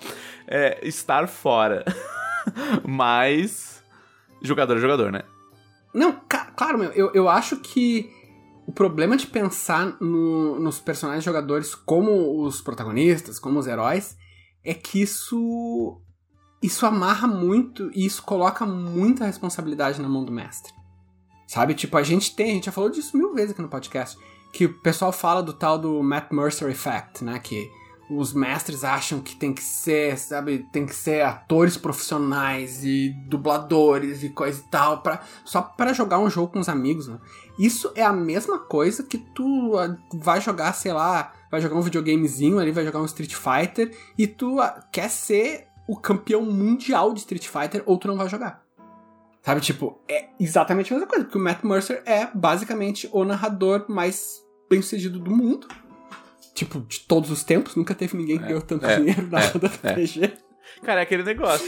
[0.48, 1.86] é, estar fora.
[2.86, 3.84] Mas.
[4.42, 5.24] Jogador é jogador, né?
[5.94, 6.20] Não,
[6.58, 8.10] claro, meu, eu, eu acho que
[8.68, 14.18] o problema de pensar no- nos personagens jogadores como os protagonistas, como os heróis,
[14.64, 16.02] é que isso.
[16.66, 20.74] Isso amarra muito e isso coloca muita responsabilidade na mão do mestre.
[21.46, 21.76] Sabe?
[21.76, 24.18] Tipo, a gente tem, a gente já falou disso mil vezes aqui no podcast,
[24.52, 27.38] que o pessoal fala do tal do Matt Mercer Effect, né?
[27.38, 27.70] Que
[28.10, 34.24] os mestres acham que tem que ser, sabe, tem que ser atores profissionais e dubladores
[34.24, 37.20] e coisa e tal, pra, só para jogar um jogo com os amigos, né?
[37.60, 41.82] Isso é a mesma coisa que tu ah, vai jogar, sei lá, vai jogar um
[41.82, 47.14] videogamezinho ali, vai jogar um Street Fighter e tu ah, quer ser o campeão mundial
[47.14, 48.64] de Street Fighter ou tu não vai jogar.
[49.42, 53.86] Sabe, tipo, é exatamente a mesma coisa, porque o Matt Mercer é basicamente o narrador
[53.88, 55.68] mais bem sucedido do mundo.
[56.56, 59.48] Tipo, de todos os tempos, nunca teve ninguém que ganhou tanto é, dinheiro na é,
[59.48, 59.92] roda é.
[59.92, 60.34] RPG.
[60.84, 61.66] Cara, é aquele negócio.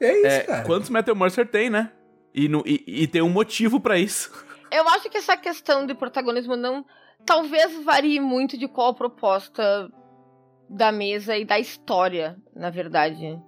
[0.00, 0.64] É isso, É, cara.
[0.64, 1.90] quantos Metal Mercer tem, né?
[2.34, 4.30] E, no- e- e tem um motivo pra isso.
[4.70, 6.84] Eu acho que essa questão de protagonismo não.
[7.24, 9.90] Talvez varie muito de qual proposta
[10.68, 13.40] da mesa e da história, na verdade.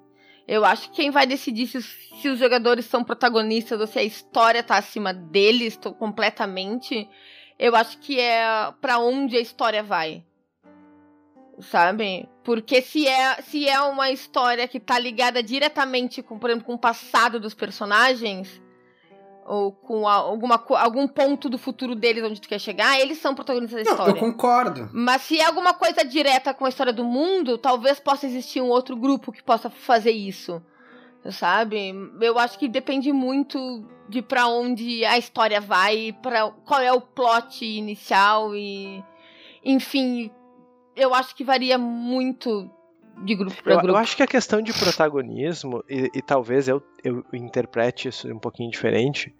[0.47, 1.85] Eu acho que quem vai decidir se os,
[2.21, 7.09] se os jogadores são protagonistas ou se a história tá acima deles completamente,
[7.59, 10.25] eu acho que é pra onde a história vai.
[11.61, 12.29] Sabe?
[12.43, 16.75] Porque se é, se é uma história que tá ligada diretamente com, por exemplo, com
[16.75, 18.61] o passado dos personagens,
[19.51, 23.83] ou com alguma, algum ponto do futuro deles onde tu quer chegar, eles são protagonistas
[23.83, 24.13] da Não, história.
[24.13, 24.89] eu concordo.
[24.93, 28.69] Mas se é alguma coisa direta com a história do mundo, talvez possa existir um
[28.69, 30.63] outro grupo que possa fazer isso.
[31.33, 31.93] Sabe?
[32.21, 33.59] Eu acho que depende muito
[34.09, 39.05] de pra onde a história vai, para qual é o plot inicial e
[39.65, 40.31] enfim,
[40.95, 42.71] eu acho que varia muito
[43.25, 43.89] de grupo Eu, grupo.
[43.89, 48.39] eu acho que a questão de protagonismo, e, e talvez eu, eu interprete isso um
[48.39, 49.35] pouquinho diferente,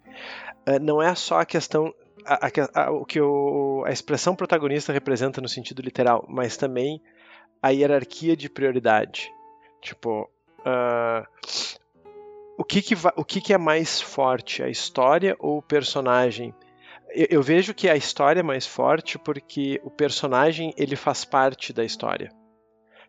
[0.65, 1.93] eh, não é só a questão.
[2.25, 6.55] A, a que- a- o que o, a expressão protagonista representa no sentido literal, mas
[6.57, 7.01] também
[7.61, 9.31] a hierarquia de prioridade.
[9.81, 10.29] Tipo,
[10.63, 11.25] ah,
[12.57, 16.53] o, que, que, o que, que é mais forte, a história ou o personagem?
[17.09, 21.73] Eu, eu vejo que a história é mais forte porque o personagem ele faz parte
[21.73, 22.31] da história.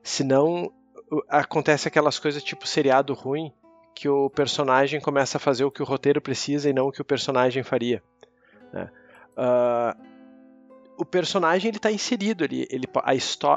[0.02, 0.72] Senão
[1.28, 3.52] acontece aquelas coisas tipo seriado ruim
[3.94, 7.02] que o personagem começa a fazer o que o roteiro precisa e não o que
[7.02, 8.02] o personagem faria.
[8.72, 8.88] né?
[9.36, 9.96] Ah,
[10.98, 13.12] o personagem ele está inserido ele, po- a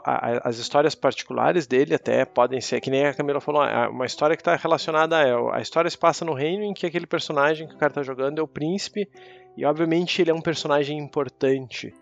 [0.05, 4.05] a- as histórias particulares dele até podem ser, que nem a Camila falou, é uma
[4.05, 7.67] história que está relacionada a, a história se passa no reino em que aquele personagem
[7.67, 9.07] que o cara está jogando é o príncipe
[9.55, 11.93] e obviamente ele é um personagem importante,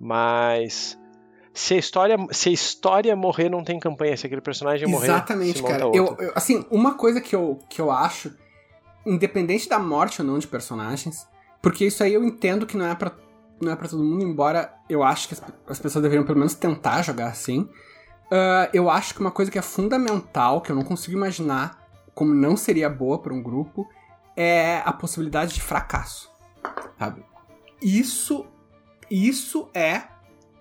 [0.00, 0.98] mas
[1.54, 4.16] se a história, se a história morrer, não tem campanha.
[4.16, 5.84] Se aquele personagem morrer, Exatamente, cara.
[5.84, 8.34] Eu, eu- assim, uma coisa que eu, que eu acho,
[9.06, 11.26] independente da morte ou não de personagens,
[11.62, 13.12] porque isso aí eu entendo que não é pra,
[13.60, 16.54] não é pra todo mundo, embora eu acho que as, as pessoas deveriam pelo menos
[16.54, 17.68] tentar jogar assim.
[18.30, 21.78] Ah, eu acho que uma coisa que é fundamental, que eu não consigo imaginar
[22.14, 23.88] como não seria boa pra um grupo,
[24.36, 26.30] é a possibilidade de fracasso.
[26.98, 27.24] Sabe?
[27.82, 28.46] Isso,
[29.10, 30.02] isso é,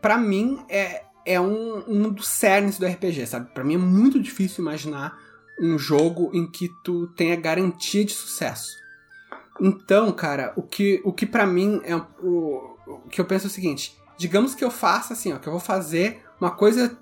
[0.04, 3.50] pra mim, é, é um, um dos cernes do RPG, sabe?
[3.54, 5.18] Pra mim é muito difícil imaginar
[5.58, 8.76] um jogo em que tu tenha garantia de sucesso.
[9.62, 13.50] Então, cara, o que, o que para mim é o, o que eu penso é
[13.50, 16.98] o seguinte: digamos que eu faça assim, ó, que eu vou fazer uma coisa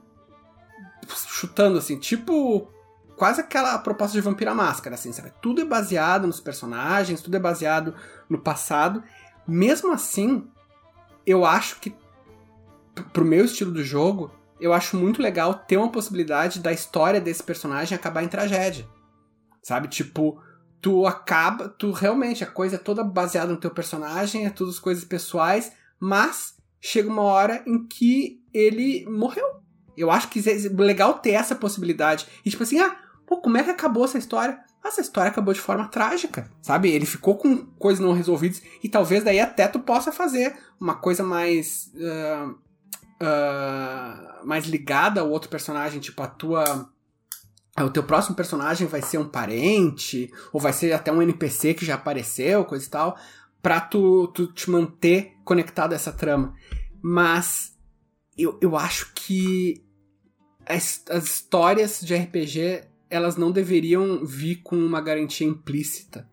[1.28, 2.70] chutando assim, tipo
[3.18, 5.34] quase aquela proposta de Vampira Máscara, assim, sabe?
[5.42, 7.96] Tudo é baseado nos personagens, tudo é baseado
[8.30, 9.04] no passado.
[9.48, 10.48] Mesmo assim,
[11.26, 11.96] eu acho que
[13.14, 17.42] pro meu estilo do jogo, eu acho muito legal ter uma possibilidade da história desse
[17.42, 18.88] personagem acabar em tragédia.
[19.64, 19.88] Sabe?
[19.88, 20.40] Tipo,
[20.82, 24.80] tu acaba, tu realmente, a coisa é toda baseada no teu personagem, é tudo as
[24.80, 29.46] coisas pessoais, mas chega uma hora em que ele morreu.
[29.96, 32.28] Eu acho que é legal ter essa possibilidade.
[32.46, 32.96] E tipo assim, ah,
[33.26, 34.60] pô, como é que acabou essa história?
[34.84, 36.90] Essa história acabou de forma trágica, sabe?
[36.90, 41.24] Ele ficou com coisas não resolvidas e talvez daí até tu possa fazer uma coisa
[41.24, 41.92] mais.
[42.00, 42.54] ah,
[43.22, 46.90] uh, mais ligada ao outro personagem, tipo a tua
[47.80, 51.86] o teu próximo personagem vai ser um parente, ou vai ser até um NPC que
[51.86, 53.18] já apareceu, coisa e tal,
[53.62, 56.54] pra tu, tu te manter conectado a essa trama.
[57.02, 57.74] Mas
[58.38, 59.84] eu, eu acho que
[60.66, 66.30] as, as histórias de RPG elas não deveriam vir com uma garantia implícita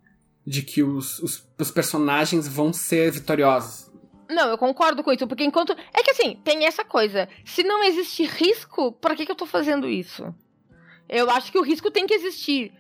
[0.47, 3.88] de que os, os, os personagens vão ser vitoriosos.
[4.29, 5.73] Não, eu concordo com isso, porque enquanto.
[5.93, 7.29] É que assim, tem essa coisa.
[7.45, 10.35] Se não existe risco, para que, que eu tô fazendo isso?
[11.09, 12.73] Eu acho que o risco tem que existir.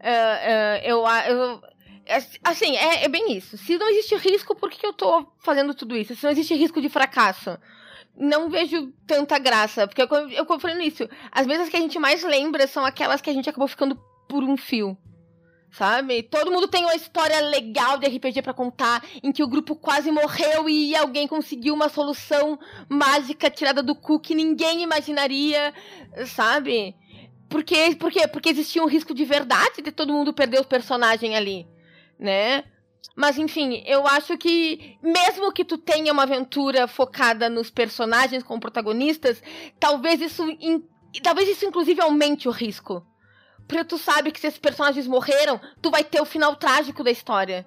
[0.00, 1.62] Uh, uh, eu, eu,
[2.06, 3.56] é, assim, é, é, bem isso.
[3.56, 6.14] Se não existe risco, por que, que eu tô fazendo tudo isso?
[6.14, 7.56] Se não existe risco de fracasso,
[8.16, 9.86] não vejo tanta graça.
[9.86, 10.92] Porque eu, eu, eu falei.
[11.30, 13.96] As vezes que a gente mais lembra são aquelas que a gente acabou ficando
[14.28, 14.98] por um fio.
[15.70, 16.22] Sabe?
[16.22, 20.10] Todo mundo tem uma história legal de RPG para contar, em que o grupo quase
[20.10, 25.74] morreu e alguém conseguiu uma solução mágica tirada do cu que ninguém imaginaria,
[26.26, 26.94] sabe?
[27.48, 28.26] Porque, por quê?
[28.26, 31.66] Porque existia um risco de verdade de todo mundo perder o personagem ali,
[32.18, 32.64] né?
[33.14, 38.60] Mas enfim, eu acho que mesmo que tu tenha uma aventura focada nos personagens como
[38.60, 39.42] protagonistas,
[39.78, 40.42] talvez isso
[41.22, 43.06] talvez isso inclusive aumente o risco.
[43.66, 47.10] Porque tu sabe que se esses personagens morreram, tu vai ter o final trágico da
[47.10, 47.66] história.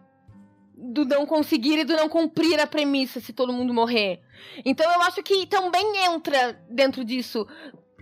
[0.75, 4.21] Do não conseguir e do não cumprir a premissa se todo mundo morrer.
[4.63, 7.45] Então eu acho que também entra dentro disso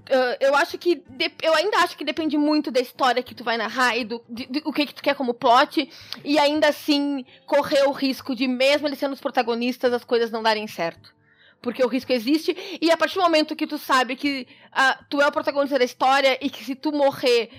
[0.07, 1.03] Uh, eu acho que.
[1.41, 4.45] Eu ainda acho que depende muito da história que tu vai narrar e do de,
[4.45, 5.89] de, o que, que tu quer como plot.
[6.23, 10.41] E ainda assim correr o risco de, mesmo eles sendo os protagonistas, as coisas não
[10.41, 11.13] darem certo.
[11.61, 12.55] Porque o risco existe.
[12.81, 15.83] E a partir do momento que tu sabe que uh, tu é o protagonista da
[15.83, 17.49] história e que se tu morrer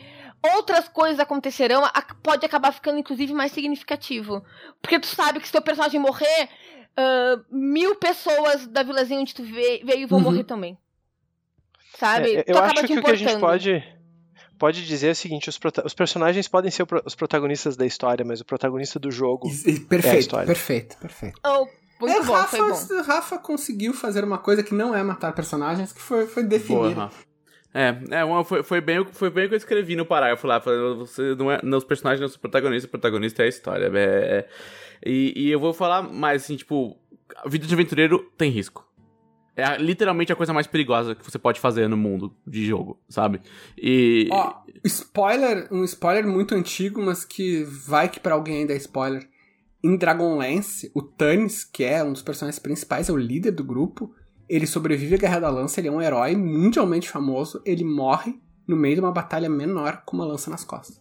[0.54, 1.82] outras coisas acontecerão,
[2.22, 4.44] pode acabar ficando, inclusive, mais significativo.
[4.80, 6.48] Porque tu sabe que se teu personagem morrer,
[6.98, 10.24] uh, mil pessoas da vilazinha onde tu veio vão uhum.
[10.24, 10.78] morrer também
[11.98, 12.36] sabe?
[12.36, 13.84] É, eu acho que o que a gente pode,
[14.58, 18.40] pode dizer é o seguinte: os, os personagens podem ser os protagonistas da história, mas
[18.40, 19.48] o protagonista do jogo
[19.88, 20.46] perfeito, é a história.
[20.46, 21.40] Perfeito, perfeito.
[21.44, 21.66] Oh,
[22.00, 23.02] muito é, bom, Rafa, foi bom.
[23.02, 26.94] Rafa conseguiu fazer uma coisa que não é matar personagens, que foi, foi definir.
[26.94, 27.10] Boa,
[27.74, 30.58] é, é foi, foi, bem, foi bem o que eu escrevi no parágrafo lá.
[30.58, 33.90] Você não é, não, os personagens não são protagonistas, o protagonista é a história.
[33.94, 34.48] É, é,
[35.04, 36.98] e, e eu vou falar mais assim, tipo,
[37.36, 38.86] a vida de aventureiro tem risco.
[39.54, 43.40] É literalmente a coisa mais perigosa que você pode fazer no mundo de jogo, sabe?
[43.76, 44.28] E.
[44.30, 44.54] Ó,
[44.84, 49.28] spoiler, um spoiler muito antigo, mas que vai que para alguém ainda é spoiler.
[49.82, 54.14] Em Dragonlance, o Tannis, que é um dos personagens principais, é o líder do grupo.
[54.48, 57.60] Ele sobrevive à Guerra da Lança, ele é um herói mundialmente famoso.
[57.64, 58.34] Ele morre
[58.66, 61.00] no meio de uma batalha menor com uma lança nas costas.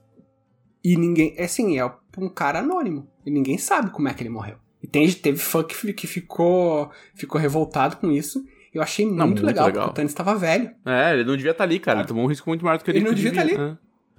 [0.84, 1.34] E ninguém.
[1.38, 1.86] É assim, é
[2.18, 3.08] um cara anônimo.
[3.26, 4.58] E ninguém sabe como é que ele morreu.
[4.82, 8.44] E tem, teve fã que, que ficou, ficou revoltado com isso.
[8.74, 10.72] Eu achei muito, não, muito legal, legal, porque o Thanos estava velho.
[10.86, 12.00] É, ele não devia estar tá ali, cara.
[12.00, 13.58] Ele tomou um risco muito maior do que ele Ele não devia estar tá ali.
[13.58, 13.78] Né?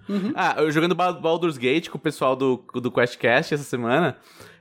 [0.09, 0.32] Uhum.
[0.34, 4.16] Ah, eu jogando Baldur's Gate com o pessoal do, do QuestCast essa semana,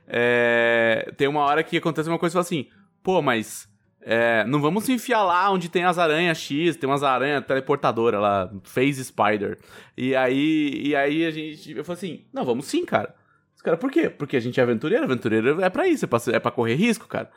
[0.06, 2.66] é, tem uma hora que acontece uma coisa e fala assim,
[3.02, 3.68] pô, mas
[4.10, 8.18] é, não vamos se enfiar lá onde tem as aranhas X, tem umas aranhas teleportadoras
[8.18, 9.58] lá, Phase Spider.
[9.94, 13.14] E aí, e aí a gente, eu falei assim, não, vamos sim, cara.
[13.54, 14.08] Os caras, por quê?
[14.08, 17.06] Porque a gente é aventureiro, aventureiro é pra isso, é pra, é pra correr risco,
[17.06, 17.30] cara.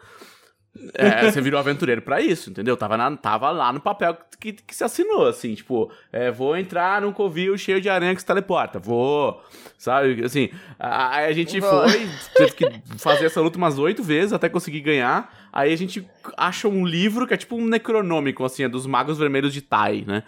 [0.93, 2.77] É, você virou aventureiro para isso, entendeu?
[2.77, 7.01] Tava, na, tava lá no papel que, que, se assinou, assim, tipo, é, vou entrar
[7.01, 9.43] num covil cheio de aranha que se teleporta, vou,
[9.77, 10.23] sabe?
[10.23, 10.49] Assim,
[10.79, 11.89] aí a gente vou.
[11.89, 15.40] foi, teve que fazer essa luta umas oito vezes até conseguir ganhar.
[15.51, 16.07] Aí a gente
[16.37, 20.03] acha um livro que é tipo um necronômico, assim, é dos magos vermelhos de Tai,
[20.07, 20.23] né?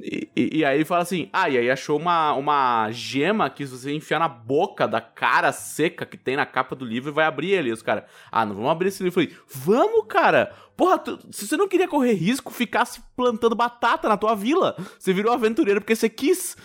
[0.00, 3.92] E, e, e, aí fala assim: ah, e aí achou uma, uma gema que você
[3.92, 7.52] enfiar na boca da cara seca que tem na capa do livro e vai abrir
[7.52, 7.70] ele.
[7.70, 9.20] E os caras, ah, não vamos abrir esse livro.
[9.20, 10.52] Eu falei, vamos, cara!
[10.76, 14.76] Porra, tu, se você não queria correr risco, ficasse plantando batata na tua vila.
[14.98, 16.56] Você virou aventureiro porque você quis.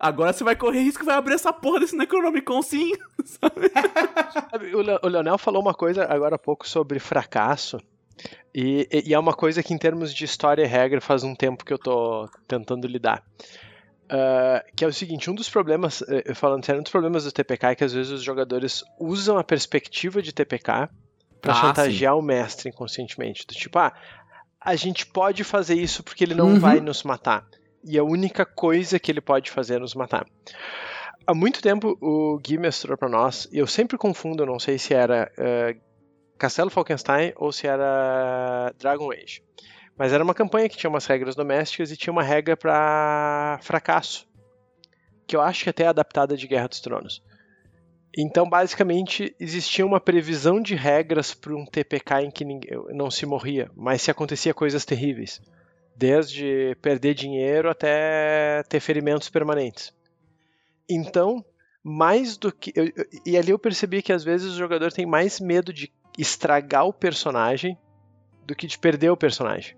[0.00, 2.92] Agora você vai correr risco e vai abrir essa porra desse Necronomicon sim.
[5.02, 7.78] o Leonel falou uma coisa agora há pouco sobre fracasso.
[8.54, 11.64] E, e, é uma coisa que, em termos de história e regra, faz um tempo
[11.64, 13.22] que eu tô tentando lidar.
[14.06, 17.30] Uh, que é o seguinte, um dos problemas, eh, falando sério, um dos problemas do
[17.30, 20.88] TPK é que às vezes os jogadores usam a perspectiva de TPK
[21.40, 22.18] para ah, chantagear sim.
[22.18, 23.46] o mestre inconscientemente.
[23.46, 23.92] Do tipo, ah,
[24.60, 26.58] a gente pode fazer isso porque ele não uhum.
[26.58, 27.46] vai nos matar.
[27.84, 30.26] E a única coisa que ele pode fazer é nos matar.
[31.26, 34.94] Há muito tempo o Gui mestrou para nós, e eu sempre confundo, não sei se
[34.94, 35.80] era uh,
[36.38, 39.42] Castelo Falkenstein ou se era Dragon Age.
[39.96, 44.26] Mas era uma campanha que tinha umas regras domésticas e tinha uma regra para fracasso,
[45.26, 47.22] que eu acho que até é adaptada de Guerra dos Tronos.
[48.16, 53.24] Então, basicamente, existia uma previsão de regras para um TPK em que ninguém, não se
[53.24, 55.40] morria, mas se acontecia coisas terríveis.
[56.00, 59.92] Desde perder dinheiro até ter ferimentos permanentes.
[60.88, 61.44] Então,
[61.84, 62.72] mais do que.
[62.74, 65.92] Eu, eu, e ali eu percebi que às vezes o jogador tem mais medo de
[66.16, 67.76] estragar o personagem
[68.46, 69.76] do que de perder o personagem.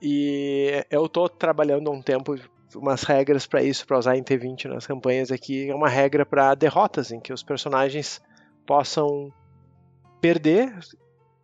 [0.00, 2.34] E eu tô trabalhando há um tempo
[2.74, 5.68] umas regras para isso, para usar em T20 nas campanhas aqui.
[5.68, 8.18] É uma regra para derrotas, em que os personagens
[8.66, 9.30] possam
[10.22, 10.74] perder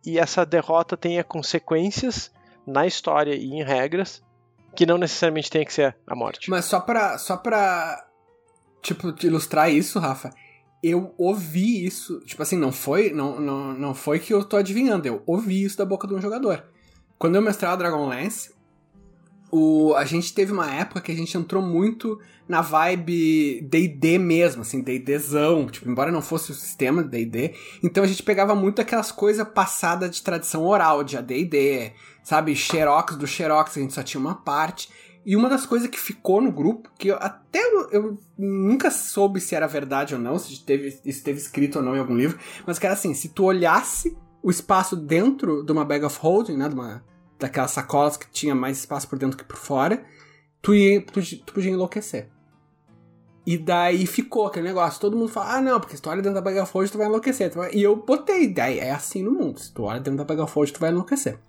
[0.03, 2.31] e essa derrota tenha consequências
[2.65, 4.23] na história e em regras
[4.75, 6.49] que não necessariamente tem que ser a morte.
[6.49, 8.05] Mas só pra, só pra
[8.81, 10.29] tipo, ilustrar isso, Rafa,
[10.81, 15.07] eu ouvi isso, tipo assim, não foi, não, não, não foi que eu tô adivinhando,
[15.07, 16.63] eu ouvi isso da boca de um jogador.
[17.17, 18.53] Quando eu mestrava Dragonlance,
[19.51, 24.63] o, a gente teve uma época que a gente entrou muito na vibe D&D mesmo,
[24.63, 27.53] assim, D&Dzão, tipo, embora não fosse o sistema D&D,
[27.83, 31.93] então a gente pegava muito aquelas coisas passadas de tradição oral, de AD&D,
[32.23, 34.89] sabe, Xerox do Xerox, a gente só tinha uma parte,
[35.23, 39.39] e uma das coisas que ficou no grupo, que eu, até eu, eu, nunca soube
[39.39, 42.39] se era verdade ou não, se teve, isso teve escrito ou não em algum livro,
[42.65, 46.57] mas que era assim, se tu olhasse o espaço dentro de uma bag of holding,
[46.57, 47.03] né, de uma,
[47.39, 50.03] daquelas sacolas que tinha mais espaço por dentro que por fora,
[50.61, 52.29] tu, ia, tu, tu podia enlouquecer.
[53.45, 56.35] E daí ficou aquele negócio, todo mundo fala, ah não, porque se tu olha dentro
[56.35, 57.49] da bag of holding tu vai enlouquecer.
[57.49, 57.73] Tu vai...
[57.73, 60.53] E eu botei, daí é assim no mundo, se tu olha dentro da bag of
[60.53, 61.39] holding tu vai enlouquecer.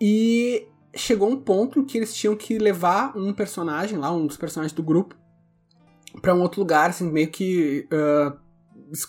[0.00, 4.72] E chegou um ponto que eles tinham que levar um personagem lá, um dos personagens
[4.72, 5.16] do grupo,
[6.20, 8.38] para um outro lugar, assim, meio que uh,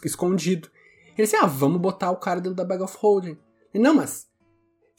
[0.03, 0.69] escondido.
[1.17, 3.37] Ele disse, ah, vamos botar o cara dentro da bag of holding.
[3.73, 4.27] Ele, não, mas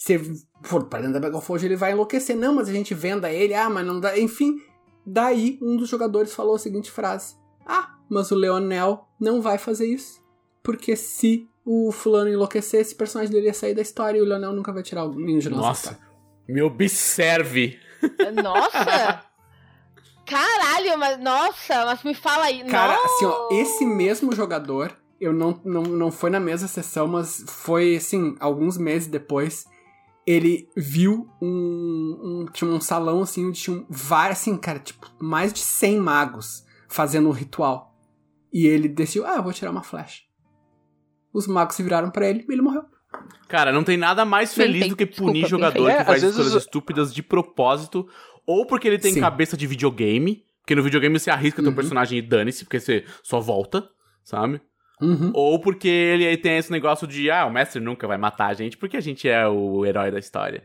[0.05, 2.37] se for pra dentro da bag of holding ele vai enlouquecer.
[2.37, 4.19] Não, mas a gente venda ele, ah, mas não dá.
[4.19, 4.61] Enfim,
[5.07, 9.87] daí um dos jogadores falou a seguinte frase: Ah, mas o Leonel não vai fazer
[9.87, 10.23] isso.
[10.63, 14.53] Porque se o fulano enlouquecer, esse personagem dele ia sair da história e o Leonel
[14.53, 16.15] nunca vai tirar o ninho de nossa Nossa, história.
[16.47, 17.79] me observe.
[18.43, 19.25] Nossa!
[20.27, 22.63] Caralho, mas nossa, mas me fala aí.
[22.65, 23.05] Cara, não.
[23.05, 27.97] assim, ó, esse mesmo jogador, eu não, não, não foi na mesma sessão, mas foi,
[27.97, 29.67] assim, alguns meses depois,
[30.27, 35.53] ele viu um, um tinha um salão, assim, onde tinha vários, assim, cara, tipo, mais
[35.53, 37.95] de 100 magos fazendo um ritual.
[38.53, 40.23] E ele decidiu, ah, eu vou tirar uma flecha.
[41.33, 42.85] Os magos se viraram pra ele e ele morreu.
[43.49, 45.97] Cara, não tem nada mais feliz feito, do que punir desculpa, jogador feito.
[45.97, 48.09] que É, faz coisas estúpidas de propósito,
[48.47, 49.21] ou porque ele tem Sim.
[49.21, 51.77] cabeça de videogame, porque no videogame você arrisca teu Uhum.
[51.77, 53.89] personagem e dane-se, porque você só volta,
[54.23, 54.61] sabe?
[55.01, 55.33] Uhum.
[55.35, 58.55] Ou porque ele aí tem esse negócio de, ah, o mestre nunca vai matar a
[58.55, 60.63] gente porque a gente é o herói da história.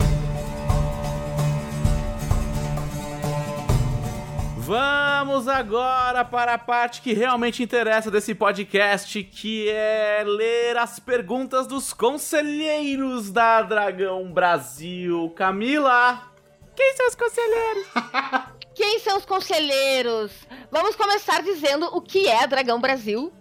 [4.58, 11.66] Vamos agora para a parte que realmente interessa desse podcast, que é ler as perguntas
[11.66, 15.34] dos conselheiros da Dragão Brasil.
[15.36, 16.22] Camila,
[16.76, 17.88] quem são os conselheiros?
[18.76, 20.32] Quem são os conselheiros?
[20.72, 23.34] Vamos começar dizendo o que é a Dragão Brasil.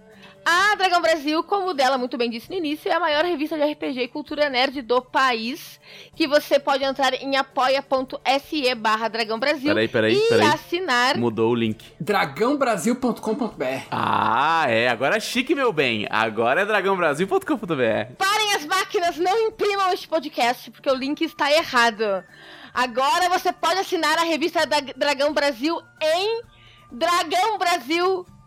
[0.44, 3.56] A Dragão Brasil, como o dela muito bem disse no início, é a maior revista
[3.56, 5.78] de RPG e cultura nerd do país,
[6.16, 10.46] que você pode entrar em apoia.se barra Dragão Brasil Peraí, peraí, e peraí.
[10.46, 11.18] assinar.
[11.18, 11.84] Mudou o link.
[12.00, 14.88] Dragãobrasil.com.br Ah, é.
[14.88, 16.06] Agora é chique, meu bem.
[16.08, 18.14] Agora é dragãobrasil.com.br.
[18.16, 22.24] Parem as máquinas, não imprimam este podcast, porque o link está errado.
[22.72, 26.42] Agora você pode assinar a revista da Dragão Brasil em
[26.90, 28.37] dragãobrasil.com.br.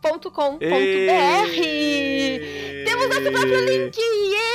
[2.85, 3.97] Temos nosso próprio link!
[3.99, 4.51] Yeah!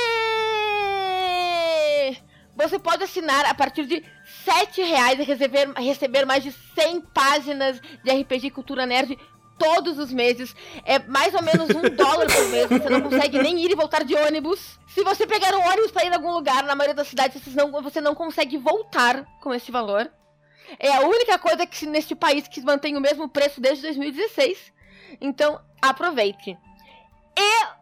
[2.57, 4.03] Você pode assinar a partir de
[4.43, 9.17] 7 reais e receber, receber mais de 100 páginas de RPG Cultura Nerd
[9.57, 10.53] todos os meses.
[10.83, 12.67] É mais ou menos um dólar por mês.
[12.67, 14.77] Você não consegue nem ir e voltar de ônibus.
[14.87, 17.55] Se você pegar um ônibus para ir em algum lugar, na maioria das cidades, você
[17.55, 20.11] não, você não consegue voltar com esse valor.
[20.79, 24.75] É a única coisa que neste país que mantém o mesmo preço desde 2016.
[25.21, 26.57] Então, aproveite.
[27.37, 27.77] E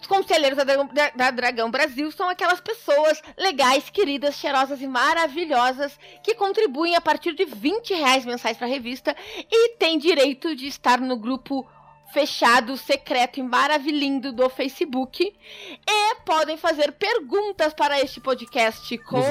[0.00, 4.86] os conselheiros da Dragão, da- da Dragão Brasil são aquelas pessoas legais, queridas, cheirosas e
[4.86, 9.16] maravilhosas que contribuem a partir de 20 reais mensais para a revista
[9.50, 11.66] e têm direito de estar no grupo
[12.12, 19.24] fechado, secreto e maravilhindo do Facebook e podem fazer perguntas para este podcast como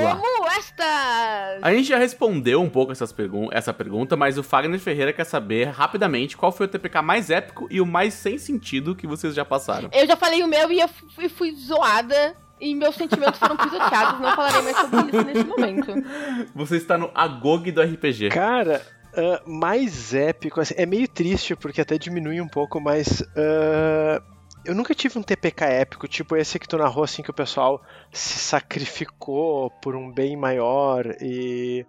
[0.57, 1.61] estas.
[1.61, 5.23] A gente já respondeu um pouco essas pergun essa pergunta, mas o Fagner Ferreira quer
[5.23, 9.33] saber rapidamente qual foi o TPK mais épico e o mais sem sentido que vocês
[9.33, 9.89] já passaram.
[9.93, 12.35] Eu já falei o meu e eu fui, fui zoada.
[12.61, 14.21] E meus sentimentos foram pisoteados.
[14.21, 15.93] Não falarei mais sobre isso nesse momento.
[16.55, 18.29] Você está no Agog do RPG.
[18.29, 18.81] Cara,
[19.14, 24.23] Uh, mais épico, assim, é meio triste porque até diminui um pouco, mas uh,
[24.65, 27.84] eu nunca tive um TPK épico, tipo esse que tu narrou, assim, que o pessoal
[28.11, 31.85] se sacrificou por um bem maior e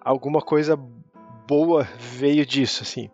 [0.00, 0.76] alguma coisa
[1.46, 3.08] boa veio disso, assim.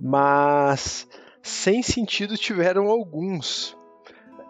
[0.00, 1.06] Mas
[1.42, 3.76] sem sentido tiveram alguns.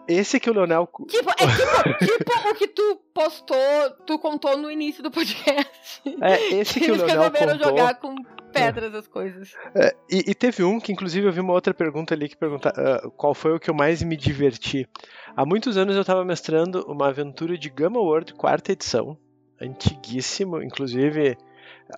[0.07, 0.89] Esse que o Leonel.
[1.07, 1.33] Tipo, é
[1.97, 3.57] tipo, tipo o que tu postou,
[4.05, 6.01] tu contou no início do podcast.
[6.21, 7.57] É, esse que, que o Leonel contou.
[7.57, 8.15] jogar com
[8.51, 9.53] pedras as coisas.
[9.75, 12.71] É, e, e, teve um que, inclusive, eu vi uma outra pergunta ali que pergunta
[12.71, 14.87] uh, qual foi o que eu mais me diverti.
[15.35, 19.17] Há muitos anos eu estava mestrando uma aventura de Gamma World, quarta edição,
[19.59, 21.35] antiguíssimo, inclusive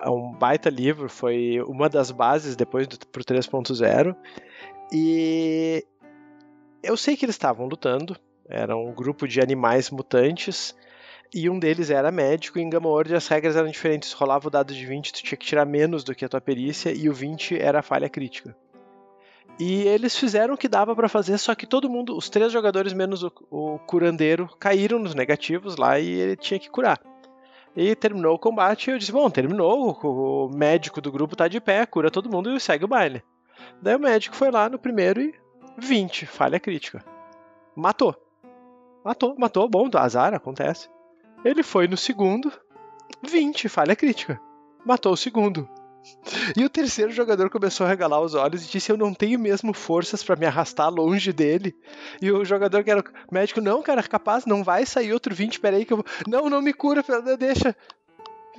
[0.00, 4.16] é um baita livro, foi uma das bases depois do, pro 3.0.
[4.92, 5.84] E
[6.86, 8.16] eu sei que eles estavam lutando,
[8.48, 10.74] era um grupo de animais mutantes,
[11.34, 14.12] e um deles era médico, e em Gamma as regras eram diferentes.
[14.12, 16.92] Rolava o dado de 20, tu tinha que tirar menos do que a tua perícia,
[16.92, 18.56] e o 20 era a falha crítica.
[19.58, 22.92] E eles fizeram o que dava para fazer, só que todo mundo, os três jogadores
[22.92, 27.00] menos o, o curandeiro, caíram nos negativos lá e ele tinha que curar.
[27.74, 31.60] E terminou o combate e eu disse: Bom, terminou, o médico do grupo tá de
[31.60, 33.22] pé, cura todo mundo e segue o baile.
[33.80, 35.34] Daí o médico foi lá no primeiro e
[35.78, 37.04] 20, falha crítica.
[37.74, 38.14] Matou.
[39.04, 40.88] Matou, matou, bom, azar, acontece.
[41.44, 42.52] Ele foi no segundo,
[43.22, 44.40] 20, falha crítica.
[44.84, 45.68] Matou o segundo.
[46.56, 49.72] E o terceiro jogador começou a regalar os olhos e disse: Eu não tenho mesmo
[49.72, 51.74] forças para me arrastar longe dele.
[52.22, 55.84] E o jogador que era médico: Não, cara, capaz, não vai sair outro 20, peraí
[55.84, 56.06] que eu vou.
[56.26, 57.04] Não, não me cura,
[57.38, 57.76] deixa.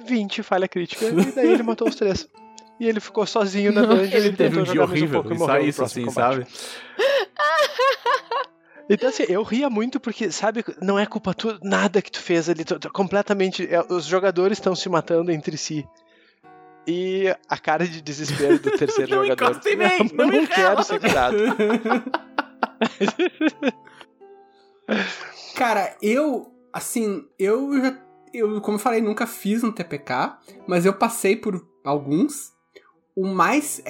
[0.06, 1.06] 20, falha crítica.
[1.06, 2.28] E daí ele matou os três.
[2.80, 4.16] E ele ficou sozinho na dungeon.
[4.16, 6.36] Ele teve um dia horrível, um só isso assim, combate.
[6.36, 6.48] sabe?
[8.90, 12.50] Então, assim, eu ria muito porque, sabe, não é culpa tua, nada que tu fez
[12.50, 13.68] ali, tu, tu, completamente.
[13.68, 15.86] É, os jogadores estão se matando entre si.
[16.88, 19.62] E a cara de desespero do terceiro não jogador.
[19.68, 19.86] Em mim,
[20.16, 21.38] não, não, não quero ser curado.
[25.54, 28.08] Cara, eu, assim, eu já.
[28.34, 30.38] Eu, como eu falei, nunca fiz um TPK,
[30.68, 32.54] mas eu passei por alguns
[33.18, 33.82] o mais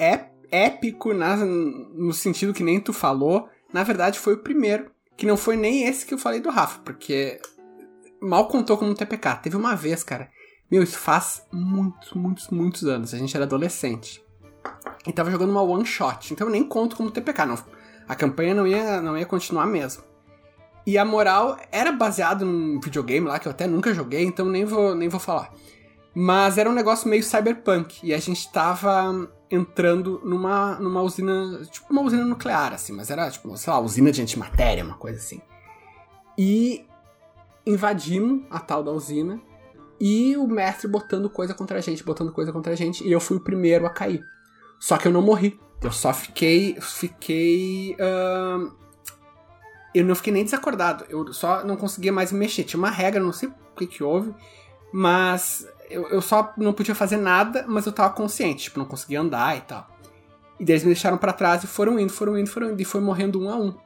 [0.50, 5.36] épico na, no sentido que nem tu falou, na verdade foi o primeiro, que não
[5.36, 7.38] foi nem esse que eu falei do Rafa, porque
[8.22, 9.40] mal contou como TPK.
[9.42, 10.30] Teve uma vez, cara.
[10.70, 13.12] Meu, isso faz muitos, muitos, muitos anos.
[13.12, 14.24] A gente era adolescente.
[15.06, 16.32] E tava jogando uma one shot.
[16.32, 17.58] Então eu nem conto como TPK, não.
[18.08, 20.02] A campanha não ia, não ia continuar mesmo.
[20.86, 24.64] E a moral era baseado num videogame lá que eu até nunca joguei, então nem
[24.64, 25.52] vou, nem vou falar.
[26.20, 28.00] Mas era um negócio meio cyberpunk.
[28.02, 31.64] E a gente tava entrando numa, numa usina.
[31.70, 32.92] Tipo uma usina nuclear, assim.
[32.92, 35.40] Mas era, tipo, sei lá, usina de antimatéria, uma coisa assim.
[36.36, 36.84] E
[37.64, 39.40] invadimos a tal da usina.
[40.00, 43.06] E o mestre botando coisa contra a gente, botando coisa contra a gente.
[43.06, 44.20] E eu fui o primeiro a cair.
[44.80, 45.56] Só que eu não morri.
[45.80, 46.76] Eu só fiquei.
[46.80, 47.94] Fiquei.
[47.94, 48.72] Uh,
[49.94, 51.04] eu não fiquei nem desacordado.
[51.08, 52.64] Eu só não conseguia mais me mexer.
[52.64, 54.34] Tinha uma regra, não sei o que, que houve.
[54.92, 59.20] Mas eu, eu só não podia fazer nada, mas eu tava consciente, tipo, não conseguia
[59.20, 59.88] andar e tal.
[60.58, 62.84] E daí eles me deixaram para trás e foram indo, foram indo, foram indo, e
[62.84, 63.76] foi morrendo um a um.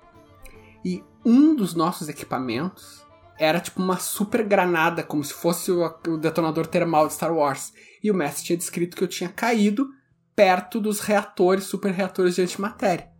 [0.85, 3.05] E um dos nossos equipamentos
[3.39, 7.73] era tipo uma super granada, como se fosse o, o detonador termal de Star Wars.
[8.03, 9.89] E o mestre tinha descrito que eu tinha caído
[10.35, 13.11] perto dos reatores, super reatores de antimatéria.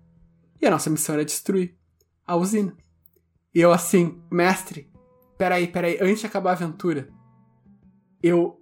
[0.61, 1.77] E a nossa missão era destruir
[2.27, 2.77] a usina.
[3.55, 4.91] E eu assim, mestre,
[5.37, 7.09] peraí, peraí, antes de acabar a aventura,
[8.23, 8.62] eu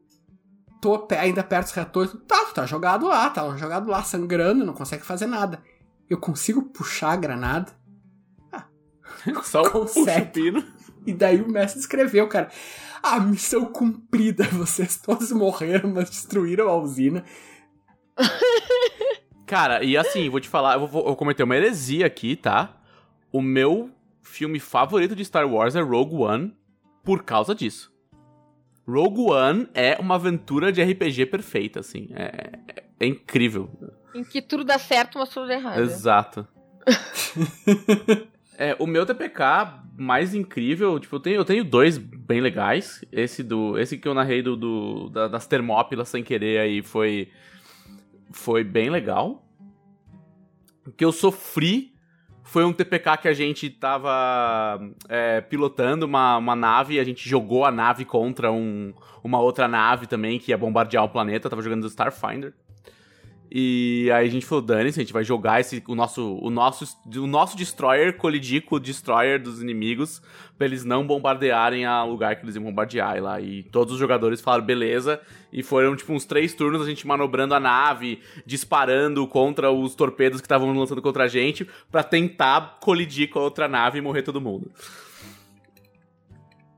[0.80, 2.12] tô ainda perto dos reatores.
[2.26, 5.62] Tá, tu tá jogado lá, tá jogado lá, sangrando, não consegue fazer nada.
[6.08, 7.72] Eu consigo puxar a granada?
[8.52, 8.64] Ah,
[9.44, 10.50] Só consegue.
[10.50, 10.64] o
[11.06, 12.50] E daí o mestre escreveu, cara.
[13.02, 17.24] A missão cumprida, vocês todos morreram, mas destruíram a usina.
[19.46, 22.80] Cara, e assim, vou te falar, eu vou, vou cometer uma heresia aqui, tá?
[23.32, 23.90] O meu
[24.22, 26.56] filme favorito de Star Wars é Rogue One
[27.02, 27.89] por causa disso.
[28.90, 32.08] Rogue One é uma aventura de RPG perfeita, assim.
[32.12, 32.24] É,
[32.68, 33.70] é, é incrível.
[34.14, 35.80] Em que tudo dá certo, mas tudo dá errado.
[35.80, 36.46] Exato.
[38.58, 39.40] é, o meu TPK
[39.96, 43.04] mais incrível, tipo, eu tenho, eu tenho dois bem legais.
[43.12, 43.78] Esse do.
[43.78, 47.30] Esse que eu narrei do, do da, das termópilas sem querer aí foi.
[48.32, 49.46] Foi bem legal.
[50.86, 51.89] O que eu sofri
[52.50, 57.64] foi um TPK que a gente tava é, pilotando uma, uma nave a gente jogou
[57.64, 61.48] a nave contra um, uma outra nave também que ia bombardear o planeta.
[61.48, 62.52] tava jogando Starfinder.
[63.52, 66.96] E aí a gente falou, dane-se, a gente vai jogar esse, o, nosso, o, nosso,
[67.16, 70.22] o nosso Destroyer colidir com o Destroyer dos inimigos
[70.56, 73.40] pra eles não bombardearem a lugar que eles iam bombardear lá.
[73.40, 75.20] E todos os jogadores falaram, beleza.
[75.52, 80.40] E foram, tipo, uns três turnos a gente manobrando a nave, disparando contra os torpedos
[80.40, 84.22] que estavam lançando contra a gente, para tentar colidir com a outra nave e morrer
[84.22, 84.70] todo mundo.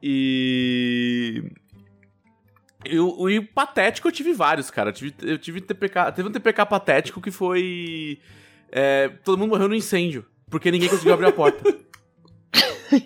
[0.03, 1.45] E...
[2.85, 4.91] E o, e patético eu tive vários, cara.
[4.91, 6.13] Eu tive, eu tive TPK.
[6.13, 8.19] Teve um TPK patético que foi.
[8.71, 10.25] é, todo mundo morreu no incêndio.
[10.51, 11.63] Porque ninguém conseguiu abrir a porta.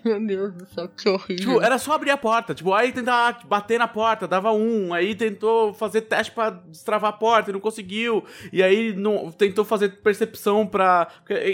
[0.05, 1.37] Meu Deus do céu, que horrível.
[1.37, 2.55] Tipo, era só abrir a porta.
[2.55, 4.93] Tipo, aí tentar bater na porta, dava um.
[4.93, 8.25] Aí tentou fazer teste pra destravar a porta e não conseguiu.
[8.53, 11.09] E aí não, tentou fazer percepção pra.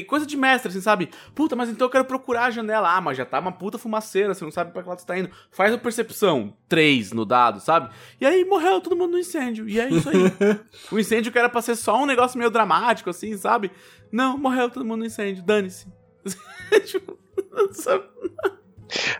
[0.06, 1.10] Coisa de mestre, assim, sabe?
[1.34, 2.96] Puta, mas então eu quero procurar a janela.
[2.96, 5.18] Ah, mas já tá uma puta fumaceira, você não sabe pra que lado você tá
[5.18, 5.30] indo.
[5.50, 6.54] Faz a percepção.
[6.68, 7.90] três no dado, sabe?
[8.20, 9.68] E aí morreu todo mundo no incêndio.
[9.68, 10.16] E é isso aí.
[10.90, 13.70] o incêndio que era pra ser só um negócio meio dramático, assim, sabe?
[14.10, 15.42] Não, morreu todo mundo no incêndio.
[15.42, 15.86] Dane-se.
[16.86, 17.18] tipo,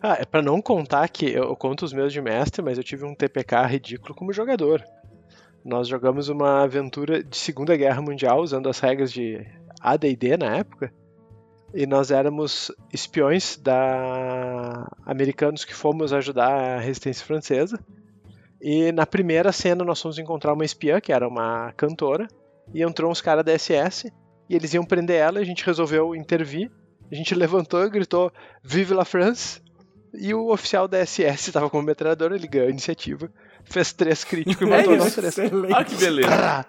[0.02, 3.04] Ah, é pra não contar que eu conto os meus de mestre, mas eu tive
[3.04, 4.84] um TPK ridículo como jogador.
[5.64, 9.46] Nós jogamos uma aventura de Segunda Guerra Mundial usando as regras de
[9.80, 10.92] AD&D na época.
[11.74, 17.78] E nós éramos espiões da americanos que fomos ajudar a resistência francesa.
[18.60, 22.28] E na primeira cena nós fomos encontrar uma espiã, que era uma cantora,
[22.74, 24.12] e entrou uns caras da SS,
[24.48, 26.70] e eles iam prender ela, e a gente resolveu intervir.
[27.12, 28.32] A gente levantou e gritou
[28.64, 29.60] Vive la France!
[30.14, 33.30] E o oficial da SS estava como metralhadora, ele ganhou a iniciativa,
[33.64, 35.04] fez três críticos e É matou isso.
[35.04, 35.38] nós três.
[35.38, 35.72] Excelente.
[35.74, 36.66] Ah, que beleza.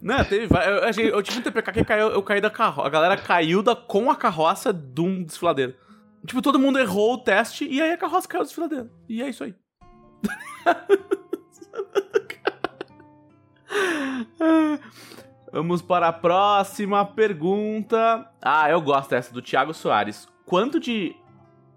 [0.00, 2.86] Não, teve eu, achei- eu tive um TPK que caiu, eu caí da carroça.
[2.86, 5.74] A galera caiu da, com a carroça de um desfiladeiro.
[6.26, 8.90] Tipo, todo mundo errou o teste e aí a carroça caiu do desfiladeiro.
[9.08, 9.54] E é isso aí.
[15.52, 18.30] Vamos para a próxima pergunta.
[18.40, 20.28] Ah, eu gosto dessa, do Thiago Soares.
[20.46, 21.16] Quanto de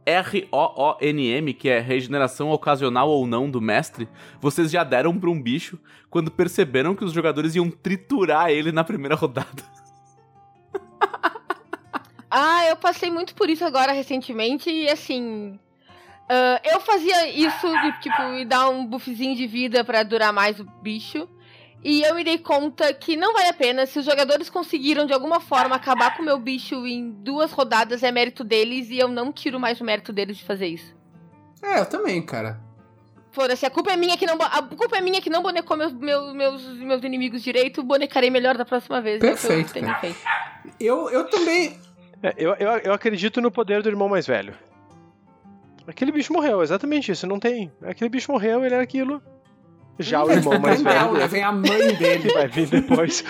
[0.06, 4.08] R-O-O-N-M, que é regeneração ocasional ou não do mestre,
[4.40, 5.80] vocês já deram pra um bicho
[6.10, 9.64] quando perceberam que os jogadores iam triturar ele na primeira rodada?
[12.36, 15.60] Ah, eu passei muito por isso agora recentemente e assim.
[16.28, 17.68] ah, eu fazia isso
[18.02, 21.30] tipo, e dar um buffzinho de vida pra durar mais o bicho.
[21.84, 23.85] E eu me dei conta que não vale a pena.
[23.85, 28.03] Se os jogadores conseguiram de alguma forma acabar com o meu bicho em duas rodadas,
[28.03, 30.95] é mérito deles e eu não tiro mais o mérito deles de fazer isso.
[31.61, 32.60] É, eu também, cara.
[33.31, 35.91] Foda-se, a culpa é minha que não a culpa é minha que não bonecou meus,
[35.91, 39.18] meus, meus, meus inimigos direito, bonecarei melhor da próxima vez.
[39.18, 39.99] O que eu Perfeito, tenho cara.
[39.99, 40.19] feito.
[40.80, 41.80] Eu, eu também.
[42.22, 44.53] É, eu, eu, eu acredito no poder do irmão mais velho.
[45.88, 47.72] Aquele bicho morreu, exatamente isso, não tem.
[47.81, 49.22] Aquele bicho morreu, ele era aquilo.
[49.99, 51.20] Já o irmão mais Não, velho né?
[51.20, 52.20] dele, Vem a mãe dele.
[52.30, 53.24] que vai vir depois.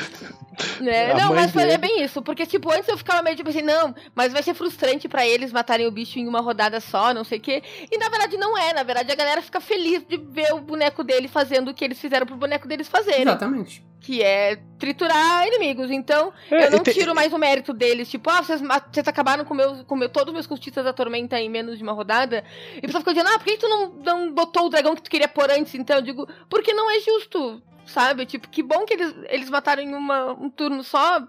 [0.79, 1.13] Né?
[1.13, 1.73] Não, mas foi dele.
[1.73, 2.21] é bem isso.
[2.21, 5.51] Porque, tipo, antes eu ficava meio tipo assim, não, mas vai ser frustrante pra eles
[5.51, 7.61] matarem o bicho em uma rodada só, não sei o quê.
[7.91, 8.73] E na verdade não é.
[8.73, 11.99] Na verdade a galera fica feliz de ver o boneco dele fazendo o que eles
[11.99, 13.23] fizeram pro boneco deles fazerem.
[13.23, 13.83] Exatamente.
[14.03, 15.89] Que é triturar inimigos.
[15.89, 18.09] Então, É, eu não e tem- tiro mais o mérito deles.
[18.11, 21.39] Tipo, ah, vocês, vocês acabaram com, meus, com meu, todos os meus cultistas da tormenta
[21.39, 22.43] em menos de uma rodada.
[22.75, 25.01] E a pessoa fica dizendo, ah, por que tu não, não botou o dragão que
[25.03, 25.73] tu queria pôr antes?
[25.75, 28.25] Então, eu digo, porque não é justo, sabe?
[28.25, 31.25] Tipo, que bom que eles, eles mataram em uma, um turno só.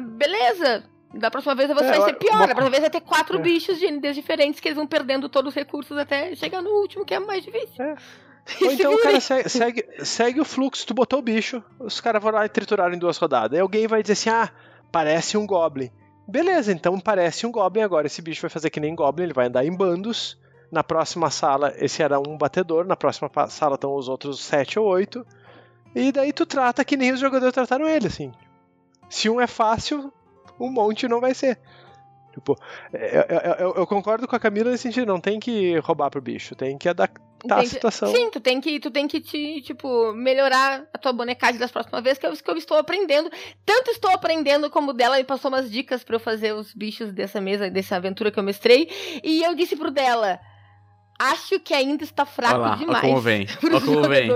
[0.00, 0.84] Beleza.
[1.14, 2.32] Da próxima vez vai É, ser uma- pior.
[2.34, 3.40] uma- Da próxima vez vai ter quatro É.
[3.40, 7.04] bichos de NDs diferentes que eles vão perdendo todos os recursos até chegar no último,
[7.04, 7.82] que é mais difícil.
[7.82, 7.94] É.
[8.62, 12.00] Ou se então o cara segue, segue, segue o fluxo, tu botou o bicho, os
[12.00, 13.52] caras vão lá e trituraram em duas rodadas.
[13.54, 14.50] Aí alguém vai dizer assim: ah,
[14.90, 15.90] parece um Goblin.
[16.26, 18.06] Beleza, então parece um Goblin agora.
[18.06, 20.38] Esse bicho vai fazer que nem Goblin, ele vai andar em bandos.
[20.70, 24.86] Na próxima sala, esse era um batedor, na próxima sala estão os outros sete ou
[24.86, 25.26] oito.
[25.94, 28.30] E daí tu trata que nem os jogadores trataram ele, assim.
[29.08, 30.12] Se um é fácil,
[30.60, 31.58] um monte não vai ser.
[32.34, 32.54] Tipo,
[32.92, 36.20] eu, eu- eu- eu concordo com a Camila nesse sentido, não tem que roubar pro
[36.20, 38.10] bicho, tem que adaptar a Tem que- situação.
[38.10, 42.02] Sim, tu tem que, tu tem que te, tipo, melhorar a tua bonecagem das próximas
[42.02, 43.30] vezes, que é isso que eu estou aprendendo.
[43.64, 47.40] Tanto estou aprendendo como dela me passou umas dicas pra eu fazer os bichos dessa
[47.40, 48.88] mesa, dessa aventura que eu mestrei.
[49.22, 50.38] E eu disse pro dela.
[51.18, 53.00] Acho que ainda está fraco Olha lá, olha demais.
[53.00, 53.42] como vem.
[53.72, 54.22] Os como vem.
[54.22, 54.30] que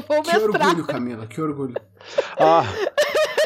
[0.00, 0.66] vou Que mestrar.
[0.68, 1.74] orgulho, Camila, que orgulho.
[2.38, 2.64] Ah,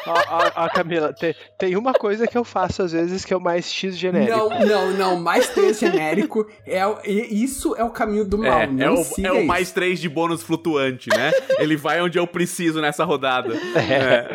[0.07, 3.37] ah, ah, ah, Camila, tem, tem uma coisa que eu faço às vezes que é
[3.37, 4.37] o mais X genérico.
[4.37, 5.17] Não, não, não.
[5.21, 6.47] Mais três genérico.
[6.67, 8.61] É, o- isso é o caminho do mal.
[8.61, 11.33] É, não é o, é o mais 3 de bônus flutuante, né?
[11.59, 13.55] Ele vai onde eu preciso nessa rodada.
[13.77, 14.29] É.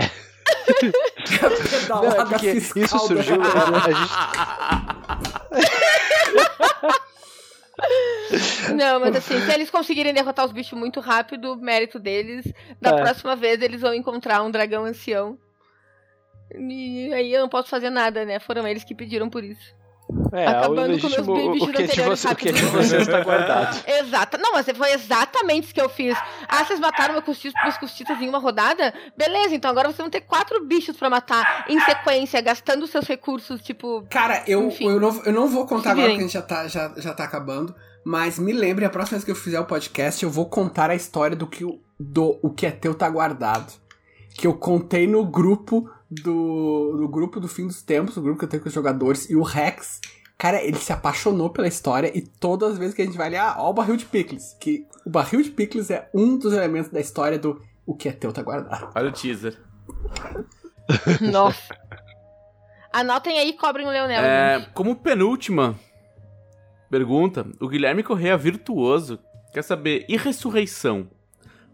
[1.88, 3.36] Não, é porque fiscal isso surgiu.
[3.40, 4.12] A, a gente,
[8.74, 12.46] Não, mas assim, se eles conseguirem derrotar os bichos muito rápido, mérito deles.
[12.80, 13.02] Da É.
[13.02, 15.38] próxima vez eles vão encontrar um dragão ancião.
[16.54, 18.38] E aí eu não posso fazer nada, né?
[18.38, 19.74] Foram eles que pediram por isso.
[20.32, 22.64] É, Acabando o com meus legítimo, o bichos que, de você, o que é de
[22.66, 23.82] vocês está guardado.
[23.86, 24.38] Exato.
[24.38, 26.16] Não, mas foi exatamente isso que eu fiz.
[26.48, 28.94] Ah, vocês mataram meu custito, meus custitas em uma rodada?
[29.16, 33.60] Beleza, então agora vocês vão ter quatro bichos pra matar em sequência, gastando seus recursos,
[33.60, 34.06] tipo.
[34.08, 34.88] Cara, eu, Enfim.
[34.88, 37.24] eu, não, eu não vou contar agora que a gente já tá, já, já tá
[37.24, 37.74] acabando.
[38.04, 40.94] Mas me lembre, a próxima vez que eu fizer o podcast, eu vou contar a
[40.94, 43.72] história do que o, do, o que é teu tá guardado.
[44.38, 46.96] Que eu contei no grupo do.
[46.98, 49.36] No grupo do fim dos tempos, o grupo que eu tenho com os jogadores, e
[49.36, 50.00] o Rex.
[50.38, 53.36] Cara, ele se apaixonou pela história e todas as vezes que a gente vai ali,
[53.36, 54.54] ah, ó o barril de picles.
[54.60, 58.12] Que o barril de picles é um dos elementos da história do o que é
[58.12, 58.90] teu tá guardado.
[58.94, 59.58] Olha o teaser.
[61.32, 61.74] Nossa.
[62.92, 64.20] Anotem aí e cobrem o Leonel.
[64.22, 64.72] É, gente.
[64.72, 65.78] como penúltima
[66.90, 69.18] pergunta, o Guilherme Correia Virtuoso
[69.52, 71.08] quer saber, e ressurreição?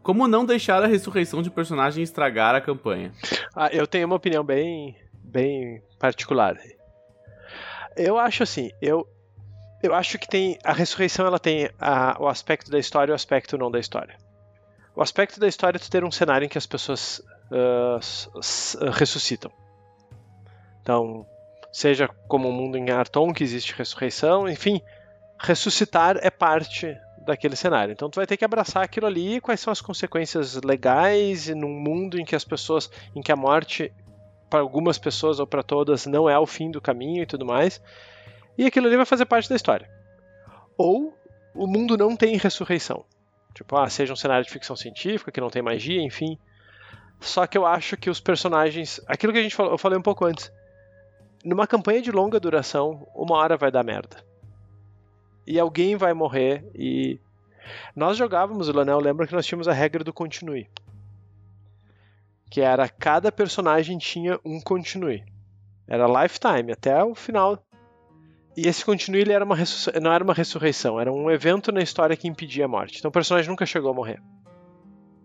[0.03, 3.13] Como não deixar a ressurreição de personagem estragar a campanha?
[3.55, 6.57] Ah, eu tenho uma opinião bem, bem particular.
[7.97, 9.07] Eu acho assim, eu,
[9.83, 13.15] eu acho que tem a ressurreição ela tem a- o aspecto da história e o
[13.15, 14.17] aspecto não da história.
[14.97, 17.23] O aspecto da história é tu ter um cenário em que as pessoas
[17.99, 19.51] s- ressuscitam.
[20.83, 21.25] Então,
[21.73, 24.81] seja como o mundo em Arton que existe ressurreição, enfim,
[25.39, 27.93] ressuscitar é parte daquele cenário.
[27.93, 31.73] Então tu vai ter que abraçar aquilo ali, quais são as consequências legais e num
[31.73, 33.93] mundo em que as pessoas, em que a morte
[34.51, 37.81] para algumas pessoas ou para todas não é o fim do caminho e tudo mais.
[38.57, 39.89] E aquilo ali vai fazer parte da história.
[40.77, 41.17] Ou
[41.55, 43.05] o mundo não tem ressurreição.
[43.55, 46.39] Tipo, ah, seja um cenário de ficção científica que não tem magia, enfim.
[47.21, 50.03] Só que eu acho que os personagens, aquilo que a gente falou, eu falei um
[50.03, 50.53] pouco antes.
[51.45, 54.32] Numa campanha de longa duração, uma hora vai dar merda
[55.47, 57.21] e alguém vai morrer e
[57.95, 60.69] nós jogávamos o Lanel, lembra que nós tínhamos a regra do continue.
[62.51, 65.25] Que era cada personagem tinha um continue.
[65.89, 67.59] Era lifetime até o final.
[68.57, 69.57] E esse continue ele era uma
[70.03, 72.99] não era uma ressurreição, era um evento na história que impedia a morte.
[72.99, 74.21] Então o personagem nunca chegou a morrer.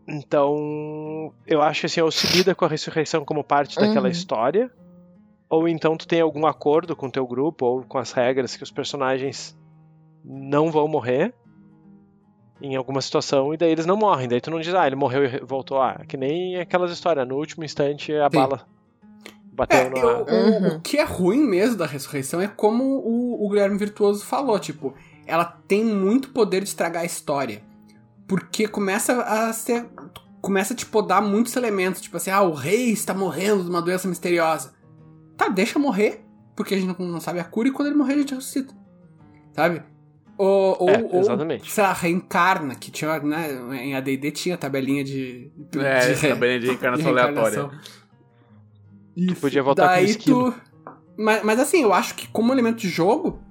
[0.08, 4.12] Então, eu acho que assim, ou se lida com a ressurreição como parte daquela Uhum.
[4.12, 4.72] história,
[5.50, 8.64] ou então tu tem algum acordo com o teu grupo ou com as regras que
[8.64, 9.57] os personagens
[10.30, 11.34] não vão morrer
[12.62, 14.28] em alguma situação e daí eles não morrem.
[14.28, 15.82] Daí tu não diz, ah, ele morreu e voltou.
[15.82, 18.36] Ah, que nem aquelas histórias, no último instante a Sim.
[18.38, 18.68] bala
[19.54, 19.98] bateu É, na.
[20.00, 20.78] eu- o, Uhum.
[20.78, 24.94] o que é ruim mesmo da ressurreição é como o, o Guilherme Virtuoso falou, tipo,
[25.26, 27.64] ela tem muito poder de estragar a história.
[28.28, 29.86] Porque começa a ser.
[30.42, 33.82] Começa a te podar muitos elementos, tipo assim, ah, o rei está morrendo de uma
[33.82, 34.74] doença misteriosa.
[35.36, 36.24] Tá, deixa morrer,
[36.56, 38.74] porque a gente não, não sabe a cura, e quando ele morrer a gente ressuscita.
[39.54, 39.82] Sabe?
[40.38, 41.24] Ou, ou, É, ou
[41.64, 43.50] sei lá, reencarna, que tinha, né,
[43.84, 45.50] em AD&D tinha tabelinha de...
[45.72, 47.70] de É, de- também de reencarnação de aleatória.
[49.16, 49.42] Isso.
[49.42, 50.52] Podia voltar com Daí esquilo.
[50.52, 50.62] tu...
[51.18, 53.42] Mas, mas assim, eu acho que como elemento de jogo,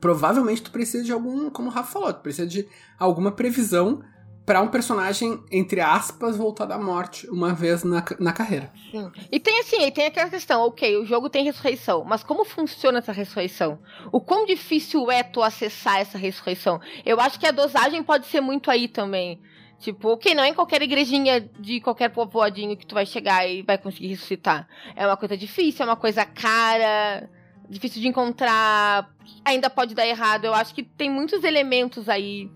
[0.00, 2.66] provavelmente tu precisa de algum, como o Rafa falou, tu precisa de
[2.98, 4.02] alguma previsão
[4.44, 8.70] pra um personagem, entre aspas, voltar da morte uma vez na, na carreira.
[8.90, 9.10] Sim.
[9.32, 12.98] E tem assim, aí tem aquela questão, ok, o jogo tem ressurreição, mas como funciona
[12.98, 13.78] essa ressurreição?
[14.12, 16.80] O quão difícil é tu acessar essa ressurreição?
[17.04, 19.40] Eu acho que a dosagem pode ser muito aí também.
[19.78, 23.62] Tipo, ok, não é em qualquer igrejinha de qualquer povoadinho que tu vai chegar e
[23.62, 24.68] vai conseguir ressuscitar.
[24.94, 27.28] É uma coisa difícil, é uma coisa cara,
[27.68, 29.10] difícil de encontrar,
[29.44, 30.44] ainda pode dar errado.
[30.44, 32.50] Eu acho que tem muitos elementos aí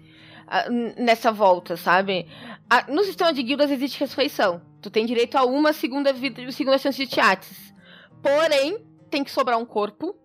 [0.96, 2.26] nessa volta, sabe?
[2.88, 4.60] No sistema de guildas existe ressurreição.
[4.80, 7.74] Tu tem direito a uma segunda vida, segunda chance de teates.
[8.22, 10.16] Porém, tem que sobrar um corpo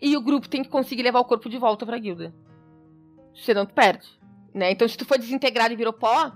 [0.00, 2.34] e o grupo tem que conseguir levar o corpo de volta pra guilda.
[3.34, 4.06] Senão tu perde.
[4.52, 4.70] Né?
[4.70, 6.32] Então, se tu for desintegrado e virou pó,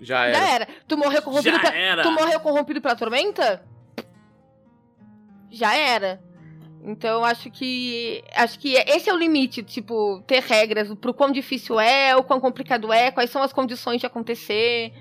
[0.00, 0.64] Já já era.
[0.64, 0.68] era.
[0.86, 2.02] Tu morreu corrompido, Já era.
[2.02, 3.64] tu morreu corrompido pela tormenta?
[5.50, 6.22] Já era.
[6.84, 8.22] Então, eu acho que.
[8.34, 12.40] Acho que esse é o limite, tipo, ter regras pro quão difícil é, o quão
[12.40, 14.92] complicado é, quais são as condições de acontecer.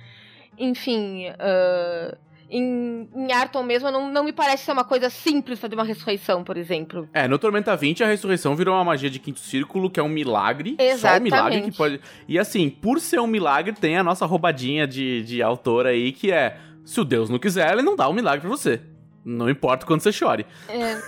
[0.57, 1.25] Enfim.
[1.39, 2.17] ah,
[2.51, 6.43] em, em Arton mesmo, não, não me parece ser uma coisa simples fazer uma ressurreição,
[6.43, 7.07] por exemplo.
[7.13, 10.09] É, no Tormenta 20 a ressurreição virou uma magia de quinto círculo, que é um
[10.09, 10.75] milagre.
[10.77, 11.33] Só um Exatamente.
[11.33, 12.01] milagre que pode.
[12.27, 16.29] E assim, por ser um milagre, tem a nossa roubadinha de, de autor aí, que
[16.29, 18.81] é: se o Deus não quiser, ele não dá o milagre pra você.
[19.23, 20.45] Não importa quando você chore.
[20.67, 20.99] É,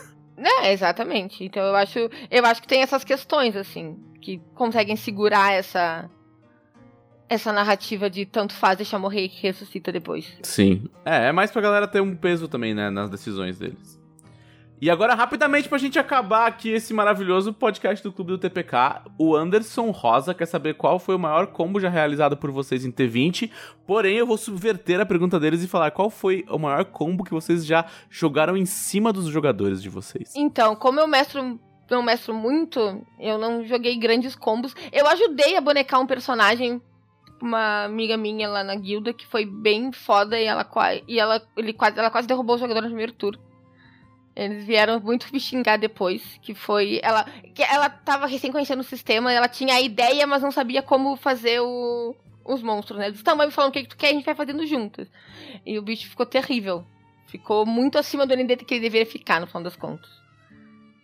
[0.71, 1.43] exatamente.
[1.43, 1.99] Então eu acho,
[2.29, 6.09] eu acho que tem essas questões, assim, que conseguem segurar essa.
[7.29, 10.37] Essa narrativa de tanto faz, deixa morrer e ressuscita depois.
[10.43, 10.83] Sim.
[11.03, 13.99] É, é mais pra galera ter um peso também, né, nas decisões deles.
[14.83, 19.33] E agora, rapidamente, pra gente acabar aqui esse maravilhoso podcast do Clube do TPK, o
[19.33, 23.49] Anderson Rosa quer saber qual foi o maior combo já realizado por vocês em T20.
[23.87, 27.31] Porém, eu vou subverter a pergunta deles e falar qual foi o maior combo que
[27.31, 30.33] vocês já jogaram em cima dos jogadores de vocês.
[30.35, 31.57] Então, como eu mestro
[31.89, 34.75] não mestro muito, eu não joguei grandes combos.
[34.91, 36.81] Eu ajudei a bonecar um personagem,
[37.41, 40.69] uma amiga minha lá na guilda, que foi bem foda e ela,
[41.07, 43.52] e ela, ele quase, ela quase derrubou o jogador no primeiro turno.
[44.35, 47.23] Eles vieram muito me xingar depois, que foi ela
[47.53, 51.15] que ela tava recém conhecendo o sistema, ela tinha a ideia, mas não sabia como
[51.15, 53.07] fazer o, os monstros, né?
[53.07, 55.07] Eles estão me falando o que, que tu quer, a gente vai fazendo juntos.
[55.65, 56.83] E o bicho ficou terrível.
[57.27, 60.22] Ficou muito acima do ND que ele deveria ficar, no final das contas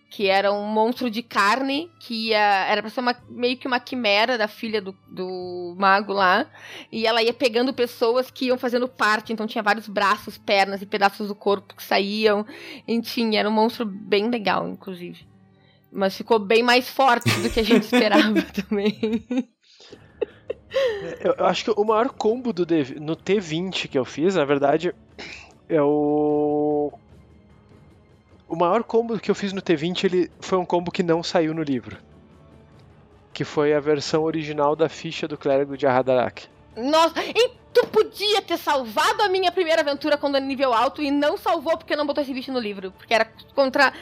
[0.09, 3.79] que era um monstro de carne, que ia, era pra ser uma, meio que uma
[3.79, 6.47] quimera da filha do, do mago lá.
[6.91, 10.85] E ela ia pegando pessoas que iam fazendo parte, então tinha vários braços, pernas e
[10.87, 12.43] pedaços do corpo que saíam.
[12.87, 15.27] Enfim, era um monstro bem legal, inclusive.
[15.91, 19.47] Mas ficou bem mais forte do que a gente esperava também.
[21.21, 22.65] Eu, eu, acho que o maior combo do
[22.99, 24.93] no T20 que eu fiz, na verdade,
[25.67, 26.91] é o
[28.49, 31.53] o maior combo que eu fiz no T20 ele foi um combo que não saiu
[31.53, 31.97] no livro.
[33.31, 36.47] Que foi a versão original da ficha do clérigo de Arradarak.
[36.75, 41.11] Nossa, e tu podia ter salvado a minha primeira aventura quando é nível alto e
[41.11, 42.91] não salvou porque não botou esse bicho no livro.
[42.91, 43.93] Porque era contra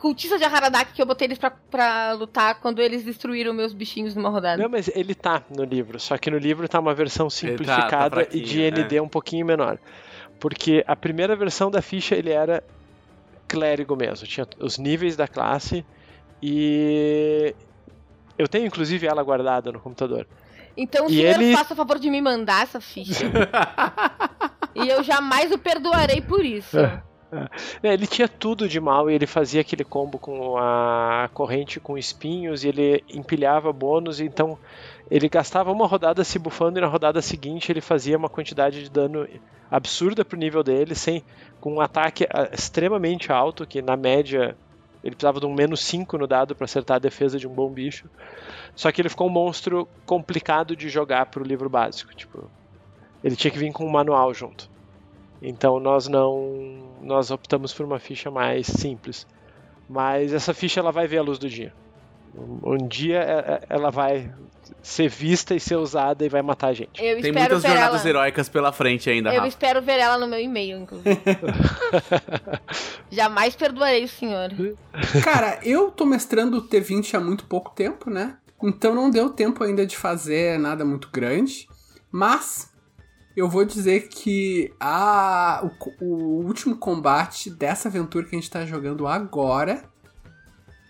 [0.00, 4.16] cultistas de Haradak que eu botei eles pra, pra lutar quando eles destruíram meus bichinhos
[4.16, 4.60] numa rodada.
[4.60, 6.00] Não, mas ele tá no livro.
[6.00, 9.02] Só que no livro tá uma versão simplificada tá, tá e de ND é.
[9.02, 9.78] um pouquinho menor.
[10.40, 12.64] Porque a primeira versão da ficha ele era
[13.52, 14.26] clérigo mesmo.
[14.26, 15.84] Tinha os níveis da classe
[16.42, 17.54] e
[18.38, 20.26] eu tenho inclusive ela guardada no computador.
[20.74, 21.54] Então e senhor ele...
[21.54, 23.26] faça o favor de me mandar essa ficha.
[24.74, 26.78] e eu jamais o perdoarei por isso.
[26.78, 27.02] É,
[27.32, 27.94] é.
[27.94, 32.62] Ele tinha tudo de mal e ele fazia aquele combo com a corrente com espinhos
[32.62, 34.58] e ele empilhava bônus, então
[35.10, 38.90] ele gastava uma rodada se bufando e na rodada seguinte ele fazia uma quantidade de
[38.90, 39.26] dano
[39.70, 41.24] absurda pro nível dele, sem
[41.58, 44.54] com um ataque ah, extremamente alto, que na média
[45.02, 47.70] ele precisava de um menos 5 no dado para acertar a defesa de um bom
[47.70, 48.08] bicho.
[48.76, 52.50] Só que ele ficou um monstro complicado de jogar pro livro básico, tipo,
[53.24, 54.70] ele tinha que vir com um manual junto.
[55.40, 59.26] Então nós não nós optamos por uma ficha mais simples.
[59.88, 61.72] Mas essa ficha ela vai ver a luz do dia.
[62.34, 64.32] Um dia é, é, ela vai
[64.80, 67.02] ser vista e ser usada e vai matar a gente.
[67.02, 68.08] Eu Tem muitas jornadas ela...
[68.08, 69.48] heróicas pela frente ainda, Eu Rafa.
[69.48, 71.20] espero ver ela no meu e-mail, inclusive.
[73.10, 74.50] Jamais perdoarei o senhor.
[75.22, 78.38] Cara, eu tô mestrando o T20 há muito pouco tempo, né?
[78.62, 81.68] Então não deu tempo ainda de fazer nada muito grande.
[82.10, 82.71] Mas
[83.36, 85.66] eu vou dizer que a,
[86.00, 89.84] o, o último combate dessa aventura que a gente tá jogando agora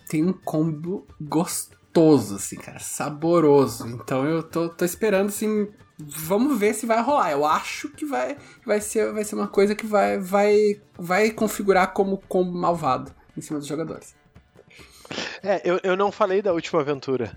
[0.09, 3.89] tem um combo gostoso, assim, cara, saboroso.
[3.89, 7.31] Então eu tô, tô esperando, assim, vamos ver se vai rolar.
[7.31, 8.37] Eu acho que vai,
[8.67, 13.41] vai, ser, vai ser uma coisa que vai, vai, vai configurar como combo malvado em
[13.41, 14.15] cima dos jogadores.
[15.43, 17.37] É, eu, eu não falei da última aventura,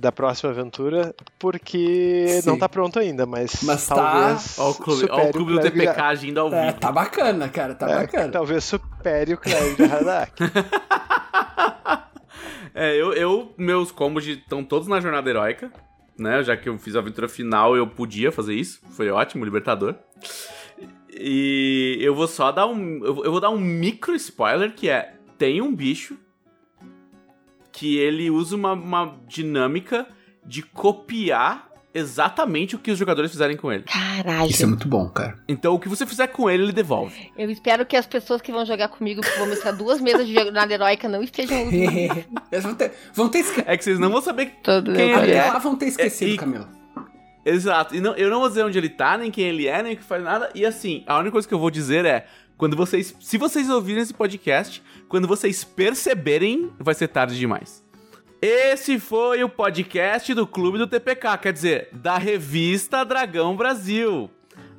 [0.00, 2.48] da próxima aventura, porque Sim.
[2.48, 4.56] não tá pronto ainda, mas, mas tá talvez.
[4.56, 4.62] Tá...
[4.62, 6.62] Ó, o clube, ó, o clube do TPK agindo ao é, vivo.
[6.62, 8.32] É, tá bacana, cara, tá é, bacana.
[8.32, 10.42] Talvez supere o Cléber de Hadak.
[12.76, 15.72] É, eu, eu meus combos estão todos na jornada heróica,
[16.18, 16.42] né?
[16.42, 18.80] Já que eu fiz a aventura final, eu podia fazer isso.
[18.90, 19.94] Foi ótimo, libertador.
[21.08, 23.04] E eu vou só dar um.
[23.04, 26.18] Eu vou dar um micro spoiler que é: tem um bicho
[27.74, 30.06] que ele usa uma, uma dinâmica
[30.46, 33.82] de copiar exatamente o que os jogadores fizerem com ele.
[33.82, 34.48] Caralho.
[34.48, 35.38] Isso é muito bom, cara.
[35.48, 37.32] Então o que você fizer com ele, ele devolve.
[37.36, 40.34] Eu espero que as pessoas que vão jogar comigo, que vão mostrar duas mesas de
[40.34, 41.56] jornada heróica, não estejam.
[41.68, 43.64] Eles vão ter, vão ter esque...
[43.66, 45.44] É que vocês não vão saber Todo quem ele é.
[45.44, 46.36] Lá vão ter esquecido, é, e...
[46.36, 46.68] Camilo.
[47.44, 47.94] Exato.
[47.94, 49.96] E não, eu não vou dizer onde ele tá, nem quem ele é, nem o
[49.96, 50.50] que faz nada.
[50.54, 52.26] E assim, a única coisa que eu vou dizer é.
[52.56, 53.14] Quando vocês.
[53.20, 57.84] Se vocês ouvirem esse podcast, quando vocês perceberem, vai ser tarde demais.
[58.40, 64.30] Esse foi o podcast do Clube do TPK, quer dizer, da revista Dragão Brasil,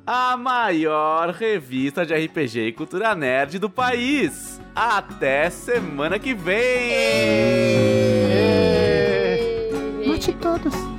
[0.06, 4.60] a maior revista de RPG e cultura nerd do país.
[4.72, 6.92] Até semana que vem!
[10.06, 10.95] Mate todos!